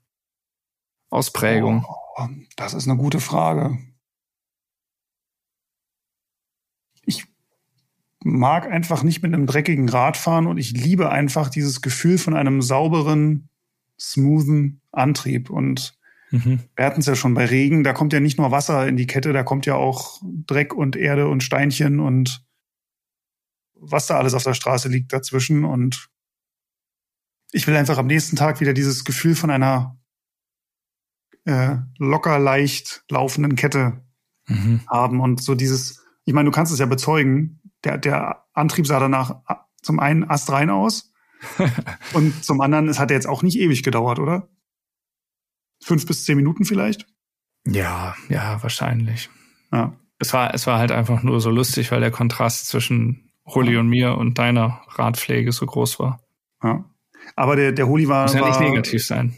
Ausprägung? 1.11 1.85
Oh, 2.17 2.27
das 2.55 2.73
ist 2.73 2.87
eine 2.87 2.97
gute 2.97 3.19
Frage. 3.19 3.77
Mag 8.23 8.69
einfach 8.69 9.03
nicht 9.03 9.23
mit 9.23 9.33
einem 9.33 9.47
dreckigen 9.47 9.89
Rad 9.89 10.17
fahren 10.17 10.47
und 10.47 10.57
ich 10.57 10.71
liebe 10.71 11.09
einfach 11.09 11.49
dieses 11.49 11.81
Gefühl 11.81 12.17
von 12.17 12.35
einem 12.35 12.61
sauberen, 12.61 13.49
smoothen 13.99 14.81
Antrieb. 14.91 15.49
Und 15.49 15.97
mhm. 16.29 16.59
wir 16.75 16.85
hatten 16.85 16.99
es 16.99 17.07
ja 17.07 17.15
schon 17.15 17.33
bei 17.33 17.45
Regen, 17.45 17.83
da 17.83 17.93
kommt 17.93 18.13
ja 18.13 18.19
nicht 18.19 18.37
nur 18.37 18.51
Wasser 18.51 18.87
in 18.87 18.97
die 18.97 19.07
Kette, 19.07 19.33
da 19.33 19.43
kommt 19.43 19.65
ja 19.65 19.75
auch 19.75 20.21
Dreck 20.23 20.73
und 20.73 20.95
Erde 20.95 21.27
und 21.27 21.43
Steinchen 21.43 21.99
und 21.99 22.45
was 23.73 24.05
da 24.05 24.17
alles 24.17 24.35
auf 24.35 24.43
der 24.43 24.53
Straße 24.53 24.89
liegt 24.89 25.11
dazwischen. 25.11 25.65
Und 25.65 26.09
ich 27.51 27.65
will 27.65 27.75
einfach 27.75 27.97
am 27.97 28.07
nächsten 28.07 28.35
Tag 28.35 28.59
wieder 28.61 28.73
dieses 28.73 29.03
Gefühl 29.03 29.35
von 29.35 29.49
einer 29.49 29.97
äh, 31.45 31.77
locker 31.97 32.37
leicht 32.37 33.03
laufenden 33.09 33.55
Kette 33.55 34.03
mhm. 34.47 34.81
haben 34.87 35.19
und 35.19 35.41
so 35.41 35.55
dieses, 35.55 36.05
ich 36.25 36.33
meine, 36.33 36.49
du 36.49 36.51
kannst 36.51 36.71
es 36.71 36.77
ja 36.77 36.85
bezeugen, 36.85 37.60
der, 37.83 37.97
der 37.97 38.45
Antrieb 38.53 38.87
sah 38.87 38.99
danach 38.99 39.41
zum 39.81 39.99
einen 39.99 40.29
astrein 40.29 40.69
aus 40.69 41.11
und 42.13 42.43
zum 42.43 42.61
anderen, 42.61 42.87
es 42.87 42.99
hat 42.99 43.11
jetzt 43.11 43.27
auch 43.27 43.43
nicht 43.43 43.57
ewig 43.57 43.83
gedauert, 43.83 44.19
oder? 44.19 44.49
Fünf 45.83 46.05
bis 46.05 46.23
zehn 46.25 46.37
Minuten 46.37 46.65
vielleicht? 46.65 47.07
Ja, 47.65 48.15
ja, 48.29 48.61
wahrscheinlich. 48.61 49.29
Ja. 49.71 49.97
Es 50.19 50.33
war, 50.33 50.53
es 50.53 50.67
war 50.67 50.77
halt 50.77 50.91
einfach 50.91 51.23
nur 51.23 51.41
so 51.41 51.49
lustig, 51.49 51.91
weil 51.91 51.99
der 51.99 52.11
Kontrast 52.11 52.67
zwischen 52.67 53.31
Holi 53.45 53.73
ja. 53.73 53.79
und 53.79 53.87
mir 53.87 54.17
und 54.17 54.37
deiner 54.37 54.83
Radpflege 54.89 55.51
so 55.51 55.65
groß 55.65 55.99
war. 55.99 56.21
Ja. 56.63 56.85
Aber 57.35 57.55
der, 57.55 57.71
der 57.71 57.87
Holi 57.87 58.07
war. 58.07 58.23
Muss 58.23 58.33
ja 58.33 58.47
nicht 58.47 58.59
negativ 58.59 59.05
sein. 59.05 59.35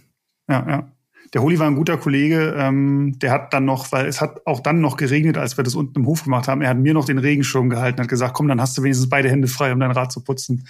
Ja, 0.50 0.70
ja. 0.70 0.93
Der 1.34 1.42
Holi 1.42 1.58
war 1.58 1.68
ein 1.68 1.76
guter 1.76 1.98
Kollege. 1.98 2.56
Ähm, 2.58 3.18
der 3.18 3.32
hat 3.32 3.54
dann 3.54 3.66
noch, 3.66 3.92
weil 3.92 4.06
es 4.06 4.22
hat 4.22 4.46
auch 4.46 4.60
dann 4.60 4.82
noch 4.82 4.98
geregnet, 4.98 5.38
als 5.38 5.58
wir 5.58 5.64
das 5.64 5.74
unten 5.74 6.00
im 6.00 6.06
Hof 6.06 6.24
gemacht 6.24 6.48
haben. 6.48 6.62
Er 6.62 6.70
hat 6.70 6.78
mir 6.78 6.94
noch 6.94 7.06
den 7.06 7.18
Regenschirm 7.18 7.70
gehalten, 7.70 8.02
hat 8.02 8.08
gesagt, 8.08 8.34
komm, 8.36 8.48
dann 8.48 8.62
hast 8.62 8.78
du 8.78 8.84
wenigstens 8.84 9.10
beide 9.10 9.30
Hände 9.30 9.48
frei, 9.48 9.74
um 9.74 9.80
dein 9.80 9.92
Rad 9.92 10.12
zu 10.12 10.24
putzen. 10.24 10.68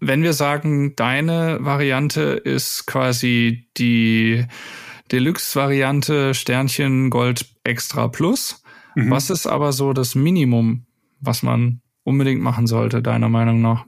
Wenn 0.00 0.22
wir 0.22 0.32
sagen, 0.32 0.96
deine 0.96 1.58
Variante 1.60 2.22
ist 2.22 2.86
quasi 2.86 3.68
die 3.76 4.46
Deluxe-Variante 5.12 6.34
Sternchen 6.34 7.10
Gold 7.10 7.46
Extra 7.62 8.08
Plus. 8.08 8.62
Mhm. 8.94 9.10
Was 9.10 9.30
ist 9.30 9.46
aber 9.46 9.72
so 9.72 9.92
das 9.92 10.14
Minimum, 10.14 10.86
was 11.20 11.42
man 11.42 11.80
unbedingt 12.04 12.40
machen 12.40 12.66
sollte, 12.66 13.02
deiner 13.02 13.28
Meinung 13.28 13.60
nach? 13.60 13.84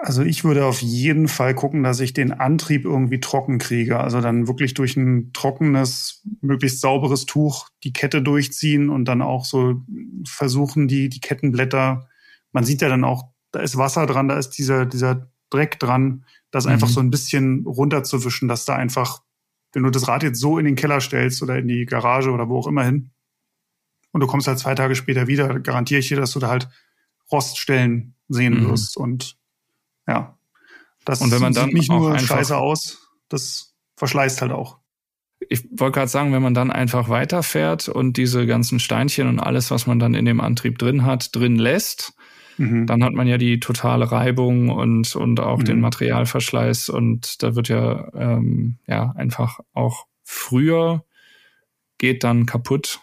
Also 0.00 0.22
ich 0.22 0.44
würde 0.44 0.64
auf 0.64 0.80
jeden 0.80 1.26
Fall 1.26 1.54
gucken, 1.54 1.82
dass 1.82 1.98
ich 1.98 2.12
den 2.12 2.32
Antrieb 2.32 2.84
irgendwie 2.84 3.18
trocken 3.18 3.58
kriege. 3.58 3.98
Also 3.98 4.20
dann 4.20 4.46
wirklich 4.46 4.74
durch 4.74 4.96
ein 4.96 5.32
trockenes, 5.32 6.22
möglichst 6.40 6.80
sauberes 6.80 7.26
Tuch 7.26 7.68
die 7.82 7.92
Kette 7.92 8.22
durchziehen 8.22 8.90
und 8.90 9.06
dann 9.06 9.22
auch 9.22 9.44
so 9.44 9.82
versuchen, 10.24 10.86
die, 10.86 11.08
die 11.08 11.20
Kettenblätter, 11.20 12.08
man 12.52 12.64
sieht 12.64 12.80
ja 12.80 12.88
dann 12.88 13.04
auch, 13.04 13.30
da 13.50 13.60
ist 13.60 13.76
Wasser 13.76 14.06
dran, 14.06 14.28
da 14.28 14.38
ist 14.38 14.50
dieser, 14.50 14.86
dieser 14.86 15.30
Dreck 15.50 15.80
dran, 15.80 16.24
das 16.50 16.66
mhm. 16.66 16.72
einfach 16.72 16.88
so 16.88 17.00
ein 17.00 17.10
bisschen 17.10 17.66
runterzuwischen, 17.66 18.46
dass 18.46 18.64
da 18.64 18.76
einfach, 18.76 19.22
wenn 19.72 19.82
du 19.82 19.90
das 19.90 20.06
Rad 20.06 20.22
jetzt 20.22 20.38
so 20.38 20.58
in 20.58 20.64
den 20.64 20.76
Keller 20.76 21.00
stellst 21.00 21.42
oder 21.42 21.58
in 21.58 21.66
die 21.66 21.86
Garage 21.86 22.30
oder 22.30 22.48
wo 22.48 22.58
auch 22.58 22.68
immer 22.68 22.84
hin 22.84 23.10
und 24.12 24.20
du 24.20 24.26
kommst 24.28 24.46
halt 24.46 24.58
zwei 24.60 24.74
Tage 24.74 24.94
später 24.94 25.26
wieder, 25.26 25.58
garantiere 25.58 26.00
ich 26.00 26.08
dir, 26.08 26.18
dass 26.18 26.32
du 26.32 26.38
da 26.38 26.48
halt 26.48 26.68
Roststellen 27.32 28.14
sehen 28.28 28.62
mhm. 28.62 28.68
wirst 28.68 28.96
und 28.96 29.37
ja. 30.08 30.38
Das 31.04 31.20
und 31.20 31.30
wenn 31.30 31.40
man 31.40 31.52
dann 31.52 31.66
sieht 31.66 31.74
nicht 31.74 31.90
nur 31.90 32.18
scheiße 32.18 32.56
aus, 32.56 33.08
das 33.28 33.74
verschleißt 33.96 34.42
halt 34.42 34.52
auch. 34.52 34.78
Ich 35.48 35.64
wollte 35.70 36.00
gerade 36.00 36.08
sagen, 36.08 36.32
wenn 36.32 36.42
man 36.42 36.54
dann 36.54 36.70
einfach 36.70 37.08
weiterfährt 37.08 37.88
und 37.88 38.16
diese 38.16 38.46
ganzen 38.46 38.80
Steinchen 38.80 39.28
und 39.28 39.38
alles, 39.38 39.70
was 39.70 39.86
man 39.86 39.98
dann 39.98 40.14
in 40.14 40.24
dem 40.24 40.40
Antrieb 40.40 40.78
drin 40.78 41.04
hat, 41.04 41.34
drin 41.34 41.56
lässt, 41.56 42.14
mhm. 42.56 42.86
dann 42.86 43.04
hat 43.04 43.12
man 43.12 43.28
ja 43.28 43.38
die 43.38 43.60
totale 43.60 44.10
Reibung 44.10 44.68
und, 44.70 45.14
und 45.14 45.40
auch 45.40 45.58
mhm. 45.58 45.64
den 45.64 45.80
Materialverschleiß 45.80 46.88
und 46.88 47.42
da 47.42 47.54
wird 47.54 47.68
ja, 47.68 48.12
ähm, 48.14 48.78
ja 48.86 49.12
einfach 49.16 49.60
auch 49.72 50.06
früher 50.24 51.04
geht 51.98 52.24
dann 52.24 52.46
kaputt, 52.46 53.00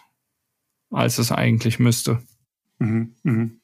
als 0.90 1.18
es 1.18 1.32
eigentlich 1.32 1.78
müsste. 1.78 2.22
Mhm. 2.78 3.14
Mhm. 3.22 3.60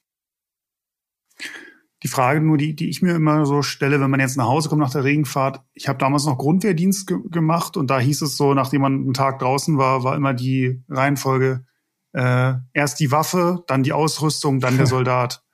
Die 2.03 2.09
Frage 2.09 2.41
nur, 2.41 2.59
die, 2.59 2.75
die 2.75 2.89
ich 2.89 3.01
mir 3.01 3.15
immer 3.15 3.47
so 3.47 3.63
stelle, 3.63 4.01
wenn 4.01 4.11
man 4.11 4.21
jetzt 4.21 4.37
nach 4.37 4.47
Hause 4.47 4.69
kommt 4.69 4.81
nach 4.81 4.91
der 4.91 5.05
Regenfahrt. 5.05 5.63
Ich 5.73 5.89
habe 5.89 5.99
damals 5.99 6.25
noch 6.25 6.37
Grundwehrdienst 6.37 7.07
ge 7.07 7.19
gemacht 7.31 7.77
und 7.77 7.91
da 7.91 8.01
hieß 8.01 8.23
es 8.23 8.37
so, 8.37 8.55
nachdem 8.55 8.83
man 8.83 8.95
einen 8.95 9.15
Tag 9.15 9.39
draußen 9.39 9.79
war, 9.79 10.03
war 10.03 10.17
immer 10.17 10.35
die 10.35 10.83
Reihenfolge 10.89 11.65
äh, 12.13 12.55
erst 12.73 12.99
die 13.01 13.13
Waffe, 13.13 13.63
dann 13.69 13.85
die 13.85 13.93
Ausrüstung, 13.93 14.59
dann 14.59 14.77
der 14.77 14.87
Soldat. 14.89 15.45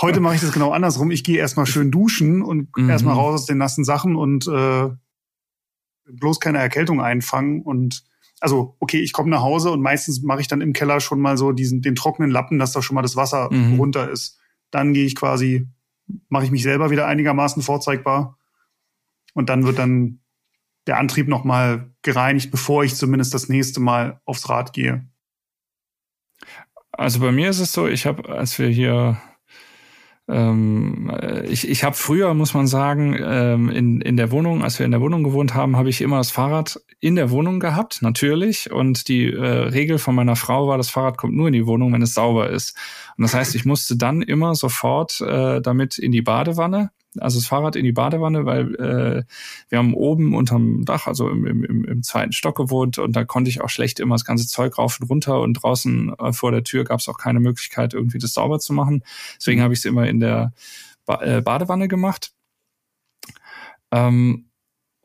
Heute 0.00 0.20
mache 0.20 0.36
ich 0.36 0.40
das 0.40 0.52
genau 0.52 0.72
andersrum. 0.72 1.10
Ich 1.10 1.22
gehe 1.22 1.38
erstmal 1.38 1.66
schön 1.66 1.90
duschen 1.90 2.42
und 2.42 2.74
mhm. 2.76 2.88
erstmal 2.88 3.14
raus 3.14 3.34
aus 3.34 3.46
den 3.46 3.58
nassen 3.58 3.84
Sachen 3.84 4.16
und 4.16 4.46
äh, 4.46 4.88
bloß 6.10 6.40
keine 6.40 6.58
Erkältung 6.58 7.00
einfangen 7.00 7.62
und 7.62 8.04
also 8.40 8.76
okay, 8.80 8.98
ich 8.98 9.12
komme 9.12 9.30
nach 9.30 9.40
Hause 9.40 9.70
und 9.70 9.80
meistens 9.80 10.22
mache 10.22 10.40
ich 10.40 10.48
dann 10.48 10.60
im 10.60 10.72
Keller 10.72 11.00
schon 11.00 11.20
mal 11.20 11.36
so 11.38 11.52
diesen 11.52 11.80
den 11.80 11.94
trockenen 11.94 12.30
Lappen, 12.30 12.58
dass 12.58 12.72
da 12.72 12.82
schon 12.82 12.94
mal 12.94 13.02
das 13.02 13.16
Wasser 13.16 13.50
mhm. 13.50 13.78
runter 13.78 14.10
ist. 14.10 14.38
Dann 14.70 14.92
gehe 14.92 15.04
ich 15.04 15.14
quasi, 15.14 15.68
mache 16.28 16.44
ich 16.44 16.50
mich 16.50 16.62
selber 16.62 16.90
wieder 16.90 17.06
einigermaßen 17.06 17.62
vorzeigbar 17.62 18.38
und 19.34 19.48
dann 19.48 19.64
wird 19.64 19.78
dann 19.78 20.20
der 20.86 20.98
Antrieb 20.98 21.28
noch 21.28 21.44
mal 21.44 21.90
gereinigt, 22.02 22.50
bevor 22.50 22.84
ich 22.84 22.94
zumindest 22.94 23.34
das 23.34 23.48
nächste 23.48 23.80
Mal 23.80 24.20
aufs 24.24 24.48
Rad 24.48 24.72
gehe. 24.72 25.08
Also 26.92 27.20
bei 27.20 27.32
mir 27.32 27.50
ist 27.50 27.60
es 27.60 27.72
so, 27.72 27.88
ich 27.88 28.06
habe, 28.06 28.28
als 28.28 28.58
wir 28.58 28.68
hier 28.68 29.20
ähm, 30.28 31.10
ich, 31.48 31.68
ich 31.68 31.84
habe 31.84 31.94
früher, 31.94 32.34
muss 32.34 32.54
man 32.54 32.66
sagen, 32.66 33.16
ähm, 33.20 33.68
in, 33.68 34.00
in 34.00 34.16
der 34.16 34.30
Wohnung, 34.30 34.64
als 34.64 34.78
wir 34.78 34.86
in 34.86 34.92
der 34.92 35.00
Wohnung 35.00 35.22
gewohnt 35.22 35.54
haben, 35.54 35.76
habe 35.76 35.88
ich 35.88 36.00
immer 36.00 36.18
das 36.18 36.30
Fahrrad 36.30 36.80
in 37.00 37.16
der 37.16 37.30
Wohnung 37.30 37.60
gehabt, 37.60 38.02
natürlich. 38.02 38.70
Und 38.70 39.08
die 39.08 39.30
äh, 39.30 39.38
Regel 39.40 39.98
von 39.98 40.14
meiner 40.14 40.36
Frau 40.36 40.68
war, 40.68 40.78
das 40.78 40.90
Fahrrad 40.90 41.18
kommt 41.18 41.34
nur 41.34 41.48
in 41.48 41.52
die 41.52 41.66
Wohnung, 41.66 41.92
wenn 41.92 42.02
es 42.02 42.14
sauber 42.14 42.50
ist. 42.50 42.76
Und 43.16 43.22
das 43.22 43.34
heißt, 43.34 43.54
ich 43.54 43.64
musste 43.64 43.96
dann 43.96 44.22
immer 44.22 44.54
sofort 44.54 45.20
äh, 45.20 45.60
damit 45.60 45.98
in 45.98 46.12
die 46.12 46.22
Badewanne 46.22 46.90
also 47.20 47.38
das 47.38 47.46
Fahrrad 47.46 47.76
in 47.76 47.84
die 47.84 47.92
Badewanne, 47.92 48.44
weil 48.44 48.74
äh, 48.76 49.24
wir 49.68 49.78
haben 49.78 49.94
oben 49.94 50.34
unterm 50.34 50.84
Dach, 50.84 51.06
also 51.06 51.28
im, 51.28 51.46
im, 51.46 51.84
im 51.84 52.02
zweiten 52.02 52.32
Stock 52.32 52.56
gewohnt 52.56 52.98
und 52.98 53.14
da 53.14 53.24
konnte 53.24 53.50
ich 53.50 53.60
auch 53.60 53.68
schlecht 53.68 54.00
immer 54.00 54.14
das 54.14 54.24
ganze 54.24 54.46
Zeug 54.46 54.78
rauf 54.78 54.98
und 55.00 55.08
runter 55.08 55.40
und 55.40 55.54
draußen 55.54 56.14
äh, 56.18 56.32
vor 56.32 56.52
der 56.52 56.64
Tür 56.64 56.84
gab 56.84 57.00
es 57.00 57.08
auch 57.08 57.18
keine 57.18 57.40
Möglichkeit, 57.40 57.94
irgendwie 57.94 58.18
das 58.18 58.34
sauber 58.34 58.58
zu 58.58 58.72
machen. 58.72 59.02
Deswegen 59.36 59.62
habe 59.62 59.74
ich 59.74 59.80
es 59.80 59.84
immer 59.84 60.06
in 60.06 60.20
der 60.20 60.52
ba 61.04 61.22
äh, 61.22 61.40
Badewanne 61.40 61.88
gemacht. 61.88 62.32
Ähm, 63.92 64.46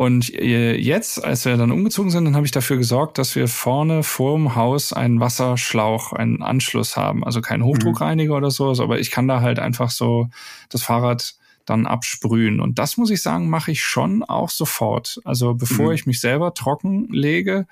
und 0.02 0.34
äh, 0.34 0.76
jetzt, 0.76 1.24
als 1.24 1.46
wir 1.46 1.56
dann 1.58 1.72
umgezogen 1.72 2.10
sind, 2.10 2.26
dann 2.26 2.36
habe 2.36 2.48
ich 2.48 2.52
dafür 2.52 2.78
gesorgt, 2.78 3.20
dass 3.20 3.36
wir 3.36 3.48
vorne 3.48 4.02
vorm 4.02 4.56
Haus 4.56 4.94
einen 4.94 5.20
Wasserschlauch, 5.20 6.12
einen 6.12 6.42
Anschluss 6.42 6.98
haben. 6.98 7.24
Also 7.24 7.40
kein 7.40 7.64
Hochdruckreiniger 7.64 8.32
mhm. 8.32 8.38
oder 8.38 8.50
so, 8.50 8.72
aber 8.82 9.00
ich 9.00 9.12
kann 9.12 9.28
da 9.28 9.42
halt 9.42 9.60
einfach 9.60 9.92
so 9.92 10.28
das 10.70 10.82
Fahrrad 10.82 11.36
dann 11.68 11.86
absprühen. 11.86 12.62
Und 12.62 12.80
das 12.80 12.98
muss 12.98 13.12
ich 13.12 13.22
sagen, 13.22 13.48
mache 13.48 13.70
ich 13.70 13.84
schon 13.84 14.24
auch 14.24 14.50
sofort. 14.50 15.22
Also 15.24 15.54
bevor 15.54 15.90
mhm. 15.90 15.94
ich 15.94 16.08
mich 16.08 16.20
selber 16.20 16.56
trocken 16.56 17.08
lege, 17.10 17.68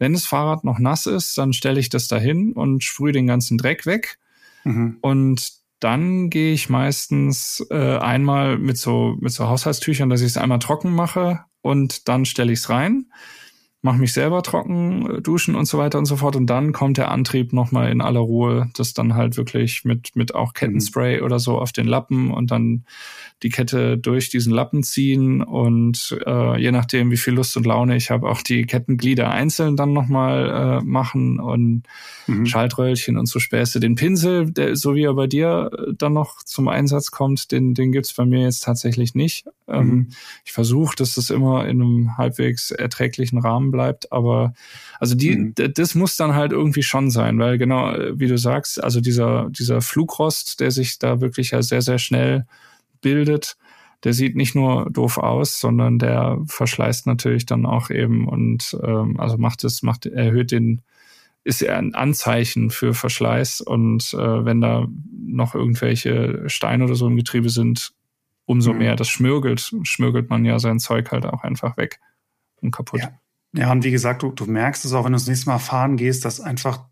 wenn 0.00 0.14
das 0.14 0.24
Fahrrad 0.24 0.64
noch 0.64 0.80
nass 0.80 1.06
ist, 1.06 1.38
dann 1.38 1.52
stelle 1.52 1.78
ich 1.78 1.90
das 1.90 2.08
dahin 2.08 2.54
und 2.54 2.82
sprühe 2.82 3.12
den 3.12 3.28
ganzen 3.28 3.56
Dreck 3.56 3.86
weg. 3.86 4.18
Mhm. 4.64 4.96
Und 5.00 5.52
dann 5.78 6.28
gehe 6.28 6.54
ich 6.54 6.68
meistens 6.68 7.64
äh, 7.70 7.98
einmal 7.98 8.58
mit 8.58 8.78
so 8.78 9.16
mit 9.20 9.30
so 9.30 9.46
Haushaltstüchern, 9.46 10.10
dass 10.10 10.22
ich 10.22 10.28
es 10.28 10.36
einmal 10.36 10.58
trocken 10.58 10.92
mache 10.92 11.44
und 11.62 12.08
dann 12.08 12.24
stelle 12.26 12.52
ich 12.52 12.60
es 12.60 12.68
rein 12.68 13.06
mache 13.82 13.98
mich 13.98 14.12
selber 14.12 14.42
trocken, 14.42 15.10
äh, 15.10 15.20
duschen 15.20 15.56
und 15.56 15.66
so 15.66 15.76
weiter 15.76 15.98
und 15.98 16.06
so 16.06 16.16
fort. 16.16 16.36
Und 16.36 16.46
dann 16.46 16.72
kommt 16.72 16.96
der 16.96 17.10
Antrieb 17.10 17.52
nochmal 17.52 17.90
in 17.90 18.00
aller 18.00 18.20
Ruhe, 18.20 18.70
das 18.74 18.94
dann 18.94 19.14
halt 19.14 19.36
wirklich 19.36 19.84
mit, 19.84 20.14
mit 20.14 20.34
auch 20.34 20.54
Kettenspray 20.54 21.18
mhm. 21.18 21.24
oder 21.24 21.38
so 21.40 21.58
auf 21.58 21.72
den 21.72 21.86
Lappen 21.86 22.30
und 22.30 22.50
dann 22.50 22.84
die 23.42 23.50
Kette 23.50 23.98
durch 23.98 24.30
diesen 24.30 24.52
Lappen 24.52 24.84
ziehen 24.84 25.42
und 25.42 26.16
äh, 26.24 26.60
je 26.60 26.70
nachdem, 26.70 27.10
wie 27.10 27.16
viel 27.16 27.34
Lust 27.34 27.56
und 27.56 27.66
Laune 27.66 27.96
ich 27.96 28.10
habe, 28.10 28.28
auch 28.28 28.40
die 28.40 28.64
Kettenglieder 28.66 29.30
einzeln 29.30 29.76
dann 29.76 29.92
nochmal 29.92 30.80
äh, 30.80 30.84
machen 30.84 31.40
und 31.40 31.82
mhm. 32.28 32.46
Schaltröllchen 32.46 33.18
und 33.18 33.26
so 33.26 33.40
Späße. 33.40 33.80
Den 33.80 33.96
Pinsel, 33.96 34.50
der, 34.52 34.76
so 34.76 34.94
wie 34.94 35.02
er 35.02 35.14
bei 35.14 35.26
dir 35.26 35.70
äh, 35.72 35.92
dann 35.98 36.12
noch 36.12 36.42
zum 36.44 36.68
Einsatz 36.68 37.10
kommt, 37.10 37.50
den, 37.50 37.74
den 37.74 37.90
gibt's 37.90 38.14
bei 38.14 38.24
mir 38.24 38.42
jetzt 38.42 38.60
tatsächlich 38.60 39.16
nicht. 39.16 39.44
Ähm, 39.66 39.86
mhm. 39.86 40.08
ich 40.44 40.52
versuche, 40.52 40.94
dass 40.94 41.16
das 41.16 41.30
immer 41.30 41.66
in 41.66 41.82
einem 41.82 42.16
halbwegs 42.18 42.70
erträglichen 42.70 43.38
Rahmen 43.38 43.71
bleibt, 43.72 44.12
aber 44.12 44.54
also 45.00 45.16
die, 45.16 45.36
mhm. 45.36 45.54
das 45.74 45.96
muss 45.96 46.16
dann 46.16 46.34
halt 46.34 46.52
irgendwie 46.52 46.84
schon 46.84 47.10
sein, 47.10 47.38
weil 47.40 47.58
genau, 47.58 47.92
wie 48.12 48.28
du 48.28 48.38
sagst, 48.38 48.82
also 48.82 49.00
dieser, 49.00 49.50
dieser 49.50 49.80
Flugrost, 49.80 50.60
der 50.60 50.70
sich 50.70 51.00
da 51.00 51.20
wirklich 51.20 51.50
ja 51.50 51.62
sehr, 51.62 51.82
sehr 51.82 51.98
schnell 51.98 52.46
bildet, 53.00 53.56
der 54.04 54.12
sieht 54.12 54.36
nicht 54.36 54.54
nur 54.54 54.90
doof 54.90 55.18
aus, 55.18 55.60
sondern 55.60 55.98
der 55.98 56.38
verschleißt 56.46 57.06
natürlich 57.06 57.46
dann 57.46 57.66
auch 57.66 57.90
eben 57.90 58.28
und 58.28 58.76
ähm, 58.82 59.18
also 59.18 59.38
macht 59.38 59.64
es, 59.64 59.82
macht, 59.82 60.06
erhöht 60.06 60.50
den, 60.50 60.82
ist 61.44 61.60
ja 61.60 61.76
ein 61.76 61.94
Anzeichen 61.94 62.70
für 62.70 62.94
Verschleiß 62.94 63.60
und 63.60 64.12
äh, 64.14 64.44
wenn 64.44 64.60
da 64.60 64.86
noch 65.12 65.54
irgendwelche 65.54 66.44
Steine 66.48 66.84
oder 66.84 66.94
so 66.94 67.06
im 67.06 67.16
Getriebe 67.16 67.50
sind, 67.50 67.92
umso 68.44 68.72
mhm. 68.72 68.78
mehr 68.78 68.96
das 68.96 69.08
schmürgelt, 69.08 69.72
schmürgelt 69.82 70.30
man 70.30 70.44
ja 70.44 70.58
sein 70.58 70.78
Zeug 70.78 71.10
halt 71.12 71.26
auch 71.26 71.42
einfach 71.42 71.76
weg 71.76 72.00
und 72.60 72.72
kaputt. 72.72 73.00
Ja, 73.00 73.10
ja 73.52 73.70
und 73.70 73.84
wie 73.84 73.90
gesagt, 73.90 74.22
du, 74.22 74.30
du 74.30 74.46
merkst 74.46 74.84
es 74.84 74.92
auch, 74.92 75.04
wenn 75.04 75.12
du 75.12 75.16
das 75.18 75.26
nächste 75.26 75.50
Mal 75.50 75.58
fahren 75.58 75.96
gehst, 75.96 76.24
dass 76.24 76.40
einfach 76.40 76.86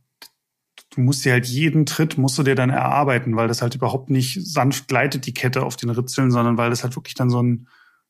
du 0.91 1.01
musst 1.01 1.25
dir 1.25 1.33
halt 1.33 1.47
jeden 1.47 1.87
Tritt 1.87 2.19
musst 2.19 2.39
du 2.39 2.43
dir 2.43 2.55
dann 2.55 2.71
erarbeiten, 2.71 3.37
weil 3.37 3.49
das 3.49 3.63
halt 3.63 3.75
überhaupt 3.75 4.11
nicht 4.11 4.41
sanft 4.45 4.89
gleitet 4.89 5.27
die 5.27 5.35
Kette 5.35 5.63
auf 5.63 5.77
den 5.77 5.91
Ritzeln, 5.91 6.31
sondern 6.31 6.57
weil 6.59 6.71
das 6.71 6.83
halt 6.83 6.97
wirklich 6.97 7.15
dann 7.15 7.31
so 7.31 7.43
ein, 7.43 7.69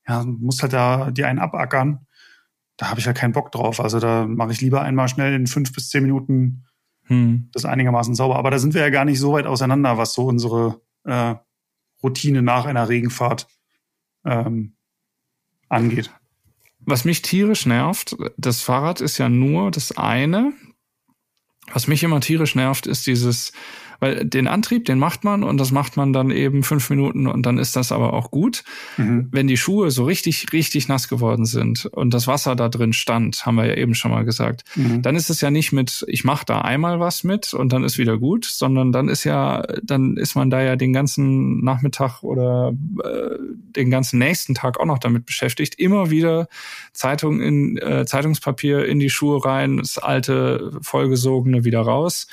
ja, 0.08 0.22
du 0.22 0.30
musst 0.30 0.62
halt 0.62 0.72
da 0.72 1.10
dir 1.10 1.28
einen 1.28 1.38
abackern. 1.38 2.06
Da 2.76 2.88
habe 2.88 2.98
ich 2.98 3.04
ja 3.04 3.08
halt 3.08 3.18
keinen 3.18 3.32
Bock 3.32 3.52
drauf. 3.52 3.80
Also 3.80 4.00
da 4.00 4.26
mache 4.26 4.52
ich 4.52 4.62
lieber 4.62 4.80
einmal 4.82 5.08
schnell 5.08 5.34
in 5.34 5.46
fünf 5.46 5.72
bis 5.72 5.90
zehn 5.90 6.02
Minuten 6.02 6.64
hm. 7.04 7.50
das 7.52 7.66
einigermaßen 7.66 8.14
sauber. 8.14 8.36
Aber 8.36 8.50
da 8.50 8.58
sind 8.58 8.72
wir 8.72 8.80
ja 8.80 8.90
gar 8.90 9.04
nicht 9.04 9.20
so 9.20 9.32
weit 9.32 9.46
auseinander, 9.46 9.98
was 9.98 10.14
so 10.14 10.24
unsere 10.24 10.80
äh, 11.04 11.34
Routine 12.02 12.40
nach 12.40 12.64
einer 12.64 12.88
Regenfahrt 12.88 13.46
ähm, 14.24 14.76
angeht. 15.68 16.10
Was 16.90 17.04
mich 17.04 17.22
tierisch 17.22 17.66
nervt, 17.66 18.16
das 18.36 18.62
Fahrrad 18.62 19.00
ist 19.00 19.16
ja 19.18 19.28
nur 19.28 19.70
das 19.70 19.96
eine, 19.96 20.52
was 21.72 21.86
mich 21.86 22.02
immer 22.02 22.20
tierisch 22.20 22.54
nervt, 22.54 22.86
ist 22.86 23.06
dieses, 23.06 23.52
weil 24.00 24.24
den 24.24 24.48
Antrieb, 24.48 24.86
den 24.86 24.98
macht 24.98 25.24
man 25.24 25.44
und 25.44 25.58
das 25.58 25.70
macht 25.70 25.96
man 25.96 26.12
dann 26.12 26.30
eben 26.30 26.62
fünf 26.62 26.88
Minuten 26.90 27.26
und 27.26 27.44
dann 27.44 27.58
ist 27.58 27.76
das 27.76 27.92
aber 27.92 28.14
auch 28.14 28.30
gut. 28.30 28.64
Mhm. 28.96 29.28
Wenn 29.30 29.46
die 29.46 29.58
Schuhe 29.58 29.90
so 29.90 30.04
richtig, 30.04 30.52
richtig 30.52 30.88
nass 30.88 31.08
geworden 31.08 31.44
sind 31.44 31.84
und 31.86 32.14
das 32.14 32.26
Wasser 32.26 32.56
da 32.56 32.68
drin 32.68 32.94
stand, 32.94 33.44
haben 33.44 33.56
wir 33.56 33.66
ja 33.66 33.74
eben 33.74 33.94
schon 33.94 34.10
mal 34.10 34.24
gesagt, 34.24 34.64
mhm. 34.74 35.02
dann 35.02 35.16
ist 35.16 35.30
es 35.30 35.42
ja 35.42 35.50
nicht 35.50 35.72
mit, 35.72 36.04
ich 36.08 36.24
mache 36.24 36.46
da 36.46 36.62
einmal 36.62 36.98
was 36.98 37.24
mit 37.24 37.52
und 37.52 37.72
dann 37.72 37.84
ist 37.84 37.98
wieder 37.98 38.18
gut, 38.18 38.46
sondern 38.46 38.90
dann 38.90 39.08
ist 39.08 39.24
ja, 39.24 39.62
dann 39.82 40.16
ist 40.16 40.34
man 40.34 40.48
da 40.48 40.62
ja 40.62 40.76
den 40.76 40.92
ganzen 40.92 41.62
Nachmittag 41.62 42.22
oder 42.22 42.72
äh, 43.04 43.36
den 43.76 43.90
ganzen 43.90 44.18
nächsten 44.18 44.54
Tag 44.54 44.80
auch 44.80 44.86
noch 44.86 44.98
damit 44.98 45.26
beschäftigt, 45.26 45.74
immer 45.78 46.10
wieder 46.10 46.48
Zeitung 46.92 47.40
in 47.40 47.76
äh, 47.76 48.06
Zeitungspapier 48.06 48.86
in 48.86 48.98
die 48.98 49.10
Schuhe 49.10 49.44
rein, 49.44 49.76
das 49.76 49.98
alte 49.98 50.72
vollgesogene 50.80 51.59
wieder 51.64 51.80
raus. 51.80 52.26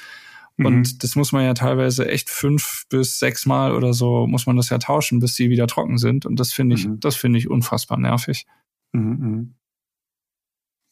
Und 0.58 0.76
mhm. 0.76 0.98
das 1.00 1.16
muss 1.16 1.32
man 1.32 1.44
ja 1.44 1.54
teilweise 1.54 2.10
echt 2.10 2.32
fünf 2.32 2.86
bis 2.90 3.20
sechs 3.20 3.46
Mal 3.46 3.76
oder 3.76 3.94
so 3.94 4.26
muss 4.26 4.48
man 4.48 4.58
das 4.58 4.70
ja 4.70 4.80
tauschen, 4.80 5.20
bis 5.20 5.36
die 5.36 5.52
wieder 5.52 5.68
trocken 5.68 6.00
sind. 6.00 6.26
Und 6.26 6.40
das 6.40 6.52
finde 6.52 6.76
ich, 6.76 6.88
mhm. 6.88 7.00
das 7.00 7.16
finde 7.16 7.38
ich 7.38 7.50
unfassbar 7.50 8.00
nervig. 8.00 8.46
Mhm. 8.92 9.02
mhm. 9.02 9.54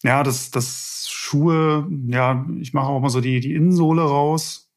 Ja, 0.04 0.22
das, 0.22 0.52
das 0.52 1.08
Schuhe, 1.10 1.90
ja, 2.08 2.46
ich 2.60 2.74
mache 2.74 2.86
auch 2.86 3.02
mal 3.02 3.10
so 3.10 3.22
die, 3.22 3.40
die 3.40 3.56
Innensohle 3.56 4.04
raus, 4.04 4.70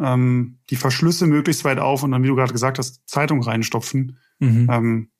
ähm, 0.00 0.58
die 0.70 0.76
Verschlüsse 0.76 1.28
möglichst 1.28 1.64
weit 1.64 1.78
auf 1.78 2.02
und 2.02 2.10
dann, 2.10 2.24
wie 2.24 2.28
du 2.28 2.34
gerade 2.34 2.52
gesagt 2.52 2.78
hast, 2.78 3.08
Zeitung 3.08 3.42
reinstopfen. 3.42 4.18
Mhm. 4.40 4.68
Ähm, 4.68 5.11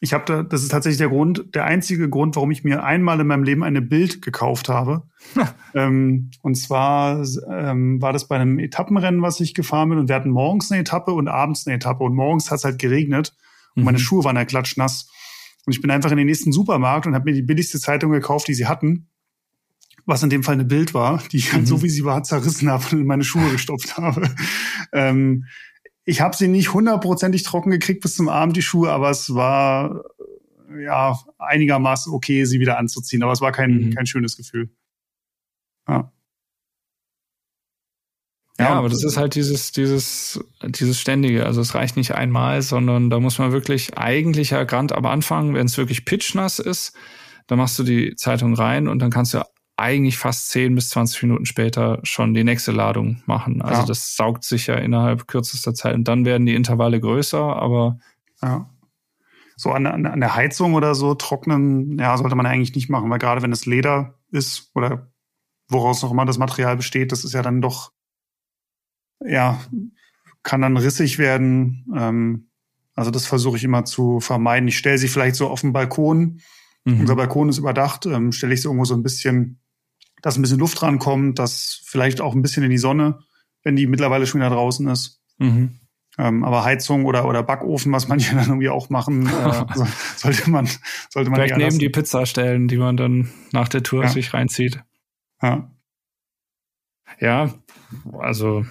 ich 0.00 0.12
habe 0.12 0.24
da, 0.26 0.42
das 0.42 0.62
ist 0.62 0.70
tatsächlich 0.70 0.98
der 0.98 1.08
Grund, 1.08 1.54
der 1.54 1.64
einzige 1.64 2.08
Grund, 2.10 2.36
warum 2.36 2.50
ich 2.50 2.64
mir 2.64 2.84
einmal 2.84 3.18
in 3.20 3.26
meinem 3.26 3.44
Leben 3.44 3.62
eine 3.62 3.80
Bild 3.80 4.20
gekauft 4.20 4.68
habe. 4.68 5.04
ähm, 5.74 6.30
und 6.42 6.56
zwar 6.56 7.24
ähm, 7.50 8.00
war 8.02 8.12
das 8.12 8.28
bei 8.28 8.36
einem 8.36 8.58
Etappenrennen, 8.58 9.22
was 9.22 9.40
ich 9.40 9.54
gefahren 9.54 9.88
bin, 9.88 9.98
und 9.98 10.08
wir 10.08 10.14
hatten 10.14 10.30
morgens 10.30 10.70
eine 10.70 10.82
Etappe 10.82 11.12
und 11.12 11.28
abends 11.28 11.66
eine 11.66 11.76
Etappe. 11.76 12.04
Und 12.04 12.14
morgens 12.14 12.50
hat 12.50 12.58
es 12.58 12.64
halt 12.64 12.78
geregnet 12.78 13.34
und 13.74 13.82
mhm. 13.82 13.86
meine 13.86 13.98
Schuhe 13.98 14.24
waren 14.24 14.36
halt 14.36 14.48
klatschnass. 14.48 15.10
Und 15.64 15.72
ich 15.72 15.80
bin 15.80 15.90
einfach 15.90 16.10
in 16.10 16.18
den 16.18 16.26
nächsten 16.26 16.52
Supermarkt 16.52 17.06
und 17.06 17.14
habe 17.14 17.24
mir 17.24 17.34
die 17.34 17.42
billigste 17.42 17.80
Zeitung 17.80 18.12
gekauft, 18.12 18.48
die 18.48 18.54
sie 18.54 18.66
hatten, 18.66 19.08
was 20.04 20.22
in 20.22 20.30
dem 20.30 20.42
Fall 20.42 20.54
eine 20.54 20.64
Bild 20.64 20.94
war, 20.94 21.22
die 21.32 21.38
ich 21.38 21.52
mhm. 21.52 21.66
so 21.66 21.82
wie 21.82 21.88
sie 21.88 22.04
war 22.04 22.22
zerrissen 22.22 22.70
habe 22.70 22.84
und 22.92 23.00
in 23.00 23.06
meine 23.06 23.24
Schuhe 23.24 23.50
gestopft 23.50 23.96
habe. 23.96 24.30
ähm, 24.92 25.46
ich 26.06 26.20
habe 26.20 26.36
sie 26.36 26.48
nicht 26.48 26.72
hundertprozentig 26.72 27.42
trocken 27.42 27.70
gekriegt 27.70 28.00
bis 28.00 28.14
zum 28.14 28.28
Abend, 28.28 28.56
die 28.56 28.62
Schuhe, 28.62 28.92
aber 28.92 29.10
es 29.10 29.34
war 29.34 30.04
ja 30.80 31.18
einigermaßen 31.38 32.12
okay, 32.12 32.44
sie 32.44 32.60
wieder 32.60 32.78
anzuziehen. 32.78 33.22
Aber 33.24 33.32
es 33.32 33.40
war 33.40 33.52
kein, 33.52 33.88
mhm. 33.88 33.94
kein 33.94 34.06
schönes 34.06 34.36
Gefühl. 34.36 34.70
Ja. 35.88 36.12
Ja, 38.58 38.70
aber 38.70 38.88
das 38.88 39.04
ist 39.04 39.18
halt 39.18 39.34
dieses, 39.34 39.72
dieses, 39.72 40.40
dieses 40.62 40.98
ständige. 40.98 41.44
Also 41.44 41.60
es 41.60 41.74
reicht 41.74 41.96
nicht 41.96 42.14
einmal, 42.14 42.62
sondern 42.62 43.10
da 43.10 43.20
muss 43.20 43.38
man 43.38 43.52
wirklich 43.52 43.98
eigentlich 43.98 44.50
ja 44.50 44.64
gerade 44.64 44.94
am 44.94 45.04
Anfang, 45.04 45.52
wenn 45.52 45.66
es 45.66 45.76
wirklich 45.76 46.06
pitchnass 46.06 46.58
ist, 46.58 46.96
dann 47.48 47.58
machst 47.58 47.78
du 47.78 47.82
die 47.82 48.14
Zeitung 48.14 48.54
rein 48.54 48.88
und 48.88 49.00
dann 49.00 49.10
kannst 49.10 49.34
du 49.34 49.42
eigentlich 49.76 50.16
fast 50.16 50.50
10 50.50 50.74
bis 50.74 50.88
20 50.90 51.22
Minuten 51.24 51.46
später 51.46 52.00
schon 52.02 52.32
die 52.32 52.44
nächste 52.44 52.72
Ladung 52.72 53.22
machen. 53.26 53.60
Also 53.60 53.82
ja. 53.82 53.86
das 53.86 54.16
saugt 54.16 54.44
sich 54.44 54.66
ja 54.68 54.76
innerhalb 54.76 55.28
kürzester 55.28 55.74
Zeit 55.74 55.94
und 55.94 56.08
dann 56.08 56.24
werden 56.24 56.46
die 56.46 56.54
Intervalle 56.54 57.00
größer, 57.00 57.40
aber 57.40 57.98
ja. 58.42 58.68
So 59.58 59.72
an, 59.72 59.86
an 59.86 60.20
der 60.20 60.34
Heizung 60.34 60.74
oder 60.74 60.94
so 60.94 61.14
trocknen, 61.14 61.98
ja, 61.98 62.16
sollte 62.18 62.36
man 62.36 62.44
eigentlich 62.44 62.74
nicht 62.74 62.90
machen, 62.90 63.08
weil 63.08 63.18
gerade 63.18 63.40
wenn 63.40 63.52
es 63.52 63.64
Leder 63.64 64.14
ist 64.30 64.70
oder 64.74 65.10
woraus 65.68 66.02
noch 66.02 66.10
immer 66.10 66.26
das 66.26 66.36
Material 66.36 66.76
besteht, 66.76 67.10
das 67.10 67.24
ist 67.24 67.32
ja 67.32 67.40
dann 67.40 67.62
doch, 67.62 67.92
ja, 69.24 69.58
kann 70.42 70.60
dann 70.60 70.76
rissig 70.76 71.18
werden. 71.18 71.86
Ähm, 71.96 72.50
also 72.94 73.10
das 73.10 73.26
versuche 73.26 73.56
ich 73.56 73.64
immer 73.64 73.86
zu 73.86 74.20
vermeiden. 74.20 74.68
Ich 74.68 74.76
stelle 74.76 74.98
sie 74.98 75.08
vielleicht 75.08 75.36
so 75.36 75.48
auf 75.48 75.62
den 75.62 75.72
Balkon. 75.72 76.40
Mhm. 76.84 77.00
Unser 77.00 77.16
Balkon 77.16 77.48
ist 77.48 77.58
überdacht, 77.58 78.04
ähm, 78.06 78.32
stelle 78.32 78.52
ich 78.52 78.60
sie 78.60 78.68
irgendwo 78.68 78.84
so 78.84 78.94
ein 78.94 79.02
bisschen 79.02 79.58
dass 80.22 80.36
ein 80.36 80.42
bisschen 80.42 80.58
Luft 80.58 80.82
rankommt, 80.82 81.38
dass 81.38 81.80
vielleicht 81.84 82.20
auch 82.20 82.34
ein 82.34 82.42
bisschen 82.42 82.64
in 82.64 82.70
die 82.70 82.78
Sonne, 82.78 83.20
wenn 83.62 83.76
die 83.76 83.86
mittlerweile 83.86 84.26
schon 84.26 84.40
wieder 84.40 84.50
draußen 84.50 84.88
ist. 84.88 85.20
Mhm. 85.38 85.80
Ähm, 86.18 86.44
aber 86.44 86.64
Heizung 86.64 87.04
oder, 87.04 87.28
oder 87.28 87.42
Backofen, 87.42 87.92
was 87.92 88.08
manche 88.08 88.34
dann 88.34 88.46
irgendwie 88.46 88.70
auch 88.70 88.88
machen, 88.88 89.26
äh, 89.26 89.64
sollte 90.16 90.50
man, 90.50 90.68
sollte 91.10 91.30
man 91.30 91.40
Vielleicht 91.40 91.56
neben 91.56 91.78
die 91.78 91.90
Pizza 91.90 92.26
stellen, 92.26 92.68
die 92.68 92.78
man 92.78 92.96
dann 92.96 93.30
nach 93.52 93.68
der 93.68 93.82
Tour 93.82 94.04
ja. 94.04 94.08
sich 94.08 94.32
reinzieht. 94.32 94.82
Ja. 95.42 95.70
Ja, 97.20 97.54
also 98.18 98.66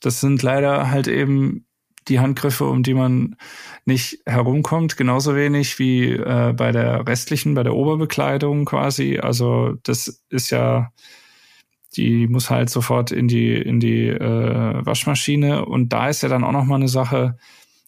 das 0.00 0.20
sind 0.20 0.42
leider 0.42 0.90
halt 0.90 1.08
eben 1.08 1.66
die 2.08 2.20
Handgriffe, 2.20 2.64
um 2.66 2.82
die 2.82 2.94
man 2.94 3.36
nicht 3.84 4.20
herumkommt, 4.26 4.96
genauso 4.96 5.36
wenig 5.36 5.78
wie 5.78 6.10
äh, 6.10 6.52
bei 6.56 6.72
der 6.72 7.06
restlichen, 7.06 7.54
bei 7.54 7.62
der 7.62 7.74
Oberbekleidung 7.74 8.64
quasi. 8.64 9.18
Also 9.18 9.74
das 9.82 10.22
ist 10.28 10.50
ja, 10.50 10.92
die 11.96 12.26
muss 12.26 12.50
halt 12.50 12.70
sofort 12.70 13.12
in 13.12 13.28
die 13.28 13.54
in 13.54 13.80
die 13.80 14.08
äh, 14.08 14.86
Waschmaschine 14.86 15.64
und 15.64 15.92
da 15.92 16.08
ist 16.08 16.22
ja 16.22 16.28
dann 16.28 16.44
auch 16.44 16.52
noch 16.52 16.64
mal 16.64 16.76
eine 16.76 16.88
Sache 16.88 17.36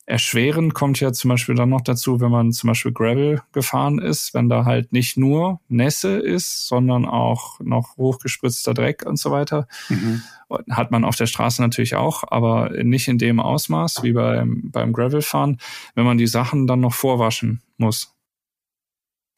Erschwerend 0.07 0.75
kommt 0.75 1.01
ja 1.01 1.15
zum 1.15 1.31
Beispiel 1.31 1.55
dann 1.55 1.71
noch 1.71 1.81
dazu, 1.81 2.21
wenn 2.21 2.31
man 2.31 2.53
zum 2.53 2.69
Beispiel 2.69 2.93
Gravel 2.93 3.41
gefahren 3.53 3.99
ist, 3.99 4.35
wenn 4.35 4.51
da 4.51 4.67
halt 4.67 4.93
nicht 4.93 5.17
nur 5.17 5.61
Nässe 5.69 6.19
ist, 6.19 6.69
sondern 6.69 7.07
auch 7.07 7.59
noch 7.61 7.97
hochgespritzter 7.97 8.75
Dreck 8.75 9.05
und 9.07 9.19
so 9.19 9.31
weiter. 9.31 9.67
Mhm. 9.89 10.23
Hat 10.71 10.91
man 10.91 11.05
auf 11.05 11.17
der 11.17 11.25
Straße 11.25 11.63
natürlich 11.63 11.97
auch, 11.97 12.25
aber 12.29 12.71
nicht 12.83 13.09
in 13.09 13.17
dem 13.17 13.41
Ausmaß 13.41 14.03
wie 14.03 14.13
beim, 14.13 14.71
beim 14.71 14.93
Gravelfahren, 14.93 15.59
wenn 15.95 16.05
man 16.05 16.19
die 16.19 16.27
Sachen 16.27 16.67
dann 16.67 16.81
noch 16.81 16.95
vorwaschen 16.95 17.63
muss. 17.79 18.15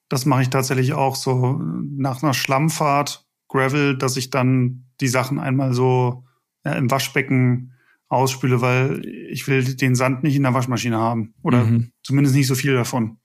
Das 0.08 0.26
mache 0.26 0.42
ich 0.42 0.50
tatsächlich 0.50 0.94
auch 0.94 1.14
so 1.14 1.60
nach 1.60 2.22
einer 2.22 2.34
Schlammfahrt, 2.34 3.24
Gravel, 3.48 3.96
dass 3.96 4.16
ich 4.16 4.30
dann 4.30 4.86
die 5.00 5.08
Sachen 5.08 5.38
einmal 5.38 5.72
so 5.72 6.24
ja, 6.64 6.72
im 6.72 6.90
Waschbecken 6.90 7.75
ausspüle, 8.08 8.60
weil 8.60 9.04
ich 9.06 9.46
will 9.48 9.76
den 9.76 9.94
Sand 9.94 10.22
nicht 10.22 10.36
in 10.36 10.42
der 10.44 10.54
Waschmaschine 10.54 10.98
haben. 10.98 11.34
Oder 11.42 11.64
mhm. 11.64 11.92
zumindest 12.02 12.36
nicht 12.36 12.46
so 12.46 12.54
viel 12.54 12.74
davon. 12.74 13.18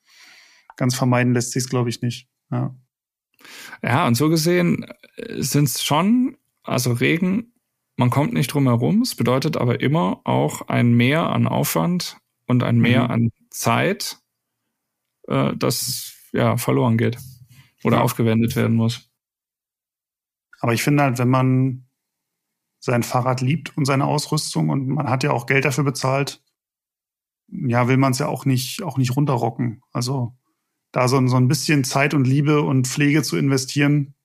Ganz 0.75 0.95
vermeiden 0.95 1.33
lässt 1.33 1.51
sich 1.51 1.63
es, 1.63 1.69
glaube 1.69 1.89
ich, 1.89 2.01
nicht. 2.01 2.27
Ja. 2.49 2.75
ja, 3.83 4.07
und 4.07 4.15
so 4.15 4.29
gesehen 4.29 4.85
äh, 5.15 5.41
sind 5.41 5.65
es 5.65 5.83
schon, 5.83 6.37
also 6.63 6.93
Regen, 6.93 7.53
man 7.97 8.09
kommt 8.09 8.33
nicht 8.33 8.47
drum 8.47 8.65
herum. 8.67 9.01
Es 9.01 9.15
bedeutet 9.15 9.57
aber 9.57 9.81
immer 9.81 10.21
auch 10.23 10.67
ein 10.67 10.93
Mehr 10.93 11.29
an 11.29 11.47
Aufwand 11.47 12.17
und 12.47 12.63
ein 12.63 12.79
Mehr 12.79 13.05
mhm. 13.05 13.11
an 13.11 13.29
Zeit, 13.51 14.17
äh, 15.27 15.53
das 15.55 16.13
ja 16.33 16.57
verloren 16.57 16.97
geht 16.97 17.17
oder 17.83 17.97
ja. 17.97 18.03
aufgewendet 18.03 18.55
werden 18.55 18.75
muss. 18.75 19.11
Aber 20.59 20.73
ich 20.73 20.83
finde 20.83 21.03
halt, 21.03 21.17
wenn 21.17 21.29
man 21.29 21.85
sein 22.81 23.03
Fahrrad 23.03 23.41
liebt 23.41 23.77
und 23.77 23.85
seine 23.85 24.05
Ausrüstung 24.05 24.69
und 24.69 24.87
man 24.87 25.09
hat 25.09 25.23
ja 25.23 25.31
auch 25.31 25.45
Geld 25.45 25.65
dafür 25.65 25.83
bezahlt, 25.83 26.43
ja, 27.47 27.87
will 27.87 27.97
man 27.97 28.11
es 28.11 28.19
ja 28.19 28.27
auch 28.27 28.45
nicht, 28.45 28.81
auch 28.81 28.97
nicht 28.97 29.15
runterrocken. 29.15 29.83
Also 29.93 30.35
da 30.91 31.07
so, 31.07 31.25
so 31.27 31.37
ein 31.37 31.47
bisschen 31.47 31.83
Zeit 31.83 32.13
und 32.13 32.25
Liebe 32.25 32.61
und 32.61 32.87
Pflege 32.87 33.23
zu 33.23 33.37
investieren, 33.37 34.15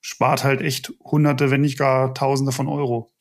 spart 0.00 0.42
halt 0.42 0.62
echt 0.62 0.92
Hunderte, 1.04 1.50
wenn 1.50 1.60
nicht 1.60 1.78
gar 1.78 2.14
Tausende 2.14 2.52
von 2.52 2.66
Euro. 2.66 3.12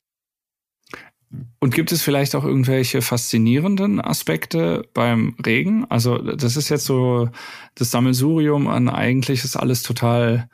Und 1.59 1.73
gibt 1.73 1.91
es 1.91 2.01
vielleicht 2.01 2.35
auch 2.35 2.43
irgendwelche 2.43 3.01
faszinierenden 3.01 4.01
Aspekte 4.01 4.87
beim 4.93 5.35
Regen? 5.45 5.85
Also 5.89 6.17
das 6.17 6.57
ist 6.57 6.69
jetzt 6.69 6.85
so 6.85 7.29
das 7.75 7.91
Sammelsurium 7.91 8.67
an 8.67 8.89
eigentlich 8.89 9.43
ist 9.43 9.55
alles 9.55 9.83
total 9.83 10.49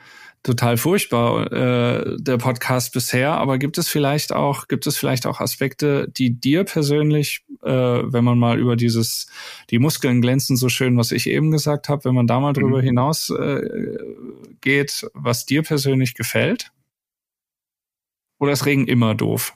total 0.47 0.77
furchtbar, 0.77 1.51
äh, 1.51 2.15
der 2.19 2.37
Podcast 2.37 2.93
bisher. 2.93 3.33
Aber 3.33 3.57
gibt 3.57 3.77
es 3.77 3.89
vielleicht 3.89 4.31
auch, 4.31 4.69
gibt 4.69 4.87
es 4.87 4.97
vielleicht 4.97 5.25
auch 5.25 5.41
Aspekte, 5.41 6.07
die 6.09 6.39
dir 6.39 6.63
persönlich, 6.63 7.43
äh, 7.63 7.69
wenn 7.69 8.23
man 8.23 8.39
mal 8.39 8.57
über 8.57 8.77
dieses, 8.77 9.27
die 9.69 9.77
Muskeln 9.77 10.21
glänzen 10.21 10.55
so 10.55 10.69
schön, 10.69 10.97
was 10.97 11.11
ich 11.11 11.29
eben 11.29 11.51
gesagt 11.51 11.89
habe, 11.89 12.05
wenn 12.05 12.15
man 12.15 12.27
da 12.27 12.39
mal 12.39 12.53
drüber 12.53 12.77
mhm. 12.77 12.85
hinaus 12.85 13.29
äh, 13.29 13.97
geht, 14.61 15.05
was 15.13 15.45
dir 15.45 15.63
persönlich 15.63 16.15
gefällt? 16.15 16.71
Oder 18.39 18.53
ist 18.53 18.65
Regen 18.65 18.87
immer 18.87 19.15
doof? 19.15 19.53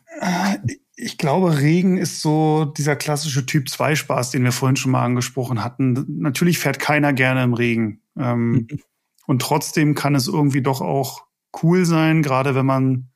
Ich 0.98 1.18
glaube, 1.18 1.60
Regen 1.60 1.98
ist 1.98 2.22
so 2.22 2.66
dieser 2.66 2.98
klassische 2.98 3.46
Typ 3.46 3.70
2 3.70 3.96
Spaß, 3.96 4.32
den 4.32 4.44
wir 4.44 4.52
vorhin 4.52 4.76
schon 4.76 4.92
mal 4.92 5.06
angesprochen 5.06 5.64
hatten. 5.64 6.06
Natürlich 6.20 6.60
fährt 6.60 6.80
keiner 6.80 7.14
gerne 7.14 7.44
im 7.44 7.54
Regen. 7.54 8.02
Ähm, 8.18 8.68
Und 9.32 9.42
trotzdem 9.42 9.96
kann 9.96 10.14
es 10.14 10.28
irgendwie 10.28 10.62
doch 10.62 10.82
auch 10.82 11.26
cool 11.64 11.86
sein, 11.86 12.22
gerade 12.22 12.54
wenn 12.54 12.66
man 12.66 13.08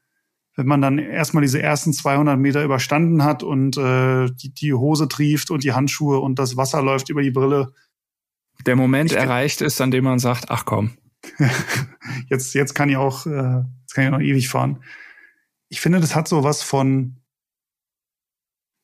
wenn 0.55 0.65
man 0.65 0.81
dann 0.81 0.97
erstmal 0.97 1.41
diese 1.41 1.61
ersten 1.61 1.91
200 1.91 2.39
Meter 2.39 2.63
überstanden 2.63 3.25
hat 3.25 3.43
und 3.43 3.75
äh, 3.75 4.27
die, 4.27 4.53
die 4.53 4.73
Hose 4.73 5.09
trieft 5.09 5.51
und 5.51 5.65
die 5.65 5.73
Handschuhe 5.73 6.19
und 6.19 6.39
das 6.39 6.55
Wasser 6.55 6.81
läuft 6.81 7.09
über 7.09 7.21
die 7.21 7.31
Brille. 7.31 7.73
Der 8.65 8.77
Moment 8.77 9.11
ich, 9.11 9.17
erreicht 9.17 9.59
ist, 9.59 9.81
an 9.81 9.91
dem 9.91 10.05
man 10.05 10.19
sagt, 10.19 10.45
ach 10.47 10.63
komm. 10.63 10.91
jetzt, 12.29 12.53
jetzt 12.53 12.75
kann 12.75 12.87
ich 12.87 12.95
auch, 12.95 13.25
äh, 13.25 13.63
jetzt 13.81 13.93
kann 13.93 14.05
ich 14.05 14.11
noch 14.11 14.21
ewig 14.21 14.47
fahren. 14.47 14.81
Ich 15.67 15.81
finde, 15.81 15.99
das 15.99 16.15
hat 16.15 16.29
so 16.29 16.45
was 16.45 16.63
von 16.63 17.17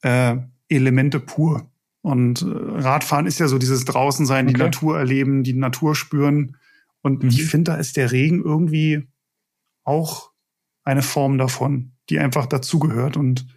äh, 0.02 0.36
Elemente 0.68 1.22
pur. 1.22 1.72
Und 2.02 2.42
äh, 2.42 2.48
Radfahren 2.48 3.26
ist 3.26 3.40
ja 3.40 3.48
so 3.48 3.58
dieses 3.58 3.86
Draußensein, 3.86 4.48
okay. 4.48 4.54
die 4.54 4.60
Natur 4.60 5.00
erleben, 5.00 5.46
die 5.46 5.54
Natur 5.54 5.96
spüren. 5.96 6.58
Und 7.02 7.24
mhm. 7.24 7.30
ich 7.30 7.46
finde, 7.46 7.72
da 7.72 7.78
ist 7.78 7.98
der 7.98 8.12
Regen 8.12 8.44
irgendwie 8.44 9.08
auch 9.84 10.32
eine 10.84 11.02
Form 11.02 11.38
davon, 11.38 11.94
die 12.10 12.20
einfach 12.20 12.46
dazugehört 12.46 13.18
und 13.18 13.48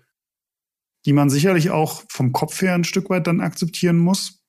die 1.06 1.12
man 1.12 1.28
sicherlich 1.28 1.70
auch 1.70 2.02
vom 2.08 2.32
Kopf 2.32 2.62
her 2.62 2.74
ein 2.74 2.84
Stück 2.84 3.10
weit 3.10 3.26
dann 3.26 3.40
akzeptieren 3.40 3.98
muss. 3.98 4.42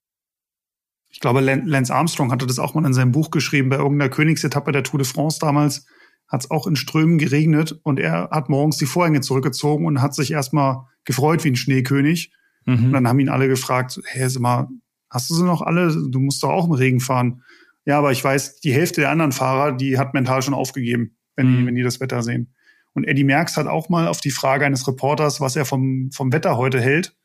Ich 1.10 1.20
glaube, 1.20 1.41
Lance 1.41 1.93
Armstrong 1.93 2.32
hatte 2.32 2.48
das 2.48 2.60
auch 2.60 2.74
mal 2.74 2.86
in 2.86 2.93
seinem 2.93 3.12
Buch 3.12 3.32
geschrieben, 3.32 3.70
bei 3.70 3.78
irgendeiner 3.78 4.10
Königsetappe 4.10 4.72
der 4.72 4.84
Tour 4.84 5.00
de 5.00 5.08
France 5.08 5.39
damals 5.39 5.86
hat 6.28 6.43
es 6.43 6.52
auch 6.52 6.68
in 6.68 6.76
Strömen 6.76 7.18
geregnet 7.18 7.80
und 7.84 8.00
er 8.00 8.30
hat 8.32 8.50
morgens 8.50 8.78
die 8.78 8.86
Vorhänge 8.86 9.22
zurückgezogen 9.22 9.86
und 9.86 10.02
hat 10.02 10.16
sich 10.16 10.32
erstmal 10.32 10.86
gefreut 11.04 11.43
wie 11.43 11.50
ein 11.50 11.56
Schneekönig. 11.56 12.34
Mhm. 12.66 12.86
Und 12.86 12.93
dann 12.93 13.08
haben 13.08 13.20
ihn 13.20 13.30
alle 13.30 13.48
gefragt, 13.48 14.02
hey, 14.06 14.28
sag 14.28 14.41
mal, 14.41 14.68
hast 15.10 15.30
du 15.30 15.36
sie 15.36 15.43
noch 15.43 15.62
alle? 15.62 15.96
Du 16.10 16.20
musst 16.20 16.41
doch 16.41 16.50
auch 16.50 16.66
im 16.66 16.72
Regen 16.72 17.00
fahren. 17.00 17.43
Ja, 17.86 17.99
aber 17.99 18.11
ich 18.11 18.23
weiß, 18.23 18.59
die 18.61 18.73
Hälfte 18.73 19.01
der 19.01 19.11
anderen 19.11 19.31
Fahrer, 19.31 19.71
die 19.71 19.97
hat 19.97 20.13
mental 20.13 20.41
schon 20.41 20.53
aufgegeben, 20.53 21.17
wenn, 21.36 21.51
mhm. 21.51 21.57
die, 21.57 21.65
wenn 21.67 21.75
die 21.75 21.83
das 21.83 21.99
Wetter 21.99 22.23
sehen. 22.23 22.53
Und 22.93 23.03
Eddie 23.03 23.23
Merckx 23.23 23.57
hat 23.57 23.67
auch 23.67 23.89
mal 23.89 24.07
auf 24.07 24.21
die 24.21 24.31
Frage 24.31 24.65
eines 24.65 24.88
Reporters, 24.88 25.41
was 25.41 25.55
er 25.55 25.65
vom, 25.65 26.09
vom 26.11 26.31
Wetter 26.31 26.57
heute 26.57 26.81
hält. 26.81 27.15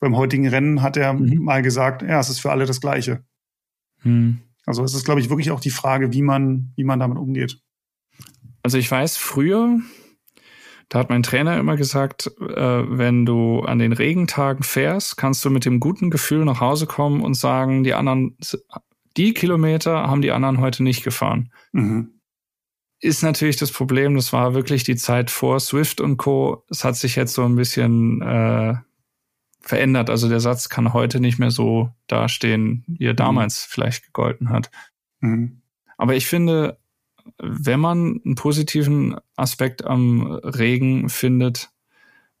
Beim 0.00 0.16
heutigen 0.16 0.48
Rennen 0.48 0.82
hat 0.82 0.96
er 0.96 1.12
mhm. 1.12 1.42
mal 1.42 1.62
gesagt, 1.62 2.02
ja, 2.02 2.18
es 2.18 2.28
ist 2.28 2.40
für 2.40 2.50
alle 2.50 2.66
das 2.66 2.80
Gleiche. 2.80 3.24
Mhm. 4.02 4.40
Also 4.64 4.82
es 4.82 4.94
ist, 4.94 5.04
glaube 5.04 5.20
ich, 5.20 5.30
wirklich 5.30 5.50
auch 5.52 5.60
die 5.60 5.70
Frage, 5.70 6.12
wie 6.12 6.22
man, 6.22 6.72
wie 6.76 6.84
man 6.84 6.98
damit 6.98 7.18
umgeht. 7.18 7.60
Also 8.62 8.78
ich 8.78 8.90
weiß, 8.90 9.16
früher, 9.16 9.78
da 10.88 10.98
hat 10.98 11.10
mein 11.10 11.22
Trainer 11.22 11.58
immer 11.58 11.76
gesagt, 11.76 12.32
äh, 12.40 12.98
wenn 12.98 13.24
du 13.26 13.60
an 13.60 13.78
den 13.78 13.92
Regentagen 13.92 14.64
fährst, 14.64 15.16
kannst 15.16 15.44
du 15.44 15.50
mit 15.50 15.64
dem 15.64 15.78
guten 15.78 16.10
Gefühl 16.10 16.44
nach 16.44 16.60
Hause 16.60 16.86
kommen 16.86 17.22
und 17.22 17.34
sagen, 17.34 17.84
die 17.84 17.94
anderen 17.94 18.36
die 19.16 19.34
Kilometer 19.34 20.08
haben 20.08 20.22
die 20.22 20.32
anderen 20.32 20.60
heute 20.60 20.82
nicht 20.82 21.02
gefahren. 21.04 21.52
Mhm. 21.72 22.12
Ist 23.00 23.22
natürlich 23.22 23.56
das 23.56 23.72
Problem, 23.72 24.14
das 24.14 24.32
war 24.32 24.54
wirklich 24.54 24.82
die 24.84 24.96
Zeit 24.96 25.30
vor 25.30 25.60
Swift 25.60 26.00
und 26.00 26.16
Co. 26.16 26.64
Es 26.70 26.82
hat 26.84 26.96
sich 26.96 27.14
jetzt 27.16 27.34
so 27.34 27.44
ein 27.44 27.54
bisschen 27.54 28.22
äh, 28.22 28.74
verändert. 29.60 30.08
Also 30.10 30.28
der 30.28 30.40
Satz 30.40 30.68
kann 30.68 30.92
heute 30.92 31.20
nicht 31.20 31.38
mehr 31.38 31.50
so 31.50 31.90
dastehen, 32.06 32.84
wie 32.86 33.06
er 33.06 33.12
mhm. 33.12 33.16
damals 33.16 33.64
vielleicht 33.64 34.06
gegolten 34.06 34.48
hat. 34.50 34.70
Mhm. 35.20 35.60
Aber 35.98 36.14
ich 36.14 36.26
finde, 36.26 36.78
wenn 37.38 37.80
man 37.80 38.20
einen 38.24 38.34
positiven 38.34 39.16
Aspekt 39.34 39.84
am 39.84 40.26
Regen 40.44 41.08
findet, 41.08 41.70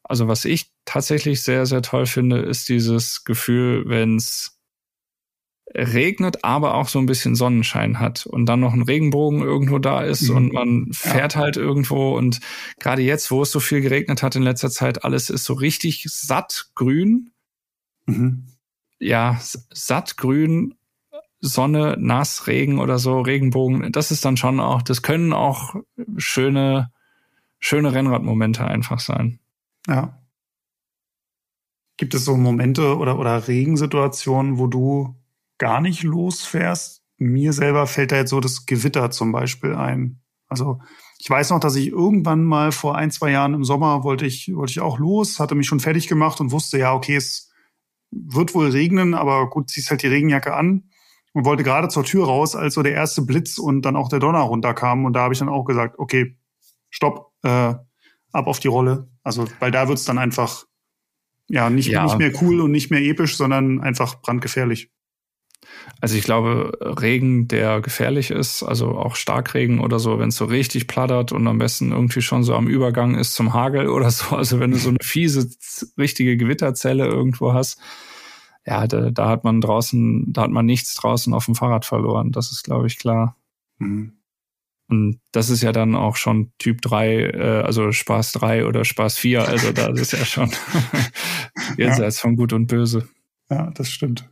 Also 0.08 0.28
was 0.28 0.44
ich 0.44 0.72
tatsächlich 0.84 1.42
sehr, 1.42 1.66
sehr 1.66 1.82
toll 1.82 2.06
finde, 2.06 2.38
ist 2.38 2.68
dieses 2.68 3.24
Gefühl, 3.24 3.88
wenn 3.88 4.16
es 4.16 4.55
regnet, 5.76 6.42
aber 6.44 6.74
auch 6.74 6.88
so 6.88 6.98
ein 6.98 7.06
bisschen 7.06 7.34
Sonnenschein 7.34 8.00
hat 8.00 8.26
und 8.26 8.46
dann 8.46 8.60
noch 8.60 8.72
ein 8.72 8.82
Regenbogen 8.82 9.42
irgendwo 9.42 9.78
da 9.78 10.02
ist 10.02 10.28
mhm. 10.30 10.36
und 10.36 10.52
man 10.52 10.88
fährt 10.92 11.34
ja. 11.34 11.40
halt 11.40 11.56
irgendwo 11.56 12.16
und 12.16 12.40
gerade 12.78 13.02
jetzt, 13.02 13.30
wo 13.30 13.42
es 13.42 13.52
so 13.52 13.60
viel 13.60 13.82
geregnet 13.82 14.22
hat 14.22 14.36
in 14.36 14.42
letzter 14.42 14.70
Zeit, 14.70 15.04
alles 15.04 15.28
ist 15.28 15.44
so 15.44 15.52
richtig 15.54 16.04
satt 16.08 16.70
grün. 16.74 17.30
Mhm. 18.06 18.46
Ja, 18.98 19.38
satt 19.40 20.16
grün, 20.16 20.74
Sonne, 21.40 21.96
nass, 21.98 22.46
Regen 22.46 22.78
oder 22.78 22.98
so, 22.98 23.20
Regenbogen, 23.20 23.92
das 23.92 24.10
ist 24.10 24.24
dann 24.24 24.38
schon 24.38 24.58
auch, 24.58 24.80
das 24.80 25.02
können 25.02 25.34
auch 25.34 25.74
schöne, 26.16 26.90
schöne 27.58 27.92
Rennradmomente 27.92 28.64
einfach 28.64 29.00
sein. 29.00 29.38
Ja. 29.86 30.18
Gibt 31.98 32.14
es 32.14 32.24
so 32.24 32.36
Momente 32.36 32.96
oder, 32.96 33.18
oder 33.18 33.46
Regensituationen, 33.46 34.58
wo 34.58 34.66
du 34.66 35.14
gar 35.58 35.80
nicht 35.80 36.02
losfährst? 36.02 37.02
Mir 37.18 37.52
selber 37.52 37.86
fällt 37.86 38.12
da 38.12 38.16
jetzt 38.16 38.30
so 38.30 38.40
das 38.40 38.66
Gewitter 38.66 39.10
zum 39.10 39.32
Beispiel 39.32 39.74
ein. 39.74 40.20
Also 40.48 40.80
ich 41.18 41.28
weiß 41.28 41.50
noch, 41.50 41.60
dass 41.60 41.76
ich 41.76 41.88
irgendwann 41.88 42.44
mal 42.44 42.72
vor 42.72 42.96
ein, 42.96 43.10
zwei 43.10 43.30
Jahren 43.30 43.54
im 43.54 43.64
Sommer 43.64 44.04
wollte 44.04 44.26
ich, 44.26 44.54
wollte 44.54 44.70
ich 44.70 44.80
auch 44.80 44.98
los, 44.98 45.40
hatte 45.40 45.54
mich 45.54 45.66
schon 45.66 45.80
fertig 45.80 46.08
gemacht 46.08 46.40
und 46.40 46.52
wusste, 46.52 46.78
ja, 46.78 46.92
okay, 46.92 47.16
es 47.16 47.50
wird 48.10 48.54
wohl 48.54 48.68
regnen, 48.68 49.14
aber 49.14 49.48
gut, 49.50 49.70
ziehst 49.70 49.90
halt 49.90 50.02
die 50.02 50.08
Regenjacke 50.08 50.54
an 50.54 50.90
und 51.32 51.44
wollte 51.44 51.64
gerade 51.64 51.88
zur 51.88 52.04
Tür 52.04 52.26
raus, 52.26 52.54
als 52.54 52.74
so 52.74 52.82
der 52.82 52.92
erste 52.92 53.22
Blitz 53.22 53.58
und 53.58 53.82
dann 53.82 53.96
auch 53.96 54.08
der 54.08 54.20
Donner 54.20 54.40
runterkam. 54.40 55.04
Und 55.04 55.14
da 55.14 55.20
habe 55.20 55.34
ich 55.34 55.38
dann 55.38 55.48
auch 55.48 55.64
gesagt, 55.64 55.98
okay, 55.98 56.38
stopp, 56.90 57.32
äh, 57.42 57.74
ab 58.32 58.46
auf 58.46 58.60
die 58.60 58.68
Rolle. 58.68 59.10
Also, 59.22 59.46
weil 59.60 59.70
da 59.70 59.88
wird's 59.88 60.04
dann 60.04 60.18
einfach 60.18 60.64
ja 61.48 61.70
nicht, 61.70 61.88
ja. 61.88 62.04
nicht 62.04 62.18
mehr 62.18 62.32
cool 62.42 62.60
und 62.60 62.70
nicht 62.70 62.90
mehr 62.90 63.02
episch, 63.02 63.36
sondern 63.36 63.80
einfach 63.80 64.20
brandgefährlich. 64.20 64.90
Also 66.00 66.16
ich 66.16 66.24
glaube, 66.24 66.72
Regen, 66.80 67.48
der 67.48 67.80
gefährlich 67.80 68.30
ist, 68.30 68.62
also 68.62 68.90
auch 68.90 69.16
Starkregen 69.16 69.80
oder 69.80 69.98
so, 69.98 70.18
wenn 70.18 70.28
es 70.28 70.36
so 70.36 70.44
richtig 70.44 70.86
plattert 70.86 71.32
und 71.32 71.46
am 71.46 71.58
besten 71.58 71.92
irgendwie 71.92 72.20
schon 72.20 72.44
so 72.44 72.54
am 72.54 72.68
Übergang 72.68 73.14
ist 73.14 73.34
zum 73.34 73.54
Hagel 73.54 73.88
oder 73.88 74.10
so, 74.10 74.36
also 74.36 74.60
wenn 74.60 74.70
du 74.70 74.78
so 74.78 74.90
eine 74.90 74.98
fiese, 75.02 75.48
richtige 75.98 76.36
Gewitterzelle 76.36 77.06
irgendwo 77.06 77.52
hast, 77.52 77.80
ja, 78.66 78.86
da, 78.86 79.10
da 79.10 79.28
hat 79.28 79.44
man 79.44 79.60
draußen, 79.60 80.32
da 80.32 80.42
hat 80.42 80.50
man 80.50 80.66
nichts 80.66 80.94
draußen 80.96 81.32
auf 81.32 81.44
dem 81.44 81.54
Fahrrad 81.54 81.84
verloren. 81.84 82.32
Das 82.32 82.50
ist, 82.50 82.64
glaube 82.64 82.88
ich, 82.88 82.98
klar. 82.98 83.36
Mhm. 83.78 84.16
Und 84.88 85.20
das 85.32 85.50
ist 85.50 85.62
ja 85.62 85.72
dann 85.72 85.94
auch 85.94 86.16
schon 86.16 86.52
Typ 86.58 86.82
3, 86.82 87.16
äh, 87.16 87.62
also 87.64 87.92
Spaß 87.92 88.32
3 88.32 88.66
oder 88.66 88.84
Spaß 88.84 89.18
4. 89.18 89.46
Also 89.46 89.72
da 89.72 89.88
ist 89.88 90.12
ja 90.12 90.24
schon 90.24 90.50
jenseits 91.76 92.18
ja. 92.18 92.22
von 92.22 92.36
Gut 92.36 92.52
und 92.52 92.66
Böse. 92.66 93.08
Ja, 93.50 93.70
das 93.70 93.90
stimmt. 93.90 94.28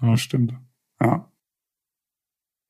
Das 0.00 0.20
stimmt. 0.20 0.54
Ja. 1.00 1.30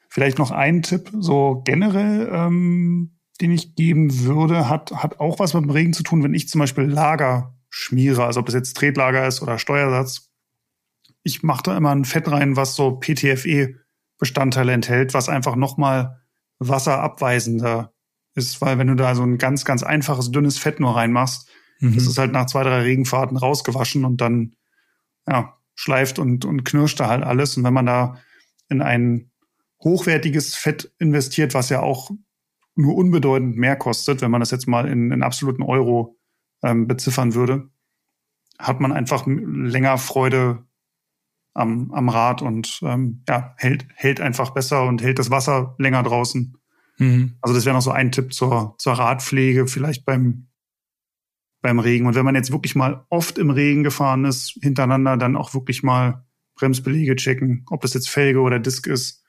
Vielleicht 0.08 0.38
noch 0.38 0.50
ein 0.50 0.82
Tipp, 0.82 1.10
so 1.18 1.62
generell, 1.64 2.30
ähm, 2.32 3.18
den 3.40 3.52
ich 3.52 3.74
geben 3.74 4.20
würde, 4.20 4.68
hat, 4.68 4.90
hat 4.92 5.20
auch 5.20 5.38
was 5.38 5.54
mit 5.54 5.64
dem 5.64 5.70
Regen 5.70 5.92
zu 5.92 6.02
tun, 6.02 6.22
wenn 6.22 6.34
ich 6.34 6.48
zum 6.48 6.58
Beispiel 6.60 6.84
Lager 6.84 7.54
schmiere, 7.70 8.24
also 8.24 8.40
ob 8.40 8.46
das 8.46 8.54
jetzt 8.54 8.76
Tretlager 8.76 9.26
ist 9.26 9.42
oder 9.42 9.58
Steuersatz. 9.58 10.30
Ich 11.22 11.42
mache 11.42 11.62
da 11.64 11.76
immer 11.76 11.90
ein 11.90 12.04
Fett 12.04 12.30
rein, 12.30 12.56
was 12.56 12.74
so 12.74 12.98
PTFE-Bestandteile 12.98 14.72
enthält, 14.72 15.14
was 15.14 15.28
einfach 15.28 15.56
nochmal 15.56 16.22
wasserabweisender 16.58 17.92
ist, 18.34 18.60
weil 18.60 18.78
wenn 18.78 18.88
du 18.88 18.96
da 18.96 19.14
so 19.14 19.22
ein 19.22 19.38
ganz, 19.38 19.64
ganz 19.64 19.82
einfaches, 19.82 20.30
dünnes 20.30 20.58
Fett 20.58 20.80
nur 20.80 20.96
reinmachst, 20.96 21.50
mhm. 21.80 21.94
das 21.94 22.06
ist 22.06 22.18
halt 22.18 22.32
nach 22.32 22.46
zwei, 22.46 22.62
drei 22.62 22.80
Regenfahrten 22.80 23.36
rausgewaschen 23.36 24.04
und 24.04 24.20
dann, 24.20 24.56
ja, 25.28 25.57
schleift 25.78 26.18
und, 26.18 26.44
und 26.44 26.64
knirscht 26.64 26.98
da 26.98 27.08
halt 27.08 27.22
alles. 27.22 27.56
Und 27.56 27.62
wenn 27.62 27.72
man 27.72 27.86
da 27.86 28.18
in 28.68 28.82
ein 28.82 29.30
hochwertiges 29.80 30.56
Fett 30.56 30.92
investiert, 30.98 31.54
was 31.54 31.68
ja 31.68 31.80
auch 31.80 32.10
nur 32.74 32.96
unbedeutend 32.96 33.56
mehr 33.56 33.76
kostet, 33.76 34.20
wenn 34.20 34.32
man 34.32 34.40
das 34.40 34.50
jetzt 34.50 34.66
mal 34.66 34.88
in, 34.88 35.12
in 35.12 35.22
absoluten 35.22 35.62
Euro 35.62 36.16
ähm, 36.64 36.88
beziffern 36.88 37.34
würde, 37.34 37.70
hat 38.58 38.80
man 38.80 38.90
einfach 38.90 39.24
länger 39.28 39.98
Freude 39.98 40.64
am, 41.54 41.92
am 41.92 42.08
Rad 42.08 42.42
und 42.42 42.80
ähm, 42.82 43.22
ja, 43.28 43.54
hält, 43.56 43.86
hält 43.94 44.20
einfach 44.20 44.50
besser 44.50 44.84
und 44.84 45.00
hält 45.00 45.20
das 45.20 45.30
Wasser 45.30 45.76
länger 45.78 46.02
draußen. 46.02 46.56
Mhm. 46.98 47.36
Also 47.40 47.54
das 47.54 47.64
wäre 47.66 47.76
noch 47.76 47.82
so 47.82 47.92
ein 47.92 48.10
Tipp 48.10 48.34
zur, 48.34 48.74
zur 48.78 48.94
Radpflege, 48.94 49.68
vielleicht 49.68 50.04
beim, 50.04 50.48
beim 51.60 51.78
Regen. 51.78 52.06
Und 52.06 52.14
wenn 52.14 52.24
man 52.24 52.34
jetzt 52.34 52.52
wirklich 52.52 52.74
mal 52.74 53.04
oft 53.08 53.38
im 53.38 53.50
Regen 53.50 53.82
gefahren 53.82 54.24
ist, 54.24 54.58
hintereinander, 54.62 55.16
dann 55.16 55.36
auch 55.36 55.54
wirklich 55.54 55.82
mal 55.82 56.24
Bremsbelege 56.54 57.16
checken, 57.16 57.64
ob 57.70 57.80
das 57.80 57.94
jetzt 57.94 58.08
Felge 58.08 58.40
oder 58.40 58.58
Disk 58.58 58.86
ist. 58.86 59.24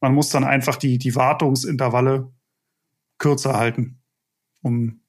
Man 0.00 0.14
muss 0.14 0.30
dann 0.30 0.44
einfach 0.44 0.76
die, 0.76 0.98
die 0.98 1.14
Wartungsintervalle 1.14 2.32
kürzer 3.18 3.56
halten, 3.56 4.02
um 4.62 5.00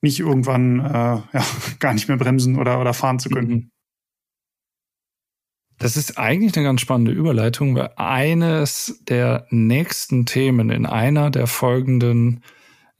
nicht 0.00 0.20
irgendwann 0.20 0.80
äh, 0.80 0.82
ja, 0.84 1.46
gar 1.80 1.94
nicht 1.94 2.08
mehr 2.08 2.16
bremsen 2.16 2.58
oder, 2.58 2.80
oder 2.80 2.94
fahren 2.94 3.18
zu 3.18 3.28
können. 3.28 3.50
Mhm. 3.50 3.70
Das 5.78 5.96
ist 5.96 6.18
eigentlich 6.18 6.56
eine 6.56 6.64
ganz 6.64 6.80
spannende 6.80 7.10
Überleitung, 7.10 7.74
weil 7.74 7.90
eines 7.96 9.02
der 9.08 9.46
nächsten 9.50 10.24
Themen 10.24 10.70
in 10.70 10.86
einer 10.86 11.30
der 11.30 11.48
folgenden 11.48 12.44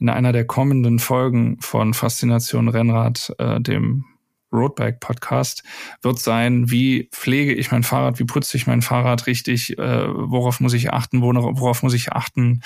in 0.05 0.09
einer 0.09 0.33
der 0.33 0.45
kommenden 0.45 0.99
Folgen 0.99 1.57
von 1.61 1.95
Faszination 1.95 2.67
Rennrad, 2.67 3.33
äh, 3.39 3.59
dem 3.59 4.05
Roadbike 4.53 4.99
Podcast, 4.99 5.63
wird 6.03 6.19
sein, 6.19 6.69
wie 6.69 7.09
pflege 7.11 7.55
ich 7.55 7.71
mein 7.71 7.81
Fahrrad, 7.81 8.19
wie 8.19 8.25
putze 8.25 8.55
ich 8.55 8.67
mein 8.67 8.83
Fahrrad 8.83 9.25
richtig, 9.25 9.79
äh, 9.79 10.07
worauf 10.07 10.59
muss 10.59 10.73
ich 10.73 10.93
achten, 10.93 11.23
worauf 11.23 11.81
muss 11.81 11.95
ich 11.95 12.13
achten, 12.13 12.61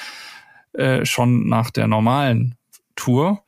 äh, 0.73 1.05
schon 1.05 1.47
nach 1.47 1.71
der 1.71 1.87
normalen 1.87 2.55
Tour. 2.97 3.45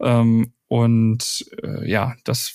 Ähm, 0.00 0.52
und 0.66 1.48
äh, 1.62 1.88
ja, 1.88 2.16
das 2.24 2.54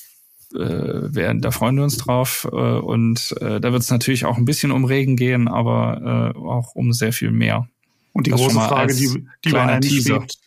äh, 0.54 0.60
werden, 0.60 1.42
da 1.42 1.52
freuen 1.52 1.78
wir 1.78 1.86
uns 1.86 1.96
drauf. 1.96 2.46
Äh, 2.52 2.56
und 2.56 3.34
äh, 3.40 3.62
da 3.62 3.72
wird 3.72 3.84
es 3.84 3.90
natürlich 3.90 4.26
auch 4.26 4.36
ein 4.36 4.44
bisschen 4.44 4.74
um 4.74 4.84
Regen 4.84 5.16
gehen, 5.16 5.48
aber 5.48 6.34
äh, 6.36 6.38
auch 6.38 6.76
um 6.76 6.92
sehr 6.92 7.14
viel 7.14 7.32
mehr. 7.32 7.70
Und 8.12 8.28
die 8.28 8.32
das 8.32 8.42
große 8.42 8.60
Frage, 8.60 8.94
die, 8.94 9.26
die 9.44 9.50
bei 9.50 9.64
allen 9.64 9.82
schwebt, 9.82 10.43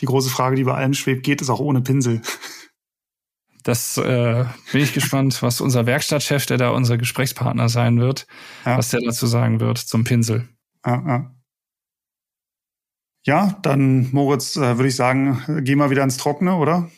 die 0.00 0.06
große 0.06 0.30
Frage, 0.30 0.56
die 0.56 0.64
bei 0.64 0.74
allem 0.74 0.94
schwebt, 0.94 1.22
geht 1.22 1.42
es 1.42 1.50
auch 1.50 1.60
ohne 1.60 1.80
Pinsel? 1.80 2.22
Das 3.62 3.98
äh, 3.98 4.44
bin 4.72 4.80
ich 4.80 4.94
gespannt, 4.94 5.42
was 5.42 5.60
unser 5.60 5.84
Werkstattchef, 5.84 6.46
der 6.46 6.56
da 6.56 6.70
unser 6.70 6.96
Gesprächspartner 6.96 7.68
sein 7.68 8.00
wird, 8.00 8.26
ja. 8.64 8.78
was 8.78 8.88
der 8.88 9.00
dazu 9.00 9.26
sagen 9.26 9.60
wird 9.60 9.78
zum 9.78 10.04
Pinsel. 10.04 10.48
Ja, 10.84 11.02
ja. 11.06 11.34
ja 13.26 13.58
dann, 13.62 14.10
Moritz, 14.12 14.56
äh, 14.56 14.78
würde 14.78 14.88
ich 14.88 14.96
sagen, 14.96 15.42
geh 15.64 15.76
mal 15.76 15.90
wieder 15.90 16.02
ins 16.02 16.16
Trockene, 16.16 16.56
oder? 16.56 16.90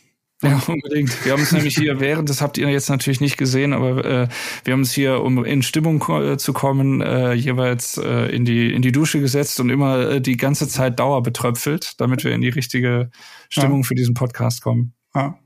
Ja, 0.43 0.61
unbedingt. 0.67 1.25
Wir 1.25 1.33
haben 1.33 1.43
es 1.43 1.53
nämlich 1.53 1.77
hier 1.77 2.01
während, 2.01 2.29
das 2.29 2.43
habt 2.43 2.59
ihr 2.59 2.69
jetzt 2.69 2.91
natürlich 2.91 3.21
nicht 3.21 3.37
gesehen, 3.37 3.73
aber 3.73 4.05
äh, 4.05 4.29
wir 4.65 4.73
haben 4.73 4.81
es 4.81 4.93
hier, 4.93 5.21
um 5.23 5.45
in 5.45 5.63
Stimmung 5.63 6.05
äh, 6.09 6.37
zu 6.37 6.53
kommen, 6.53 7.01
äh, 7.01 7.33
jeweils 7.33 7.97
äh, 7.97 8.35
in 8.35 8.45
die 8.45 8.73
in 8.73 8.83
die 8.83 8.93
Dusche 8.93 9.21
gesetzt 9.21 9.61
und 9.61 9.71
immer 9.71 10.01
äh, 10.01 10.21
die 10.21 10.37
ganze 10.37 10.69
Zeit 10.69 10.99
Dauer 10.99 11.23
betröpfelt, 11.23 12.01
damit 12.01 12.25
wir 12.25 12.33
in 12.33 12.41
die 12.41 12.49
richtige 12.49 13.11
Stimmung 13.49 13.83
ja. 13.83 13.87
für 13.87 13.95
diesen 13.95 14.15
Podcast 14.15 14.63
kommen. 14.63 14.95
Ja, 15.15 15.39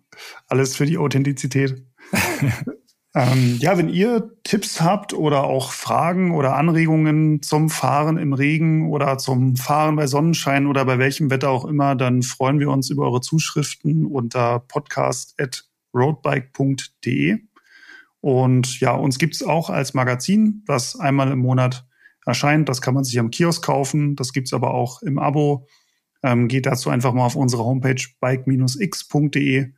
alles 0.46 0.76
für 0.76 0.86
die 0.86 0.96
Authentizität. 0.96 1.84
Ähm, 3.16 3.56
ja, 3.60 3.78
wenn 3.78 3.88
ihr 3.88 4.30
Tipps 4.44 4.82
habt 4.82 5.14
oder 5.14 5.44
auch 5.44 5.72
Fragen 5.72 6.32
oder 6.32 6.54
Anregungen 6.54 7.40
zum 7.40 7.70
Fahren 7.70 8.18
im 8.18 8.34
Regen 8.34 8.90
oder 8.90 9.16
zum 9.16 9.56
Fahren 9.56 9.96
bei 9.96 10.06
Sonnenschein 10.06 10.66
oder 10.66 10.84
bei 10.84 10.98
welchem 10.98 11.30
Wetter 11.30 11.48
auch 11.48 11.64
immer, 11.64 11.94
dann 11.94 12.22
freuen 12.22 12.60
wir 12.60 12.68
uns 12.68 12.90
über 12.90 13.04
eure 13.04 13.22
Zuschriften 13.22 14.04
unter 14.04 14.58
podcast.roadbike.de. 14.58 17.38
Und 18.20 18.80
ja, 18.80 18.94
uns 18.94 19.16
gibt's 19.16 19.42
auch 19.42 19.70
als 19.70 19.94
Magazin, 19.94 20.62
das 20.66 21.00
einmal 21.00 21.32
im 21.32 21.38
Monat 21.38 21.86
erscheint. 22.26 22.68
Das 22.68 22.82
kann 22.82 22.92
man 22.92 23.04
sich 23.04 23.18
am 23.18 23.30
Kiosk 23.30 23.64
kaufen. 23.64 24.14
Das 24.14 24.34
gibt's 24.34 24.52
aber 24.52 24.74
auch 24.74 25.00
im 25.00 25.18
Abo. 25.18 25.66
Ähm, 26.22 26.48
geht 26.48 26.66
dazu 26.66 26.90
einfach 26.90 27.14
mal 27.14 27.24
auf 27.24 27.36
unsere 27.36 27.64
Homepage 27.64 28.04
bike-x.de. 28.20 29.72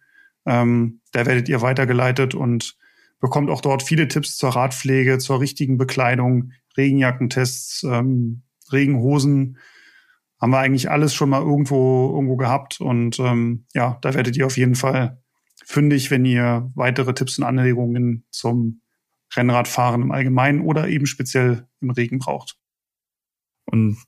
Ähm, 0.45 1.01
da 1.12 1.24
werdet 1.24 1.49
ihr 1.49 1.62
weitergeleitet 1.62 2.34
und 2.34 2.76
bekommt 3.21 3.51
auch 3.51 3.61
dort 3.61 3.83
viele 3.83 4.09
Tipps 4.09 4.37
zur 4.37 4.51
Radpflege, 4.51 5.19
zur 5.19 5.41
richtigen 5.41 5.77
Bekleidung, 5.77 6.53
Regenjackentests, 6.77 7.83
ähm, 7.85 8.43
Regenhosen. 8.73 9.59
Haben 10.41 10.53
wir 10.53 10.59
eigentlich 10.59 10.91
alles 10.91 11.14
schon 11.14 11.31
mal 11.31 11.43
irgendwo, 11.43 12.12
irgendwo 12.14 12.37
gehabt. 12.37 12.81
Und 12.81 13.19
ähm, 13.19 13.66
ja, 13.75 13.99
da 14.03 14.14
werdet 14.14 14.37
ihr 14.37 14.47
auf 14.47 14.57
jeden 14.57 14.77
Fall 14.77 15.21
fündig, 15.64 16.11
wenn 16.11 16.25
ihr 16.25 16.71
weitere 16.75 17.12
Tipps 17.12 17.39
und 17.39 17.45
Anregungen 17.45 18.25
zum 18.31 18.81
Rennradfahren 19.35 20.03
im 20.03 20.12
Allgemeinen 20.12 20.61
oder 20.61 20.89
eben 20.89 21.07
speziell 21.07 21.66
im 21.81 21.91
Regen 21.91 22.19
braucht. 22.19 22.57
Und 23.66 23.99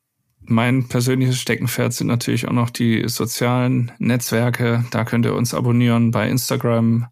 Mein 0.42 0.88
persönliches 0.88 1.38
Steckenpferd 1.40 1.92
sind 1.92 2.06
natürlich 2.06 2.48
auch 2.48 2.52
noch 2.52 2.70
die 2.70 3.06
sozialen 3.08 3.92
Netzwerke. 3.98 4.84
Da 4.90 5.04
könnt 5.04 5.26
ihr 5.26 5.34
uns 5.34 5.52
abonnieren 5.52 6.12
bei 6.12 6.30
Instagram 6.30 7.08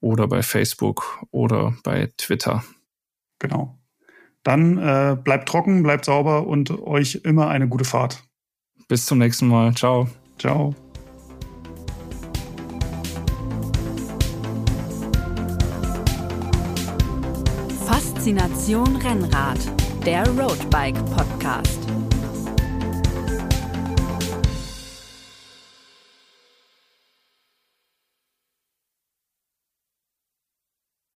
oder 0.00 0.28
bei 0.28 0.42
Facebook 0.42 1.24
oder 1.30 1.74
bei 1.82 2.10
Twitter. 2.16 2.64
Genau. 3.38 3.78
Dann 4.42 4.78
äh, 4.78 5.16
bleibt 5.22 5.48
trocken, 5.48 5.82
bleibt 5.82 6.04
sauber 6.04 6.46
und 6.46 6.70
euch 6.70 7.22
immer 7.24 7.48
eine 7.48 7.68
gute 7.68 7.84
Fahrt. 7.84 8.22
Bis 8.88 9.06
zum 9.06 9.18
nächsten 9.18 9.48
Mal. 9.48 9.74
Ciao. 9.74 10.08
Ciao. 10.38 10.74
Faszination 17.86 18.96
Rennrad, 18.96 19.58
der 20.06 20.26
Roadbike 20.28 20.96
Podcast. 21.06 21.83